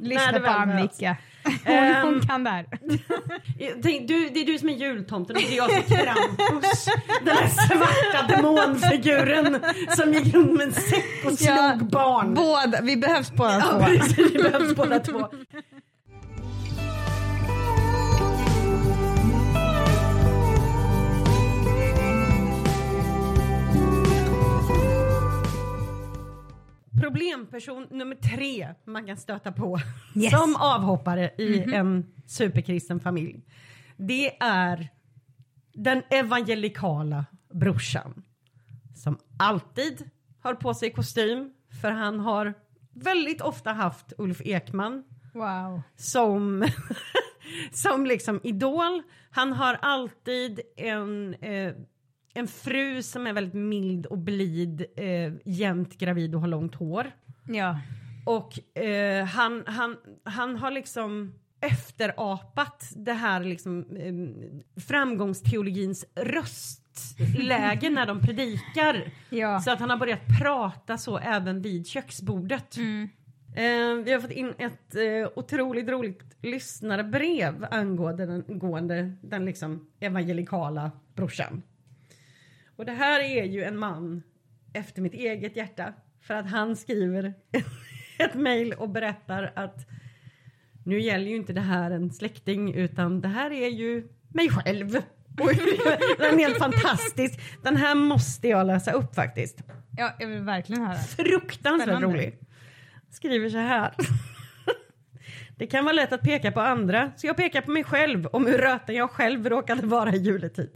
Lyssna 0.00 0.32
det 0.32 0.40
på 0.40 0.46
Annika. 0.46 1.16
Hon, 1.64 1.94
hon 2.14 2.26
kan 2.28 2.44
det 2.44 2.50
här. 2.50 2.66
Tänk, 3.82 4.08
du, 4.08 4.28
det 4.28 4.40
är 4.40 4.46
du 4.46 4.58
som 4.58 4.68
är 4.68 4.72
jultomten 4.72 5.36
och 5.36 5.42
det 5.42 5.52
är 5.52 5.56
jag 5.56 5.70
som 5.70 5.96
är 5.96 6.04
Krampus. 6.04 6.84
Den 7.24 7.36
där 7.36 7.48
svarta 7.48 8.36
demonfiguren 8.36 9.58
som 9.96 10.12
gick 10.12 10.34
runt 10.34 10.52
med 10.52 10.66
en 10.66 10.72
säck 10.72 11.24
och 11.26 11.32
slog 11.38 11.56
Ja, 11.56 11.78
barn. 11.82 12.34
Båda, 12.34 12.80
vi 12.82 12.96
behövs 12.96 13.30
båda 13.32 13.58
Ja, 13.58 13.70
två. 13.70 13.84
precis, 13.84 14.18
vi 14.18 14.42
behövs 14.42 14.74
båda 14.76 14.98
två. 15.00 15.28
Problemperson 27.00 27.86
nummer 27.90 28.14
tre 28.16 28.74
man 28.84 29.06
kan 29.06 29.16
stöta 29.16 29.52
på 29.52 29.78
Yes. 30.16 30.30
som 30.30 30.56
avhoppare 30.56 31.30
i 31.38 31.74
en 31.74 32.06
superkristen 32.26 33.00
familj. 33.00 33.40
Det 33.96 34.36
är 34.42 34.88
den 35.74 36.02
evangelikala 36.10 37.24
brorsan 37.54 38.22
som 38.94 39.18
alltid 39.38 40.10
har 40.42 40.54
på 40.54 40.74
sig 40.74 40.90
kostym 40.92 41.52
för 41.82 41.90
han 41.90 42.20
har 42.20 42.54
väldigt 42.94 43.40
ofta 43.40 43.72
haft 43.72 44.12
Ulf 44.18 44.40
Ekman 44.44 45.04
Wow. 45.34 45.82
som, 45.96 46.64
som 47.72 48.06
liksom 48.06 48.40
idol. 48.42 49.02
Han 49.30 49.52
har 49.52 49.74
alltid 49.82 50.60
en, 50.76 51.34
eh, 51.34 51.72
en 52.34 52.48
fru 52.48 53.02
som 53.02 53.26
är 53.26 53.32
väldigt 53.32 53.54
mild 53.54 54.06
och 54.06 54.18
blid, 54.18 54.84
eh, 54.96 55.32
jämt 55.44 55.98
gravid 55.98 56.34
och 56.34 56.40
har 56.40 56.48
långt 56.48 56.74
hår. 56.74 57.12
Ja. 57.48 57.80
Och 58.26 58.78
eh, 58.82 59.24
han, 59.24 59.62
han, 59.66 59.96
han 60.24 60.56
har 60.56 60.70
liksom 60.70 61.34
efterapat 61.60 62.92
det 62.96 63.12
här 63.12 63.44
liksom 63.44 63.96
eh, 63.96 64.82
framgångsteologins 64.82 66.04
röstläge 66.14 67.90
när 67.90 68.06
de 68.06 68.20
predikar. 68.20 69.10
Ja. 69.30 69.60
Så 69.60 69.70
att 69.70 69.80
han 69.80 69.90
har 69.90 69.96
börjat 69.96 70.20
prata 70.40 70.98
så 70.98 71.18
även 71.18 71.62
vid 71.62 71.86
köksbordet. 71.86 72.76
Eh, 73.54 73.94
vi 74.04 74.12
har 74.12 74.20
fått 74.20 74.30
in 74.30 74.54
ett 74.58 74.94
eh, 74.94 75.28
otroligt 75.34 75.88
roligt 75.88 76.36
lyssnarbrev 76.42 77.66
angående 77.70 78.26
den, 78.26 78.44
angående 78.48 79.12
den 79.22 79.44
liksom 79.44 79.86
evangelikala 80.00 80.90
brorsan. 81.14 81.62
Och 82.76 82.84
det 82.86 82.92
här 82.92 83.20
är 83.20 83.44
ju 83.44 83.64
en 83.64 83.78
man 83.78 84.22
efter 84.72 85.02
mitt 85.02 85.14
eget 85.14 85.56
hjärta. 85.56 85.92
För 86.22 86.34
att 86.34 86.50
han 86.50 86.76
skriver 86.76 87.34
ett 88.18 88.34
mejl 88.34 88.72
och 88.72 88.88
berättar 88.88 89.52
att 89.56 89.86
nu 90.84 91.00
gäller 91.00 91.26
ju 91.26 91.36
inte 91.36 91.52
det 91.52 91.60
här 91.60 91.90
en 91.90 92.12
släkting 92.12 92.74
utan 92.74 93.20
det 93.20 93.28
här 93.28 93.50
är 93.50 93.68
ju 93.68 94.08
mig 94.28 94.48
själv. 94.50 94.96
Och 95.40 95.48
den 96.18 96.34
är 96.34 96.38
helt 96.38 96.58
fantastisk. 96.58 97.40
Den 97.62 97.76
här 97.76 97.94
måste 97.94 98.48
jag 98.48 98.66
läsa 98.66 98.92
upp 98.92 99.14
faktiskt. 99.14 99.62
ja, 99.96 100.12
jag 100.18 100.26
vill 100.28 100.40
verkligen 100.40 100.82
höra. 100.82 100.96
Fruktansvärt 100.96 101.88
Spännande. 101.88 102.06
rolig. 102.16 102.38
Skriver 103.10 103.50
så 103.50 103.58
här. 103.58 103.94
Det 105.58 105.66
kan 105.66 105.84
vara 105.84 105.92
lätt 105.92 106.12
att 106.12 106.22
peka 106.22 106.52
på 106.52 106.60
andra, 106.60 107.12
så 107.16 107.26
jag 107.26 107.36
pekar 107.36 107.60
på 107.60 107.70
mig 107.70 107.84
själv 107.84 108.26
om 108.26 108.46
hur 108.46 108.58
röten 108.58 108.94
jag 108.94 109.10
själv 109.10 109.48
råkade 109.48 109.86
vara 109.86 110.12
i 110.12 110.16
juletid. 110.16 110.70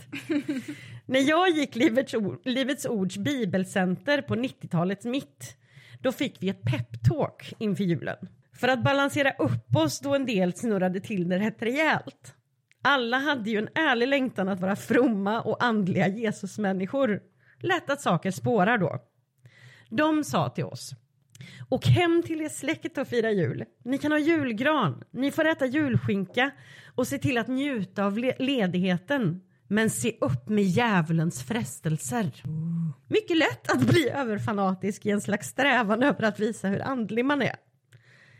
När 1.06 1.20
jag 1.20 1.50
gick 1.50 1.76
Livets, 1.76 2.14
ord, 2.14 2.40
Livets 2.44 2.84
Ords 2.86 3.16
bibelcenter 3.16 4.22
på 4.22 4.34
90-talets 4.34 5.04
mitt, 5.04 5.56
då 6.02 6.12
fick 6.12 6.42
vi 6.42 6.48
ett 6.48 6.62
peptalk 6.62 7.52
inför 7.58 7.84
julen. 7.84 8.16
För 8.52 8.68
att 8.68 8.84
balansera 8.84 9.30
upp 9.30 9.76
oss 9.76 10.00
då 10.00 10.14
en 10.14 10.26
del 10.26 10.52
snurrade 10.52 11.00
till 11.00 11.28
det 11.28 11.38
rätt 11.38 11.62
rejält. 11.62 12.34
Alla 12.82 13.18
hade 13.18 13.50
ju 13.50 13.58
en 13.58 13.68
ärlig 13.74 14.08
längtan 14.08 14.48
att 14.48 14.60
vara 14.60 14.76
fromma 14.76 15.40
och 15.42 15.64
andliga 15.64 16.08
Jesusmänniskor. 16.08 17.20
Lätt 17.60 17.90
att 17.90 18.00
saker 18.00 18.30
spårar 18.30 18.78
då. 18.78 18.98
De 19.90 20.24
sa 20.24 20.48
till 20.48 20.64
oss 20.64 20.92
och 21.68 21.86
hem 21.86 22.22
till 22.22 22.40
er 22.40 22.48
släkt 22.48 22.98
och 22.98 23.08
fira 23.08 23.30
jul. 23.30 23.64
Ni 23.84 23.98
kan 23.98 24.12
ha 24.12 24.18
julgran, 24.18 25.04
ni 25.10 25.30
får 25.30 25.44
äta 25.44 25.66
julskinka 25.66 26.50
och 26.94 27.06
se 27.06 27.18
till 27.18 27.38
att 27.38 27.48
njuta 27.48 28.04
av 28.04 28.18
le- 28.18 28.36
ledigheten. 28.38 29.40
Men 29.68 29.90
se 29.90 30.16
upp 30.20 30.48
med 30.48 30.64
djävulens 30.64 31.42
frestelser. 31.42 32.42
Mycket 33.08 33.36
lätt 33.36 33.70
att 33.70 33.80
bli 33.80 34.10
överfanatisk 34.10 35.06
i 35.06 35.10
en 35.10 35.20
slags 35.20 35.48
strävan 35.48 36.02
över 36.02 36.22
att 36.22 36.40
visa 36.40 36.68
hur 36.68 36.82
andlig 36.82 37.24
man 37.24 37.42
är. 37.42 37.56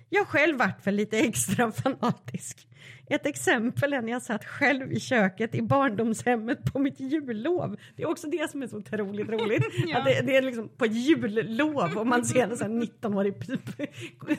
Jag 0.09 0.27
själv 0.27 0.59
vart 0.59 0.81
för 0.83 0.93
lite 0.93 1.19
extra 1.19 1.73
fanatisk. 1.73 2.67
Ett 3.09 3.27
exempel 3.27 3.93
är 3.93 4.03
när 4.03 4.13
jag 4.13 4.23
satt 4.23 4.45
själv 4.45 4.93
i 4.93 5.01
köket 5.01 5.55
i 5.55 5.63
barndomshemmet 5.63 6.73
på 6.73 6.79
mitt 6.79 7.01
jullov. 7.01 7.77
Det 7.97 8.03
är 8.03 8.09
också 8.09 8.27
det 8.27 8.51
som 8.51 8.63
är 8.63 8.67
så 8.67 8.77
otroligt 8.77 9.29
roligt. 9.29 9.65
Ja. 9.87 10.03
det, 10.05 10.21
det 10.27 10.37
är 10.37 10.43
liksom 10.43 10.69
på 10.69 10.87
jullov 10.87 11.99
och 11.99 12.07
man 12.07 12.25
ser 12.25 12.43
en 12.43 12.57
sån 12.57 12.73
här 12.73 12.87
19-årig 12.87 13.35
p- 13.39 13.87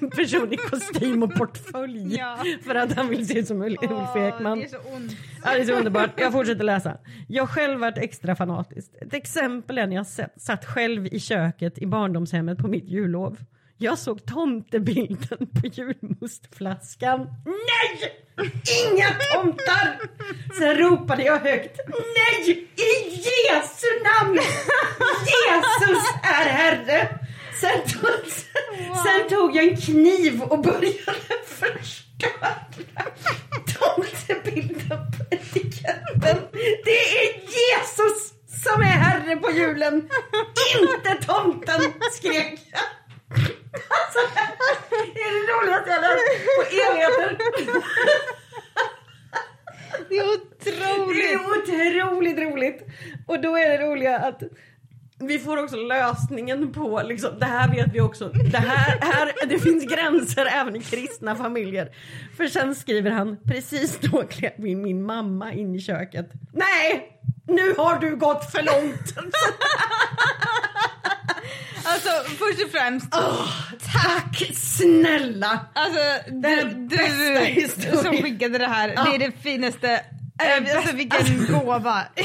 person 0.15 0.53
i 0.53 0.57
kostym 0.57 1.23
och 1.23 1.33
portfölj. 1.35 2.15
Ja. 2.15 2.37
För 2.65 2.75
att 2.75 2.93
han 2.93 3.07
vill 3.09 3.27
se 3.27 3.39
ut 3.39 3.47
som 3.47 3.61
Ulf 3.61 3.83
Ekman. 4.15 4.59
det 4.59 4.65
är 4.65 4.69
så 4.69 4.77
ont. 4.95 5.11
Ja, 5.43 5.53
det 5.53 5.59
är 5.61 5.65
så 5.65 5.73
underbart. 5.73 6.09
Jag 6.19 6.31
fortsätter 6.31 6.63
läsa. 6.63 6.97
Jag 7.27 7.49
själv 7.49 7.79
varit 7.79 7.97
extra 7.97 8.35
fanatisk. 8.35 8.91
Ett 9.01 9.13
exempel 9.13 9.77
är 9.77 9.87
när 9.87 9.95
jag 9.95 10.05
satt 10.37 10.65
själv 10.65 11.05
i 11.05 11.19
köket 11.19 11.77
i 11.77 11.85
barndomshemmet 11.87 12.57
på 12.57 12.67
mitt 12.67 12.89
jullov. 12.89 13.37
Jag 13.79 13.97
såg 13.99 14.25
tomtebilden 14.25 15.37
på 15.37 15.67
julmustflaskan. 15.67 17.19
Nej! 17.45 18.13
Inga 18.85 19.07
tomtar! 19.33 19.99
Sen 20.59 20.75
ropade 20.77 21.23
jag 21.23 21.39
högt. 21.39 21.79
Nej! 21.87 22.49
I 22.75 23.15
Jesu 23.47 23.87
namn! 24.03 24.39
Jesus 25.19 26.03
är 26.23 26.49
Herre! 26.49 27.19
Sen 27.61 27.81
tog, 27.81 28.31
sen 29.05 29.29
tog 29.29 29.55
jag 29.55 29.67
en 29.67 29.77
kniv 29.77 30.41
och 30.41 30.61
började 30.61 31.21
förstöra 31.45 32.55
tomtebilden 33.79 34.97
på 35.11 35.35
etiketten. 35.35 36.37
Det 36.85 37.17
är 37.17 37.33
Jesus 37.35 38.33
som 38.63 38.81
är 38.81 38.85
Herre 38.85 39.35
på 39.35 39.51
julen, 39.51 40.09
inte 40.81 41.25
tomten, 41.27 41.81
skrek 42.11 42.59
jag. 42.71 42.81
Alltså, 43.73 44.19
det 45.13 45.21
är 45.21 45.31
det 45.33 45.53
roligaste 45.53 45.89
jag 45.89 46.01
läst 46.01 46.25
på 46.57 46.61
evigheter. 46.75 47.37
Det 50.09 50.17
är 50.17 50.23
Det 50.23 50.23
otroligt. 50.23 51.31
är 51.31 52.03
otroligt 52.03 52.39
roligt. 52.39 52.87
Och 53.27 53.41
då 53.41 53.57
är 53.57 53.69
det 53.69 53.77
roliga 53.85 54.17
att 54.19 54.41
vi 55.19 55.39
får 55.39 55.63
också 55.63 55.75
lösningen 55.75 56.73
på, 56.73 57.01
liksom, 57.05 57.39
det 57.39 57.45
här 57.45 57.71
vet 57.75 57.93
vi 57.93 58.01
också, 58.01 58.29
det, 58.29 58.57
här, 58.57 58.97
här, 59.01 59.33
det 59.47 59.59
finns 59.59 59.85
gränser 59.85 60.45
även 60.45 60.75
i 60.75 60.81
kristna 60.81 61.35
familjer. 61.35 61.91
För 62.37 62.47
sen 62.47 62.75
skriver 62.75 63.11
han, 63.11 63.37
precis 63.47 63.99
då 63.99 64.23
klev 64.23 64.51
min, 64.57 64.81
min 64.81 65.03
mamma 65.05 65.53
in 65.53 65.75
i 65.75 65.81
köket. 65.81 66.29
Nej, 66.53 67.11
nu 67.47 67.73
har 67.77 67.99
du 67.99 68.15
gått 68.15 68.51
för 68.51 68.61
långt. 68.63 69.13
Alltså 71.93 72.09
först 72.29 72.63
och 72.65 72.71
främst, 72.71 73.11
Tack 73.93 74.51
snälla. 74.53 75.59
alltså 75.73 75.99
Det 76.41 76.47
är 76.47 76.63
du, 76.65 76.69
den 76.69 76.87
bästa 76.87 77.39
du 77.39 77.45
historien. 77.45 77.97
som 78.03 78.13
skickade 78.17 78.57
det 78.57 78.67
här, 78.67 78.87
det 78.87 79.15
är 79.15 79.19
det 79.19 79.31
finaste, 79.41 80.01
alltså 80.75 80.95
vilken 80.95 81.47
gåva. 81.59 82.03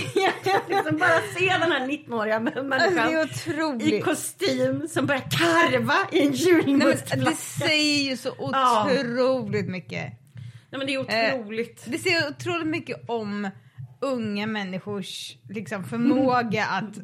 liksom 0.68 0.98
bara 0.98 1.20
se 1.38 1.46
den 1.60 1.72
här 1.72 1.86
19-åriga 1.86 2.36
Alltså, 2.36 2.54
det 2.54 2.62
människan 2.62 3.80
är 3.80 3.94
i 3.94 4.00
kostym 4.00 4.88
som 4.88 5.06
börjar 5.06 5.22
karva 5.30 5.94
i 6.12 6.26
en 6.26 6.32
julmustflaska. 6.32 7.16
det 7.30 7.36
säger 7.36 8.10
ju 8.10 8.16
så 8.16 8.34
Ja. 8.52 8.88
otroligt 9.00 9.68
mycket. 9.68 10.12
Nej 10.70 10.78
men 10.78 10.86
det 10.86 10.94
är 10.94 10.98
otroligt. 11.34 11.82
Det 11.86 11.98
säger 11.98 12.28
otroligt 12.28 12.66
mycket 12.66 13.08
om 13.08 13.50
unga 14.00 14.46
människors 14.46 15.36
liksom, 15.48 15.84
förmåga 15.84 16.64
att 16.66 16.94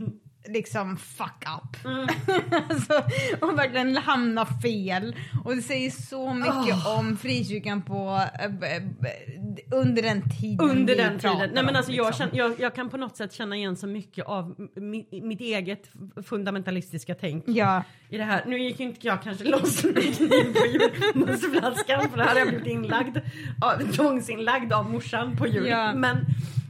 liksom 0.48 0.96
fuck 0.96 1.44
up. 1.58 1.84
Mm. 1.84 2.08
alltså, 2.70 2.92
och 3.40 3.58
verkligen 3.58 3.96
hamna 3.96 4.46
fel. 4.46 5.16
Och 5.44 5.56
det 5.56 5.62
säger 5.62 5.90
så 5.90 6.34
mycket 6.34 6.86
om 6.98 7.16
frikyrkan 7.16 7.82
på 7.82 8.20
b- 8.60 8.80
b- 9.00 9.62
under 9.76 10.02
den 10.02 10.22
tiden 10.40 10.70
Under 10.70 10.96
vi 10.96 11.02
den 11.02 11.18
tiden. 11.18 11.38
Nej 11.38 11.48
men 11.54 11.68
om, 11.68 11.76
alltså 11.76 11.92
jag, 11.92 12.06
liksom. 12.06 12.26
känner, 12.28 12.38
jag, 12.38 12.60
jag 12.60 12.74
kan 12.74 12.88
på 12.90 12.96
något 12.96 13.16
sätt 13.16 13.32
känna 13.32 13.56
igen 13.56 13.76
så 13.76 13.86
mycket 13.86 14.26
av 14.26 14.68
mi, 14.76 15.20
mitt 15.22 15.40
eget 15.40 15.90
fundamentalistiska 16.26 17.14
tänk 17.14 17.44
Ja, 17.46 17.82
i 18.08 18.16
det 18.18 18.24
här. 18.24 18.44
Nu 18.46 18.58
gick 18.58 18.80
inte 18.80 19.06
jag 19.06 19.22
kanske 19.22 19.44
loss 19.44 19.84
med 19.84 20.16
kniv 20.16 20.54
på 20.54 20.66
julmustflaskan 20.66 22.10
för 22.10 22.16
det 22.16 22.24
hade 22.24 22.40
jag 22.40 22.48
blivit 22.48 22.66
inlagd, 22.66 23.18
av- 23.62 23.92
tvångsinlagd 23.92 24.72
av 24.72 24.90
morsan 24.90 25.36
på 25.36 25.46
jul. 25.46 25.66
Ja. 25.66 25.94
Men, 25.94 26.16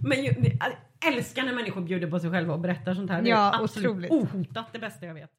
men 0.03 0.19
älskar 1.07 1.43
när 1.45 1.55
människor 1.55 1.81
bjuder 1.81 2.11
på 2.11 2.19
sig 2.21 2.31
själva 2.31 2.55
och 2.55 2.61
berättar 2.61 2.95
sånt 2.95 3.11
här. 3.11 3.23
Det 3.23 3.29
är 3.29 3.35
Ja, 3.35 3.61
absolut 3.63 3.89
otroligt. 3.91 4.11
ohotat 4.11 4.67
det 4.73 4.79
bästa 4.79 5.07
jag 5.07 5.15
vet. 5.15 5.31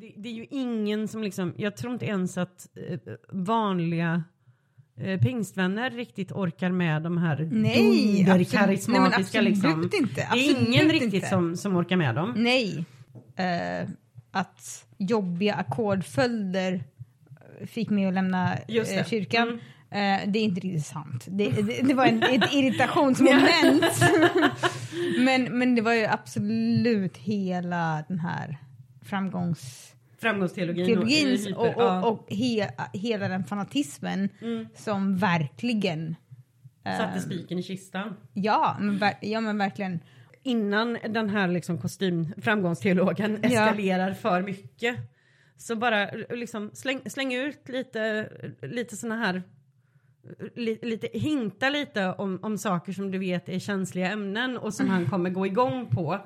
det, 0.00 0.12
det 0.16 0.28
är 0.28 0.32
ju 0.32 0.46
ingen 0.50 1.08
som 1.08 1.22
liksom, 1.22 1.54
jag 1.56 1.76
tror 1.76 1.92
inte 1.92 2.06
ens 2.06 2.38
att 2.38 2.68
eh, 2.90 2.98
vanliga 3.28 4.24
eh, 4.96 5.20
pingstvänner 5.20 5.90
riktigt 5.90 6.32
orkar 6.32 6.70
med 6.70 7.02
de 7.02 7.18
här 7.18 7.48
Nej, 7.52 8.24
dunderkarismatiska 8.26 8.60
absolut- 8.60 8.88
nej, 8.88 9.00
men 9.00 9.12
absolut 9.20 9.48
liksom. 9.50 9.82
inte, 9.82 10.14
Det 10.14 10.20
är 10.20 10.26
absolut 10.52 10.68
ingen 10.68 10.88
riktigt 10.90 11.28
som, 11.28 11.56
som 11.56 11.76
orkar 11.76 11.96
med 11.96 12.14
dem. 12.14 12.34
nej. 12.36 12.84
Eh, 13.36 13.88
att 14.36 14.86
jobbiga 14.98 15.54
ackordföljder 15.54 16.84
fick 17.66 17.90
mig 17.90 18.06
att 18.06 18.14
lämna 18.14 18.54
eh, 18.56 19.06
kyrkan. 19.06 19.48
Mm. 19.48 19.60
Eh, 19.90 20.28
det 20.32 20.38
är 20.38 20.42
inte 20.44 20.60
riktigt 20.60 20.86
sant. 20.86 21.24
Det, 21.28 21.50
det, 21.50 21.82
det 21.82 21.94
var 21.94 22.06
en, 22.06 22.22
ett 22.22 22.52
irritationsmoment. 22.52 23.84
men, 25.18 25.58
men 25.58 25.74
det 25.74 25.82
var 25.82 25.92
ju 25.92 26.04
absolut 26.06 27.16
hela 27.16 28.04
den 28.08 28.18
här 28.20 28.58
framgångsteologins 29.02 29.92
Framgångsteologin. 30.18 30.98
och- 30.98 31.06
hyper- 31.08 31.54
och, 31.54 31.66
och, 31.66 31.82
ja. 31.82 32.04
och 32.06 32.26
he, 32.32 32.70
hela 32.92 33.28
den 33.28 33.44
fanatismen 33.44 34.28
Mm. 34.42 34.66
som 34.76 35.16
verkligen... 35.16 36.16
eh, 36.84 36.96
Satte 36.96 37.20
spiken 37.20 37.58
i 37.58 37.62
kistan. 37.62 38.16
ja, 38.32 38.76
men, 38.80 39.00
ja, 39.20 39.40
men 39.40 39.58
verkligen. 39.58 40.00
Innan 40.46 40.98
den 41.08 41.28
här 41.28 41.48
liksom 41.48 41.78
kostym, 41.78 42.32
framgångsteologen 42.42 43.44
eskalerar 43.44 44.12
för 44.12 44.42
mycket. 44.42 44.96
Så 45.56 45.76
bara 45.76 46.10
liksom 46.30 46.70
släng, 46.74 47.00
släng 47.10 47.34
ut 47.34 47.68
lite, 47.68 48.28
lite 48.62 48.96
såna 48.96 49.16
här 49.16 49.42
lite, 50.82 51.18
hinta 51.18 51.68
lite 51.70 52.06
om, 52.18 52.38
om 52.42 52.58
saker 52.58 52.92
som 52.92 53.10
du 53.10 53.18
vet 53.18 53.48
är 53.48 53.58
känsliga 53.58 54.10
ämnen 54.12 54.58
och 54.58 54.74
som 54.74 54.88
han 54.88 55.06
kommer 55.10 55.30
gå 55.30 55.46
igång 55.46 55.86
på. 55.90 56.18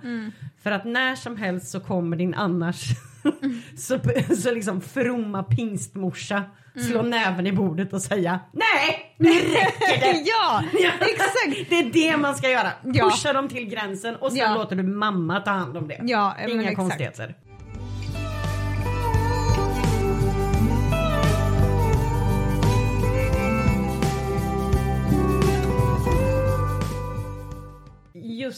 För 0.63 0.71
att 0.71 0.85
när 0.85 1.15
som 1.15 1.37
helst 1.37 1.69
så 1.71 1.81
kommer 1.81 2.17
din 2.17 2.35
annars 2.35 2.85
så, 3.79 3.99
så 4.37 4.51
liksom 4.55 4.81
fromma 4.81 5.43
pingstmorsa 5.43 6.43
slå 6.89 7.03
näven 7.03 7.47
i 7.47 7.53
bordet 7.53 7.93
och 7.93 8.03
säga 8.03 8.41
nej, 8.53 9.15
nu 9.19 9.29
räcker 9.31 10.01
det! 10.01 10.23
ja, 10.25 10.63
exakt! 11.01 11.71
Det 11.71 11.79
är 11.79 11.93
det 12.11 12.17
man 12.17 12.35
ska 12.35 12.51
göra. 12.51 12.69
Ja. 12.85 13.11
Pusha 13.11 13.33
dem 13.33 13.49
till 13.49 13.65
gränsen 13.69 14.17
och 14.17 14.33
sen 14.33 14.39
Ja. 14.41 14.55
låter 14.55 14.77
du 14.77 14.83
mamma 14.83 15.41
ta 15.41 15.51
hand 15.51 15.77
om 15.77 15.89
det. 15.89 16.01
Ja, 16.05 16.37
Inga 16.49 16.61
exakt. 16.63 16.77
konstigheter. 16.77 17.35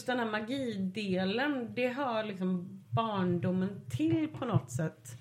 Just 0.03 0.07
den 0.07 0.19
här 0.19 0.31
magidelen, 0.31 1.73
det 1.75 1.87
hör 1.87 2.23
liksom 2.23 2.81
barndomen 2.89 3.69
till 3.89 4.27
på 4.39 4.45
något 4.45 4.71
sätt. 4.71 5.11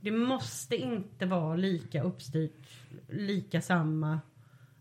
Det 0.00 0.10
måste 0.10 0.76
inte 0.76 1.26
vara 1.26 1.56
lika 1.56 2.02
uppstyrt, 2.02 2.68
lika 3.08 3.60
samma 3.62 4.20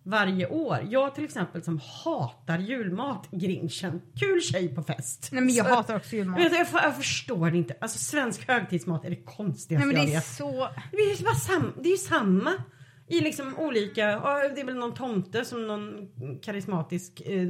varje 0.04 0.48
år. 0.48 0.78
Jag 0.90 1.16
till 1.16 1.24
exempel 1.24 1.64
som 1.64 1.82
hatar 2.04 2.60
julmat, 2.60 3.28
grinchen, 3.32 4.02
kul 4.16 4.42
tjej 4.42 4.76
på 4.76 4.84
fest. 4.84 5.30
Nej 5.32 5.44
men 5.44 5.54
jag 5.56 5.66
Så- 5.68 5.76
hatar 5.76 5.96
också 5.96 6.16
julmat. 6.16 6.38
Du, 6.38 6.44
jag, 6.58 6.68
jag 6.74 6.96
förstår 6.98 7.56
inte. 7.56 7.76
Alltså 7.82 7.98
svensk 8.00 8.48
högtidsmat 8.48 9.06
är 9.06 9.10
det 9.10 9.16
konstigaste 9.26 9.86
Nej 9.88 9.96
men 9.96 10.06
det 10.06 10.12
jag 10.12 10.18
är 10.18 10.22
vet. 10.22 10.26
så... 10.26 10.70
Det 10.92 10.98
är 10.98 11.18
ju 11.18 11.24
bara 11.24 11.36
sam, 11.36 11.74
det 11.84 11.90
är 11.90 11.98
samma. 11.98 12.54
I 13.10 13.22
liksom 13.22 13.58
olika, 13.58 14.02
ja, 14.02 14.42
det 14.56 14.62
är 14.62 14.66
väl 14.66 14.76
någon 14.76 14.94
tomte 14.94 15.46
som 15.46 15.68
någon 15.68 16.08
karismatisk 16.42 17.22
eh, 17.26 17.42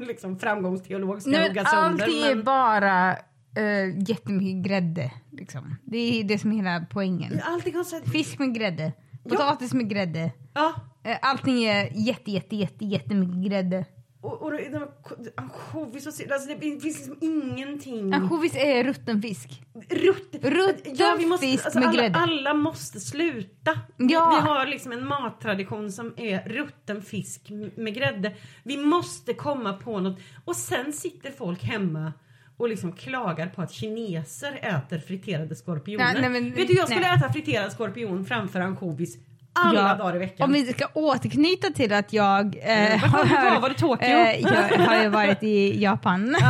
liksom 0.06 0.38
framgångsteolog 0.38 1.22
ska 1.22 1.30
Nej, 1.30 1.48
hugga 1.48 1.64
sönder. 1.64 2.04
allt 2.04 2.14
är 2.14 2.34
men- 2.34 2.44
bara 2.44 3.16
uh, 3.58 4.08
jättemycket 4.08 4.70
grädde. 4.70 5.12
Liksom. 5.30 5.76
Det 5.84 6.20
är 6.20 6.24
det 6.24 6.38
som 6.38 6.52
är 6.52 6.56
hela 6.56 6.86
poängen. 6.90 7.40
Allting 7.44 7.74
har 7.76 7.84
sett... 7.84 8.12
Fisk 8.12 8.38
med 8.38 8.54
grädde, 8.54 8.92
potatis 9.28 9.74
med 9.74 9.90
grädde. 9.90 10.30
Ja. 10.54 10.74
Eh, 11.04 11.16
Allting 11.22 11.64
är 11.64 11.88
jätte, 12.06 12.30
jätte, 12.30 12.56
jätte, 12.56 12.84
jättemycket 12.84 13.50
grädde. 13.50 13.84
Och, 14.22 14.42
och 14.42 14.50
det, 14.52 14.68
det, 14.68 14.88
ansjovis 15.36 16.06
och 16.06 16.32
alltså 16.32 16.48
det 16.48 16.58
finns 16.60 16.84
liksom 16.84 17.16
ingenting... 17.20 18.12
Ansjovis 18.14 18.54
är 18.56 18.84
rutten 18.84 19.22
fisk. 19.22 19.62
Rutt, 19.90 20.34
Rutten 20.42 21.38
fisk 21.40 21.74
med 21.74 21.84
alla, 21.84 21.92
grädde. 22.02 22.18
alla 22.18 22.54
måste 22.54 23.00
sluta. 23.00 23.78
Vi, 23.96 24.12
Ja. 24.12 24.40
vi 24.42 24.48
har 24.48 24.66
liksom 24.66 24.92
en 24.92 25.06
mattradition 25.06 25.92
som 25.92 26.14
är 26.16 26.48
rutten 26.48 27.02
fisk 27.02 27.50
med 27.76 27.94
grädde. 27.94 28.32
Vi 28.62 28.76
måste 28.76 29.34
komma 29.34 29.72
på 29.72 30.00
något. 30.00 30.18
Och 30.44 30.56
sen 30.56 30.92
sitter 30.92 31.30
folk 31.30 31.62
hemma 31.62 32.12
och 32.56 32.68
liksom 32.68 32.92
klagar 32.92 33.46
på 33.48 33.62
att 33.62 33.72
kineser 33.72 34.52
äter 34.62 34.98
friterade 34.98 35.56
skorpioner. 35.56 36.04
Nej, 36.12 36.20
nej, 36.20 36.30
men- 36.30 36.54
Vet 36.54 36.68
du, 36.68 36.74
jag 36.74 36.88
skulle 36.88 37.06
nej. 37.08 37.16
äta 37.18 37.32
friterad 37.32 37.72
skorpion 37.72 38.24
framför 38.24 38.60
ansjovis 38.60 39.16
alla 39.52 39.80
Ja. 39.88 39.94
dagar 39.94 40.16
i 40.16 40.18
veckan. 40.18 40.44
Om 40.46 40.52
vi 40.52 40.72
ska 40.72 40.86
återknyta 40.94 41.70
till 41.70 41.92
att 41.92 42.12
jag 42.12 42.56
Mm, 42.56 42.92
eh, 42.92 43.12
vad 43.12 43.28
fan, 43.28 43.62
var 43.62 43.68
det 43.68 43.74
Tokyo? 43.74 44.08
eh, 44.08 44.40
jag 44.40 44.78
har 44.78 45.02
ju 45.02 45.08
varit 45.08 45.42
i 45.42 45.82
Japan. 45.82 46.36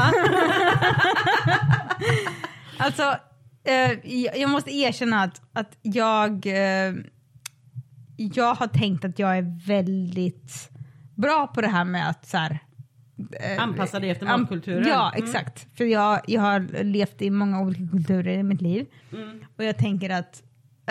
alltså, 2.79 3.03
eh, 3.65 3.93
jag 4.41 4.51
måste 4.51 4.71
erkänna 4.75 5.23
att, 5.23 5.41
att 5.53 5.79
jag, 5.83 6.47
eh, 6.47 6.95
jag 8.17 8.55
har 8.55 8.67
tänkt 8.67 9.05
att 9.05 9.19
jag 9.19 9.39
är 9.39 9.67
väldigt 9.67 10.71
bra 11.15 11.47
på 11.47 11.61
det 11.61 11.69
här 11.69 11.85
med 11.85 12.09
att 12.09 12.27
så 12.27 12.37
här, 12.39 12.59
eh, 13.41 13.63
Anpassa 13.63 14.01
dig 14.01 14.11
efter 14.11 14.27
matkulturen. 14.27 14.89
Ja, 14.89 15.13
Mm. 15.15 15.25
exakt. 15.25 15.67
För 15.77 15.85
jag, 15.85 16.21
jag 16.27 16.41
har 16.41 16.85
levt 16.85 17.23
i 17.23 17.31
många 17.31 17.61
olika 17.61 17.87
kulturer 17.91 18.39
i 18.39 18.43
mitt 18.43 18.61
liv. 18.63 18.87
Mm. 19.13 19.41
Och 19.57 19.65
jag 19.65 19.79
tänker 19.79 20.11
att 20.11 20.43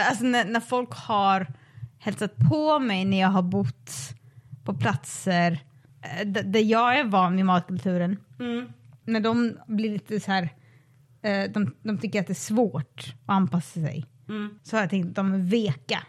alltså 0.10 0.24
när, 0.24 0.46
när 0.46 0.60
folk 0.60 0.90
har 0.94 1.48
hälsat 2.02 2.36
på 2.50 2.80
mig 2.80 3.06
när 3.06 3.20
jag 3.22 3.28
har 3.28 3.42
bott 3.42 3.92
på 4.66 4.74
platser 4.74 5.60
eh, 6.22 6.28
där 6.28 6.60
jag 6.60 7.00
är 7.00 7.04
van 7.04 7.36
vid 7.36 7.46
matkulturen. 7.46 8.18
Mm. 8.40 8.66
När 9.06 9.20
de 9.20 9.58
blir 9.68 9.90
lite 9.92 10.20
så 10.20 10.32
här, 10.32 10.50
eh, 11.24 11.52
de, 11.52 11.76
de 11.84 11.98
tycker 11.98 12.20
att 12.20 12.28
det 12.28 12.34
är 12.34 12.36
svårt 12.36 13.00
att 13.26 13.34
anpassa 13.36 13.80
sig. 13.80 14.06
Mm. 14.30 14.50
Så 14.64 14.76
har 14.76 14.82
jag 14.82 14.90
tänkt 14.90 15.08
att 15.10 15.16
de 15.16 15.34
är 15.34 15.38
veka. 15.38 16.00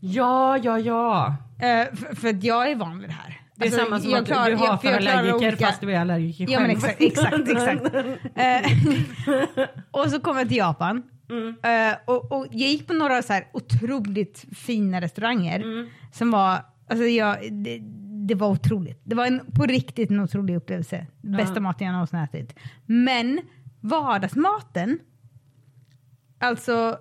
Ja, 0.00 0.58
ja, 0.58 0.78
ja. 0.78 1.36
Eh, 1.58 1.94
för, 1.96 2.14
för 2.16 2.28
att 2.28 2.44
jag 2.44 2.70
är 2.70 2.76
van 2.76 2.98
vid 2.98 3.08
det 3.08 3.12
här. 3.12 3.40
Det 3.54 3.64
är 3.64 3.66
Alltså, 3.66 3.84
samma 3.84 4.00
som 4.00 4.14
att 4.14 4.26
klarar- 4.26 4.50
du 4.50 4.56
hatar 4.56 4.76
för 4.76 4.88
jag 4.88 4.96
allergiker 5.08 5.48
olika- 5.48 5.66
fast 5.66 5.80
du 5.80 5.92
är 5.94 6.00
allergiker 6.00 6.52
Ja 6.52 6.60
men 6.60 6.80
själv. 6.80 6.94
exakt, 6.98 7.00
exakt, 7.00 7.48
exakt. 7.48 7.94
Eh, 8.34 9.68
och 9.90 10.10
så 10.10 10.20
kom 10.20 10.36
jag 10.38 10.48
till 10.48 10.56
Japan. 10.56 11.02
Mm. 11.30 11.56
Eh, 11.62 11.96
och, 12.04 12.32
och 12.32 12.46
jag 12.50 12.68
gick 12.70 12.86
på 12.86 12.92
några 12.92 13.22
så 13.22 13.32
här 13.32 13.46
otroligt 13.52 14.44
fina 14.52 15.00
restauranger 15.00 15.60
Mm. 15.60 15.88
som 16.12 16.30
var, 16.30 16.58
alltså 16.90 17.04
jag, 17.04 17.52
det, 17.52 17.78
det 18.28 18.34
var 18.34 18.48
otroligt. 18.48 19.00
Det 19.04 19.14
var 19.14 19.26
en, 19.26 19.40
på 19.54 19.62
riktigt 19.66 20.10
en 20.10 20.20
otrolig 20.20 20.56
upplevelse. 20.56 21.06
Bästa 21.22 21.54
Ja. 21.54 21.60
maten 21.60 21.86
jag 21.86 21.92
någonsin 21.92 22.18
ätit. 22.18 22.54
Men 22.86 23.40
vardagsmaten, 23.80 24.98
alltså 26.38 26.98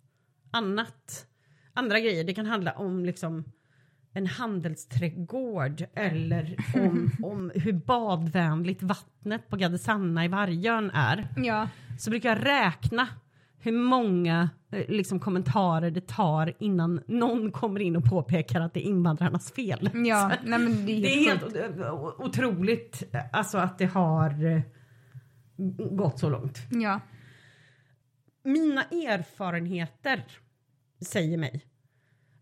annat, 0.52 1.26
andra 1.74 2.00
grejer, 2.00 2.24
det 2.24 2.34
kan 2.34 2.46
handla 2.46 2.72
om 2.72 3.06
liksom 3.06 3.44
en 4.14 4.28
handelsträdgård 4.28 5.86
eller 5.94 6.56
om, 6.76 7.12
om 7.24 7.52
hur 7.56 7.74
badvänligt 7.74 8.84
vattnet 8.84 9.50
på 9.50 9.56
Gadesanna 9.58 10.26
i 10.26 10.28
Vargön 10.28 10.92
är 10.94 11.28
Ja. 11.38 11.70
så 12.00 12.10
brukar 12.10 12.30
jag 12.30 12.46
räkna 12.46 13.08
hur 13.66 13.72
många 13.72 14.50
eh, 14.72 14.86
liksom, 14.90 15.20
kommentarer 15.20 15.92
det 15.92 16.08
tar 16.08 16.54
innan 16.60 17.02
någon 17.08 17.52
kommer 17.52 17.80
in 17.80 17.96
och 17.96 18.04
påpekar 18.06 18.62
att 18.62 18.74
det 18.74 18.80
är 18.88 18.90
invandrarnas 18.90 19.52
fel. 19.52 19.90
Ja, 19.94 20.32
nej 20.46 20.60
men 20.60 20.86
det 20.86 20.92
är 20.92 21.02
Det 21.02 21.14
är 21.14 21.30
helt 21.30 21.80
o- 21.92 22.14
otroligt 22.18 23.04
eh, 23.16 23.22
alltså, 23.34 23.58
att 23.58 23.78
det 23.78 23.86
har 23.86 24.46
eh, 24.46 24.62
gått 25.92 26.20
så 26.20 26.30
långt. 26.30 26.58
Ja. 26.70 27.00
Mina 28.44 28.84
erfarenheter 28.84 30.24
säger 31.06 31.38
mig 31.38 31.66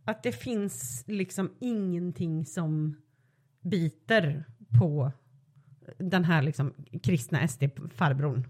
att 0.06 0.24
det 0.24 0.32
finns 0.32 1.04
liksom 1.08 1.52
ingenting 1.60 2.46
som 2.46 2.96
biter 3.62 4.46
på 4.80 5.12
den 5.98 6.24
här 6.26 6.42
liksom 6.42 6.74
kristna 7.04 7.48
SD-farbrorn. 7.48 8.44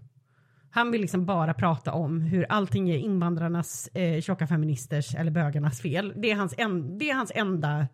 Han 0.74 0.90
vill 0.90 1.00
liksom 1.00 1.26
bara 1.26 1.54
prata 1.54 1.92
om 1.92 2.20
hur 2.20 2.46
allting 2.48 2.90
är 2.90 2.98
invandrarnas 2.98 3.88
eh, 3.88 4.20
tjocka 4.20 4.46
feministers 4.46 5.14
eller 5.14 5.30
bögarnas 5.30 5.80
fel. 5.80 6.12
Det 6.16 6.30
är 6.30 6.36
hans, 6.36 6.54
en, 6.58 6.98
det 6.98 7.10
är 7.10 7.14
hans 7.14 7.32
enda... 7.34 7.86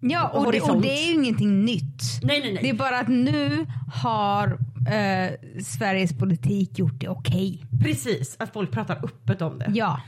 Ja, 0.00 0.28
och 0.28 0.52
det, 0.52 0.60
och 0.60 0.82
det 0.82 0.88
är 0.88 1.06
ju 1.06 1.14
ingenting 1.14 1.64
nytt. 1.64 2.02
Nej, 2.22 2.40
nej, 2.40 2.52
nej. 2.54 2.62
Det 2.62 2.68
är 2.68 2.74
bara 2.74 2.98
att 2.98 3.08
nu 3.08 3.66
har 4.02 4.58
eh, 4.92 5.60
Sveriges 5.62 6.18
politik 6.18 6.78
gjort 6.78 7.00
det 7.00 7.08
okej. 7.08 7.66
Precis, 7.84 8.36
att 8.38 8.52
folk 8.52 8.70
pratar 8.70 9.04
öppet 9.04 9.42
om 9.42 9.58
det. 9.58 9.70
Ja. 9.74 10.00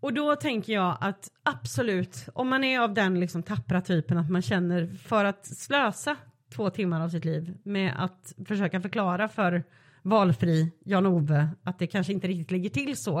Och 0.00 0.14
då 0.14 0.36
tänker 0.36 0.72
jag 0.72 0.96
att 1.00 1.28
absolut, 1.42 2.28
om 2.34 2.48
man 2.48 2.64
är 2.64 2.80
av 2.80 2.94
den 2.94 3.20
liksom 3.20 3.42
tappra 3.42 3.80
typen 3.80 4.18
att 4.18 4.30
man 4.30 4.42
känner 4.42 4.90
för 5.04 5.24
att 5.24 5.46
slösa 5.46 6.16
två 6.54 6.70
timmar 6.70 7.00
av 7.00 7.08
sitt 7.08 7.24
liv 7.24 7.54
med 7.62 7.94
att 7.98 8.34
försöka 8.46 8.80
förklara 8.80 9.28
för 9.28 9.64
valfri 10.02 10.72
Jan-Ove 10.84 11.48
att 11.62 11.78
det 11.78 11.86
kanske 11.86 12.12
inte 12.12 12.28
riktigt 12.28 12.50
ligger 12.50 12.70
till 12.70 12.96
så. 12.96 13.20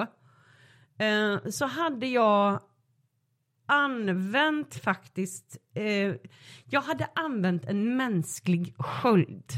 Eh, 0.98 1.50
så 1.50 1.66
hade 1.66 2.06
jag 2.06 2.60
använt 3.66 4.74
faktiskt, 4.74 5.56
eh, 5.74 6.14
jag 6.64 6.80
hade 6.80 7.08
använt 7.14 7.64
en 7.64 7.96
mänsklig 7.96 8.74
sköld. 8.78 9.52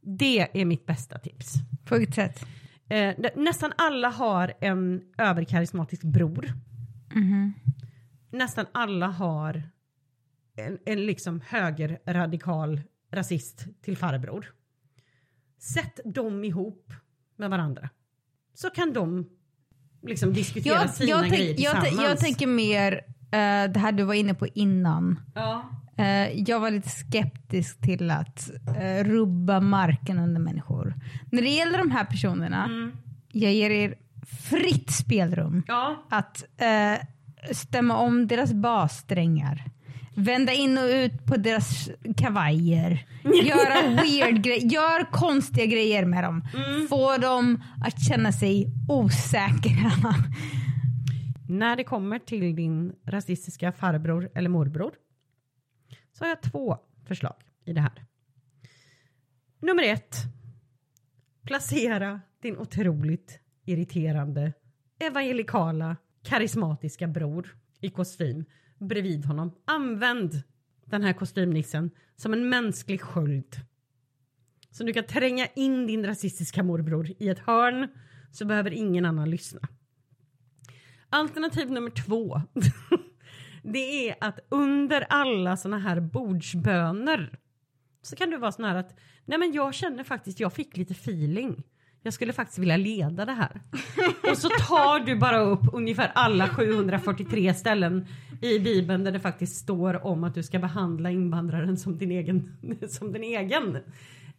Det 0.00 0.60
är 0.60 0.64
mitt 0.64 0.86
bästa 0.86 1.18
tips. 1.18 1.54
På 1.84 1.98
vilket 1.98 2.14
sätt? 2.14 2.40
Eh, 2.88 3.14
nä- 3.18 3.32
nästan 3.36 3.72
alla 3.76 4.08
har 4.08 4.52
en 4.60 5.02
överkarismatisk 5.18 6.02
bror. 6.02 6.52
Nästan 8.30 8.66
alla 8.72 9.06
har 9.06 9.62
en, 10.56 10.78
en 10.86 11.06
liksom 11.06 11.40
högerradikal 11.46 12.80
rasist 13.12 13.66
till 13.82 13.96
farbror. 13.96 14.46
Sätt 15.60 16.00
dem 16.04 16.44
ihop 16.44 16.92
med 17.36 17.50
varandra. 17.50 17.88
Så 18.54 18.70
kan 18.70 18.92
de 18.92 19.26
liksom 20.02 20.32
diskutera 20.32 20.74
Jag, 20.74 20.90
sina 20.90 21.10
jag, 21.10 21.28
grejer 21.28 21.46
tänk, 21.46 21.60
jag, 21.60 21.72
tillsammans. 21.84 21.88
tänk- 21.98 22.10
jag 22.10 22.18
tänker 22.18 22.46
mer 22.46 22.92
eh, 23.32 23.72
det 23.72 23.78
här 23.80 23.92
du 23.92 24.02
var 24.04 24.14
inne 24.14 24.34
på 24.34 24.46
innan. 24.46 25.20
ja. 25.34 25.64
Eh, 25.96 26.40
jag 26.40 26.60
var 26.60 26.70
lite 26.70 26.88
skeptisk 26.88 27.80
till 27.80 28.10
att 28.10 28.50
eh, 28.78 29.04
rubba 29.04 29.60
marken 29.60 30.18
under 30.18 30.40
människor. 30.40 30.94
När 31.32 31.42
det 31.42 31.48
gäller 31.48 31.78
de 31.78 31.90
här 31.90 32.04
personerna, 32.04 32.64
Mm. 32.64 32.92
jag 33.32 33.52
ger 33.52 33.70
er 33.70 33.94
fritt 34.50 34.90
spelrum 34.90 35.62
ja, 35.68 36.06
att 36.10 36.44
stämma 37.52 37.96
om 37.96 38.26
deras 38.26 38.52
bassträngar. 38.52 39.64
Vända 40.20 40.52
in 40.52 40.78
och 40.78 40.84
ut 40.84 41.26
på 41.26 41.36
deras 41.36 41.90
kavajer. 42.16 43.06
Göra 43.24 43.90
weird 44.02 44.42
grejer. 44.42 44.72
Gör 44.72 45.12
konstiga 45.12 45.66
grejer 45.66 46.04
med 46.04 46.24
dem. 46.24 46.44
Mm. 46.54 46.88
Få 46.88 47.16
dem 47.16 47.62
att 47.84 48.08
känna 48.08 48.32
sig 48.32 48.66
osäkra. 48.88 49.92
När 51.48 51.76
det 51.76 51.84
kommer 51.84 52.18
till 52.18 52.56
din 52.56 52.92
rasistiska 53.06 53.72
farbror 53.72 54.30
eller 54.34 54.48
morbror 54.48 54.92
så 56.12 56.24
har 56.24 56.28
jag 56.28 56.42
två 56.42 56.78
förslag 57.06 57.36
i 57.64 57.72
det 57.72 57.80
här. 57.80 58.04
Nummer 59.60 59.82
ett. 59.82 60.16
Placera 61.46 62.20
din 62.42 62.58
otroligt 62.58 63.38
irriterande 63.64 64.52
evangelikala 65.00 65.96
karismatiska 66.22 67.08
bror 67.08 67.56
i 67.80 67.90
kostym 67.90 68.44
bredvid 68.78 69.24
honom. 69.24 69.52
Använd 69.64 70.42
den 70.84 71.02
här 71.02 71.12
kostymnissen 71.12 71.90
som 72.16 72.32
en 72.32 72.48
mänsklig 72.48 73.00
sköld. 73.00 73.56
Så 74.70 74.84
du 74.84 74.92
kan 74.92 75.04
tränga 75.04 75.46
in 75.46 75.86
din 75.86 76.06
rasistiska 76.06 76.62
morbror 76.62 77.12
i 77.18 77.28
ett 77.28 77.38
hörn 77.38 77.88
så 78.32 78.44
behöver 78.44 78.70
ingen 78.70 79.04
annan 79.04 79.30
lyssna. 79.30 79.60
Alternativ 81.10 81.70
nummer 81.70 81.90
två. 81.90 82.42
det 83.62 84.08
är 84.08 84.16
att 84.20 84.38
under 84.48 85.06
alla 85.08 85.56
såna 85.56 85.78
här 85.78 86.00
bordsböner 86.00 87.38
så 88.02 88.16
kan 88.16 88.30
du 88.30 88.36
vara 88.36 88.52
sån 88.52 88.64
här 88.64 88.74
att 88.74 88.98
nej 89.24 89.38
men 89.38 89.52
jag 89.52 89.74
känner 89.74 90.04
faktiskt 90.04 90.40
jag 90.40 90.52
fick 90.52 90.76
lite 90.76 90.92
feeling. 90.92 91.62
Jag 92.02 92.12
skulle 92.12 92.32
faktiskt 92.32 92.58
vilja 92.58 92.76
leda 92.76 93.24
det 93.24 93.32
här. 93.32 93.60
Och 94.30 94.38
så 94.38 94.48
tar 94.48 95.06
du 95.06 95.16
bara 95.16 95.38
upp 95.40 95.60
ungefär 95.72 96.10
alla 96.14 96.48
743 96.48 97.54
ställen 97.54 98.06
i 98.42 98.58
bibeln 98.58 99.04
där 99.04 99.12
det 99.12 99.20
faktiskt 99.20 99.56
står 99.56 100.06
om 100.06 100.24
att 100.24 100.34
du 100.34 100.42
ska 100.42 100.58
behandla 100.58 101.10
invandraren 101.10 101.76
som 101.76 101.98
din 101.98 102.10
egen. 102.10 102.56
Som 102.88 103.12
din 103.12 103.22
egen. 103.22 103.76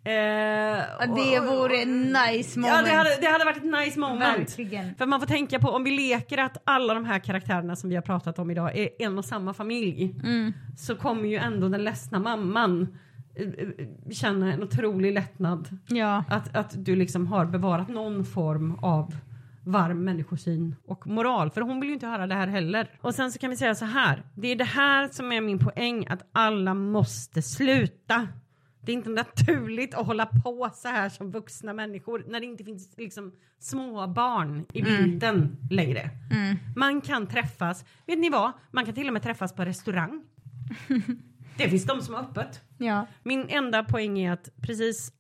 Eh, 0.04 1.14
Det 1.16 1.40
vore 1.40 1.82
en 1.82 2.02
nice 2.02 2.60
moment. 2.60 2.78
Ja, 2.78 2.92
det 2.92 2.98
hade, 2.98 3.18
det 3.22 3.28
hade 3.28 3.46
varit 3.46 3.58
ett 3.58 3.64
nice 3.86 4.00
moment. 4.00 4.40
Verkligen. 4.40 4.96
För 4.96 5.06
man 5.06 5.20
får 5.20 5.28
tänka 5.28 5.60
på 5.60 5.70
om 5.70 5.84
vi 5.84 5.92
leker 5.92 6.38
att 6.38 6.58
alla 6.64 6.94
de 6.94 7.06
här 7.06 7.20
karaktärerna 7.20 7.76
som 7.76 7.90
vi 7.90 7.96
har 7.96 8.02
pratat 8.02 8.40
om 8.40 8.52
idag 8.52 8.78
är 8.78 8.90
en 9.00 9.18
och 9.18 9.26
samma 9.26 9.54
familj. 9.54 10.16
Mm. 10.24 10.54
Så 10.78 10.96
kommer 10.96 11.30
ju 11.30 11.36
ändå 11.36 11.70
den 11.70 11.84
ledsna 11.84 12.20
mamman 12.20 12.98
eh, 13.36 13.88
känna 14.12 14.54
en 14.54 14.64
otrolig 14.64 15.14
lättnad. 15.14 15.78
Ja. 15.88 16.24
Att, 16.30 16.56
att 16.56 16.86
du 16.86 16.96
liksom 16.96 17.28
har 17.28 17.46
bevarat 17.46 17.90
någon 17.90 18.26
form 18.26 18.76
av 18.82 19.16
varm 19.64 20.04
människosyn 20.04 20.76
och 20.86 21.08
moral. 21.08 21.52
För 21.52 21.62
hon 21.62 21.80
vill 21.80 21.90
ju 21.90 21.94
inte 21.94 22.08
höra 22.08 22.28
det 22.28 22.36
här 22.36 22.48
heller. 22.48 22.90
Och 23.02 23.16
sen 23.16 23.32
så 23.32 23.40
kan 23.40 23.50
vi 23.50 23.56
säga 23.56 23.76
så 23.76 23.86
här. 23.86 24.24
Det 24.36 24.48
är 24.48 24.56
det 24.56 24.64
här 24.64 25.08
som 25.08 25.32
är 25.32 25.42
min 25.42 25.60
poäng. 25.60 26.08
Att 26.10 26.30
alla 26.32 26.74
måste 26.74 27.42
sluta. 27.42 28.28
Det 28.82 28.92
är 28.92 28.94
inte 28.94 29.10
naturligt 29.10 29.96
att 29.96 30.06
hålla 30.06 30.26
på 30.26 30.70
så 30.74 30.88
här 30.88 31.10
som 31.10 31.32
vuxna 31.32 31.74
människor 31.74 32.26
när 32.28 32.40
det 32.40 32.46
inte 32.46 32.64
finns 32.64 32.98
liksom 32.98 33.32
små 33.60 34.08
barn 34.08 34.66
i 34.74 34.82
bilden 34.82 35.58
längre. 35.70 36.10
Man 36.76 37.02
kan 37.02 37.28
träffas, 37.28 37.86
vet 38.08 38.20
ni 38.20 38.30
vad? 38.30 38.52
Man 38.72 38.86
kan 38.86 38.94
till 38.94 39.08
och 39.08 39.14
med 39.14 39.24
träffas 39.24 39.56
på 39.56 39.66
restaurang. 39.66 40.24
det 41.58 41.70
finns 41.70 41.86
de 41.86 42.02
som 42.02 42.14
har 42.14 42.22
öppet. 42.22 42.62
Ja. 42.82 43.08
Min 43.24 43.50
enda 43.50 43.84
poäng 43.84 44.20
är 44.20 44.32
att 44.32 44.50
precis 44.62 45.14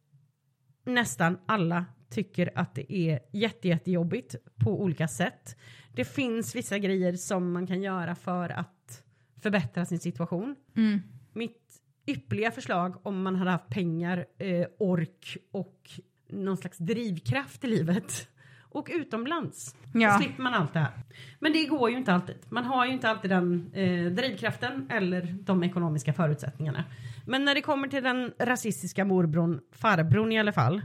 nästan 0.86 1.38
alla 1.45 1.86
tycker 2.09 2.51
att 2.55 2.76
det 2.76 2.93
är 2.93 3.20
jätte, 3.32 3.68
jättejobbigt 3.68 4.36
på 4.55 4.82
olika 4.82 5.07
sätt. 5.07 5.57
Det 5.95 6.05
finns 6.05 6.55
vissa 6.55 6.78
grejer 6.78 7.14
som 7.14 7.51
man 7.51 7.68
kan 7.68 7.82
göra 7.82 8.16
för 8.16 8.49
att 8.49 9.03
förbättra 9.41 9.86
sin 9.86 9.99
situation. 9.99 10.55
Mm. 10.76 11.01
Mitt 11.34 11.82
ypperliga 12.07 12.51
förslag 12.51 13.07
om 13.07 13.24
man 13.24 13.36
hade 13.36 13.51
haft 13.51 13.70
pengar, 13.70 14.26
eh, 14.38 14.68
ork 14.80 15.38
och 15.51 15.91
någon 16.30 16.57
slags 16.57 16.78
drivkraft 16.78 17.64
i 17.64 17.68
livet. 17.68 18.28
Och 18.74 18.89
utomlands. 18.91 19.76
Ja. 19.93 20.12
Så 20.12 20.24
slipper 20.24 20.43
man 20.43 20.53
allt 20.53 20.74
det 20.74 20.80
här. 20.80 20.91
Men 21.39 21.53
det 21.53 21.66
går 21.66 21.89
ju 21.89 21.97
inte 21.97 22.14
alltid. 22.14 22.36
Man 22.49 22.64
har 22.64 22.86
ju 22.86 22.91
inte 22.91 23.09
alltid 23.09 23.32
den 23.32 23.72
eh, 23.74 24.05
drivkraften 24.12 24.88
eller 24.91 25.22
de 25.22 25.64
ekonomiska 25.64 26.14
förutsättningarna. 26.14 26.84
Men 27.26 27.45
när 27.45 27.55
det 27.55 27.61
kommer 27.61 27.88
till 27.88 28.03
den 28.03 28.34
rasistiska 28.39 29.05
morbrorn, 29.05 29.59
farbrorn 29.72 30.32
i 30.32 30.39
alla 30.39 30.51
fall. 30.53 30.82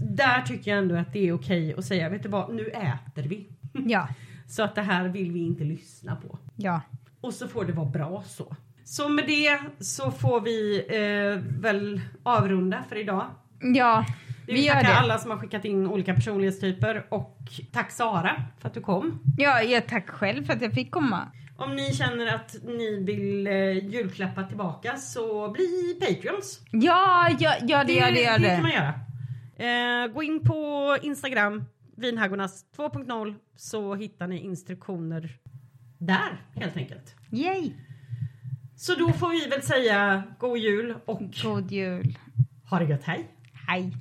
Där 0.00 0.42
tycker 0.42 0.70
jag 0.70 0.78
ändå 0.78 0.96
att 0.96 1.12
det 1.12 1.28
är 1.28 1.32
okej 1.32 1.74
att 1.78 1.84
säga, 1.84 2.08
vet 2.08 2.22
du 2.22 2.28
vad, 2.28 2.54
nu 2.54 2.68
äter 2.68 3.22
vi. 3.22 3.48
Ja. 3.86 4.08
Så 4.48 4.62
att 4.62 4.74
det 4.74 4.82
här 4.82 5.08
vill 5.08 5.32
vi 5.32 5.40
inte 5.40 5.64
lyssna 5.64 6.16
på. 6.16 6.38
Ja. 6.56 6.80
Och 7.20 7.34
så 7.34 7.48
får 7.48 7.64
det 7.64 7.72
vara 7.72 7.86
bra 7.90 8.22
så. 8.26 8.56
Så 8.84 9.08
med 9.08 9.24
det 9.26 9.60
så 9.84 10.10
får 10.10 10.40
vi 10.40 10.78
eh, 10.88 11.60
väl 11.60 12.00
avrunda 12.22 12.84
för 12.88 12.96
idag. 12.96 13.26
Ja. 13.60 14.04
Vi 14.46 14.52
Vi 14.52 14.52
vill 14.52 14.64
gör 14.66 14.74
tacka 14.74 14.88
det. 14.88 14.94
alla 14.98 15.18
som 15.18 15.30
har 15.30 15.38
skickat 15.38 15.64
in 15.64 15.86
olika 15.86 16.14
personlighetstyper 16.14 17.06
och 17.08 17.38
tack 17.72 17.90
Sara 17.90 18.42
för 18.58 18.68
att 18.68 18.74
du 18.74 18.80
kom. 18.80 19.18
Ja, 19.38 19.62
jag 19.62 19.86
tack 19.88 20.10
själv 20.10 20.44
för 20.44 20.52
att 20.52 20.62
jag 20.62 20.72
fick 20.72 20.90
komma. 20.90 21.28
Om 21.56 21.76
ni 21.76 21.94
känner 21.94 22.34
att 22.34 22.56
ni 22.64 23.04
vill 23.04 23.46
eh, 23.46 23.88
julklappa 23.88 24.42
tillbaka 24.44 24.96
så 24.96 25.50
bli 25.50 25.96
Patreons. 26.00 26.60
Ja, 26.70 27.28
ja, 27.38 27.54
ja 27.62 27.84
det 27.84 27.92
gör 27.92 28.10
det. 28.12 28.20
Gör 28.22 28.38
det 28.38 28.48
kan 28.48 28.62
man 28.62 28.70
det. 28.70 28.76
göra. 28.76 30.04
Eh, 30.04 30.12
gå 30.12 30.22
in 30.22 30.40
på 30.44 30.98
Instagram, 31.02 31.64
vinhaggornas 31.96 32.64
2.0 32.76 33.34
så 33.56 33.94
hittar 33.94 34.26
ni 34.26 34.38
instruktioner 34.38 35.38
där 35.98 36.42
helt 36.54 36.76
enkelt. 36.76 37.14
Yay. 37.30 37.72
Så 38.76 38.94
då 38.94 39.12
får 39.12 39.30
vi 39.30 39.48
väl 39.48 39.62
säga 39.62 40.22
god 40.38 40.58
jul 40.58 40.94
och 41.04 41.20
God 41.42 41.70
jul. 41.70 42.18
ha 42.70 42.78
det 42.78 42.84
gött, 42.84 43.04
hej! 43.04 43.28
Hej. 43.68 43.92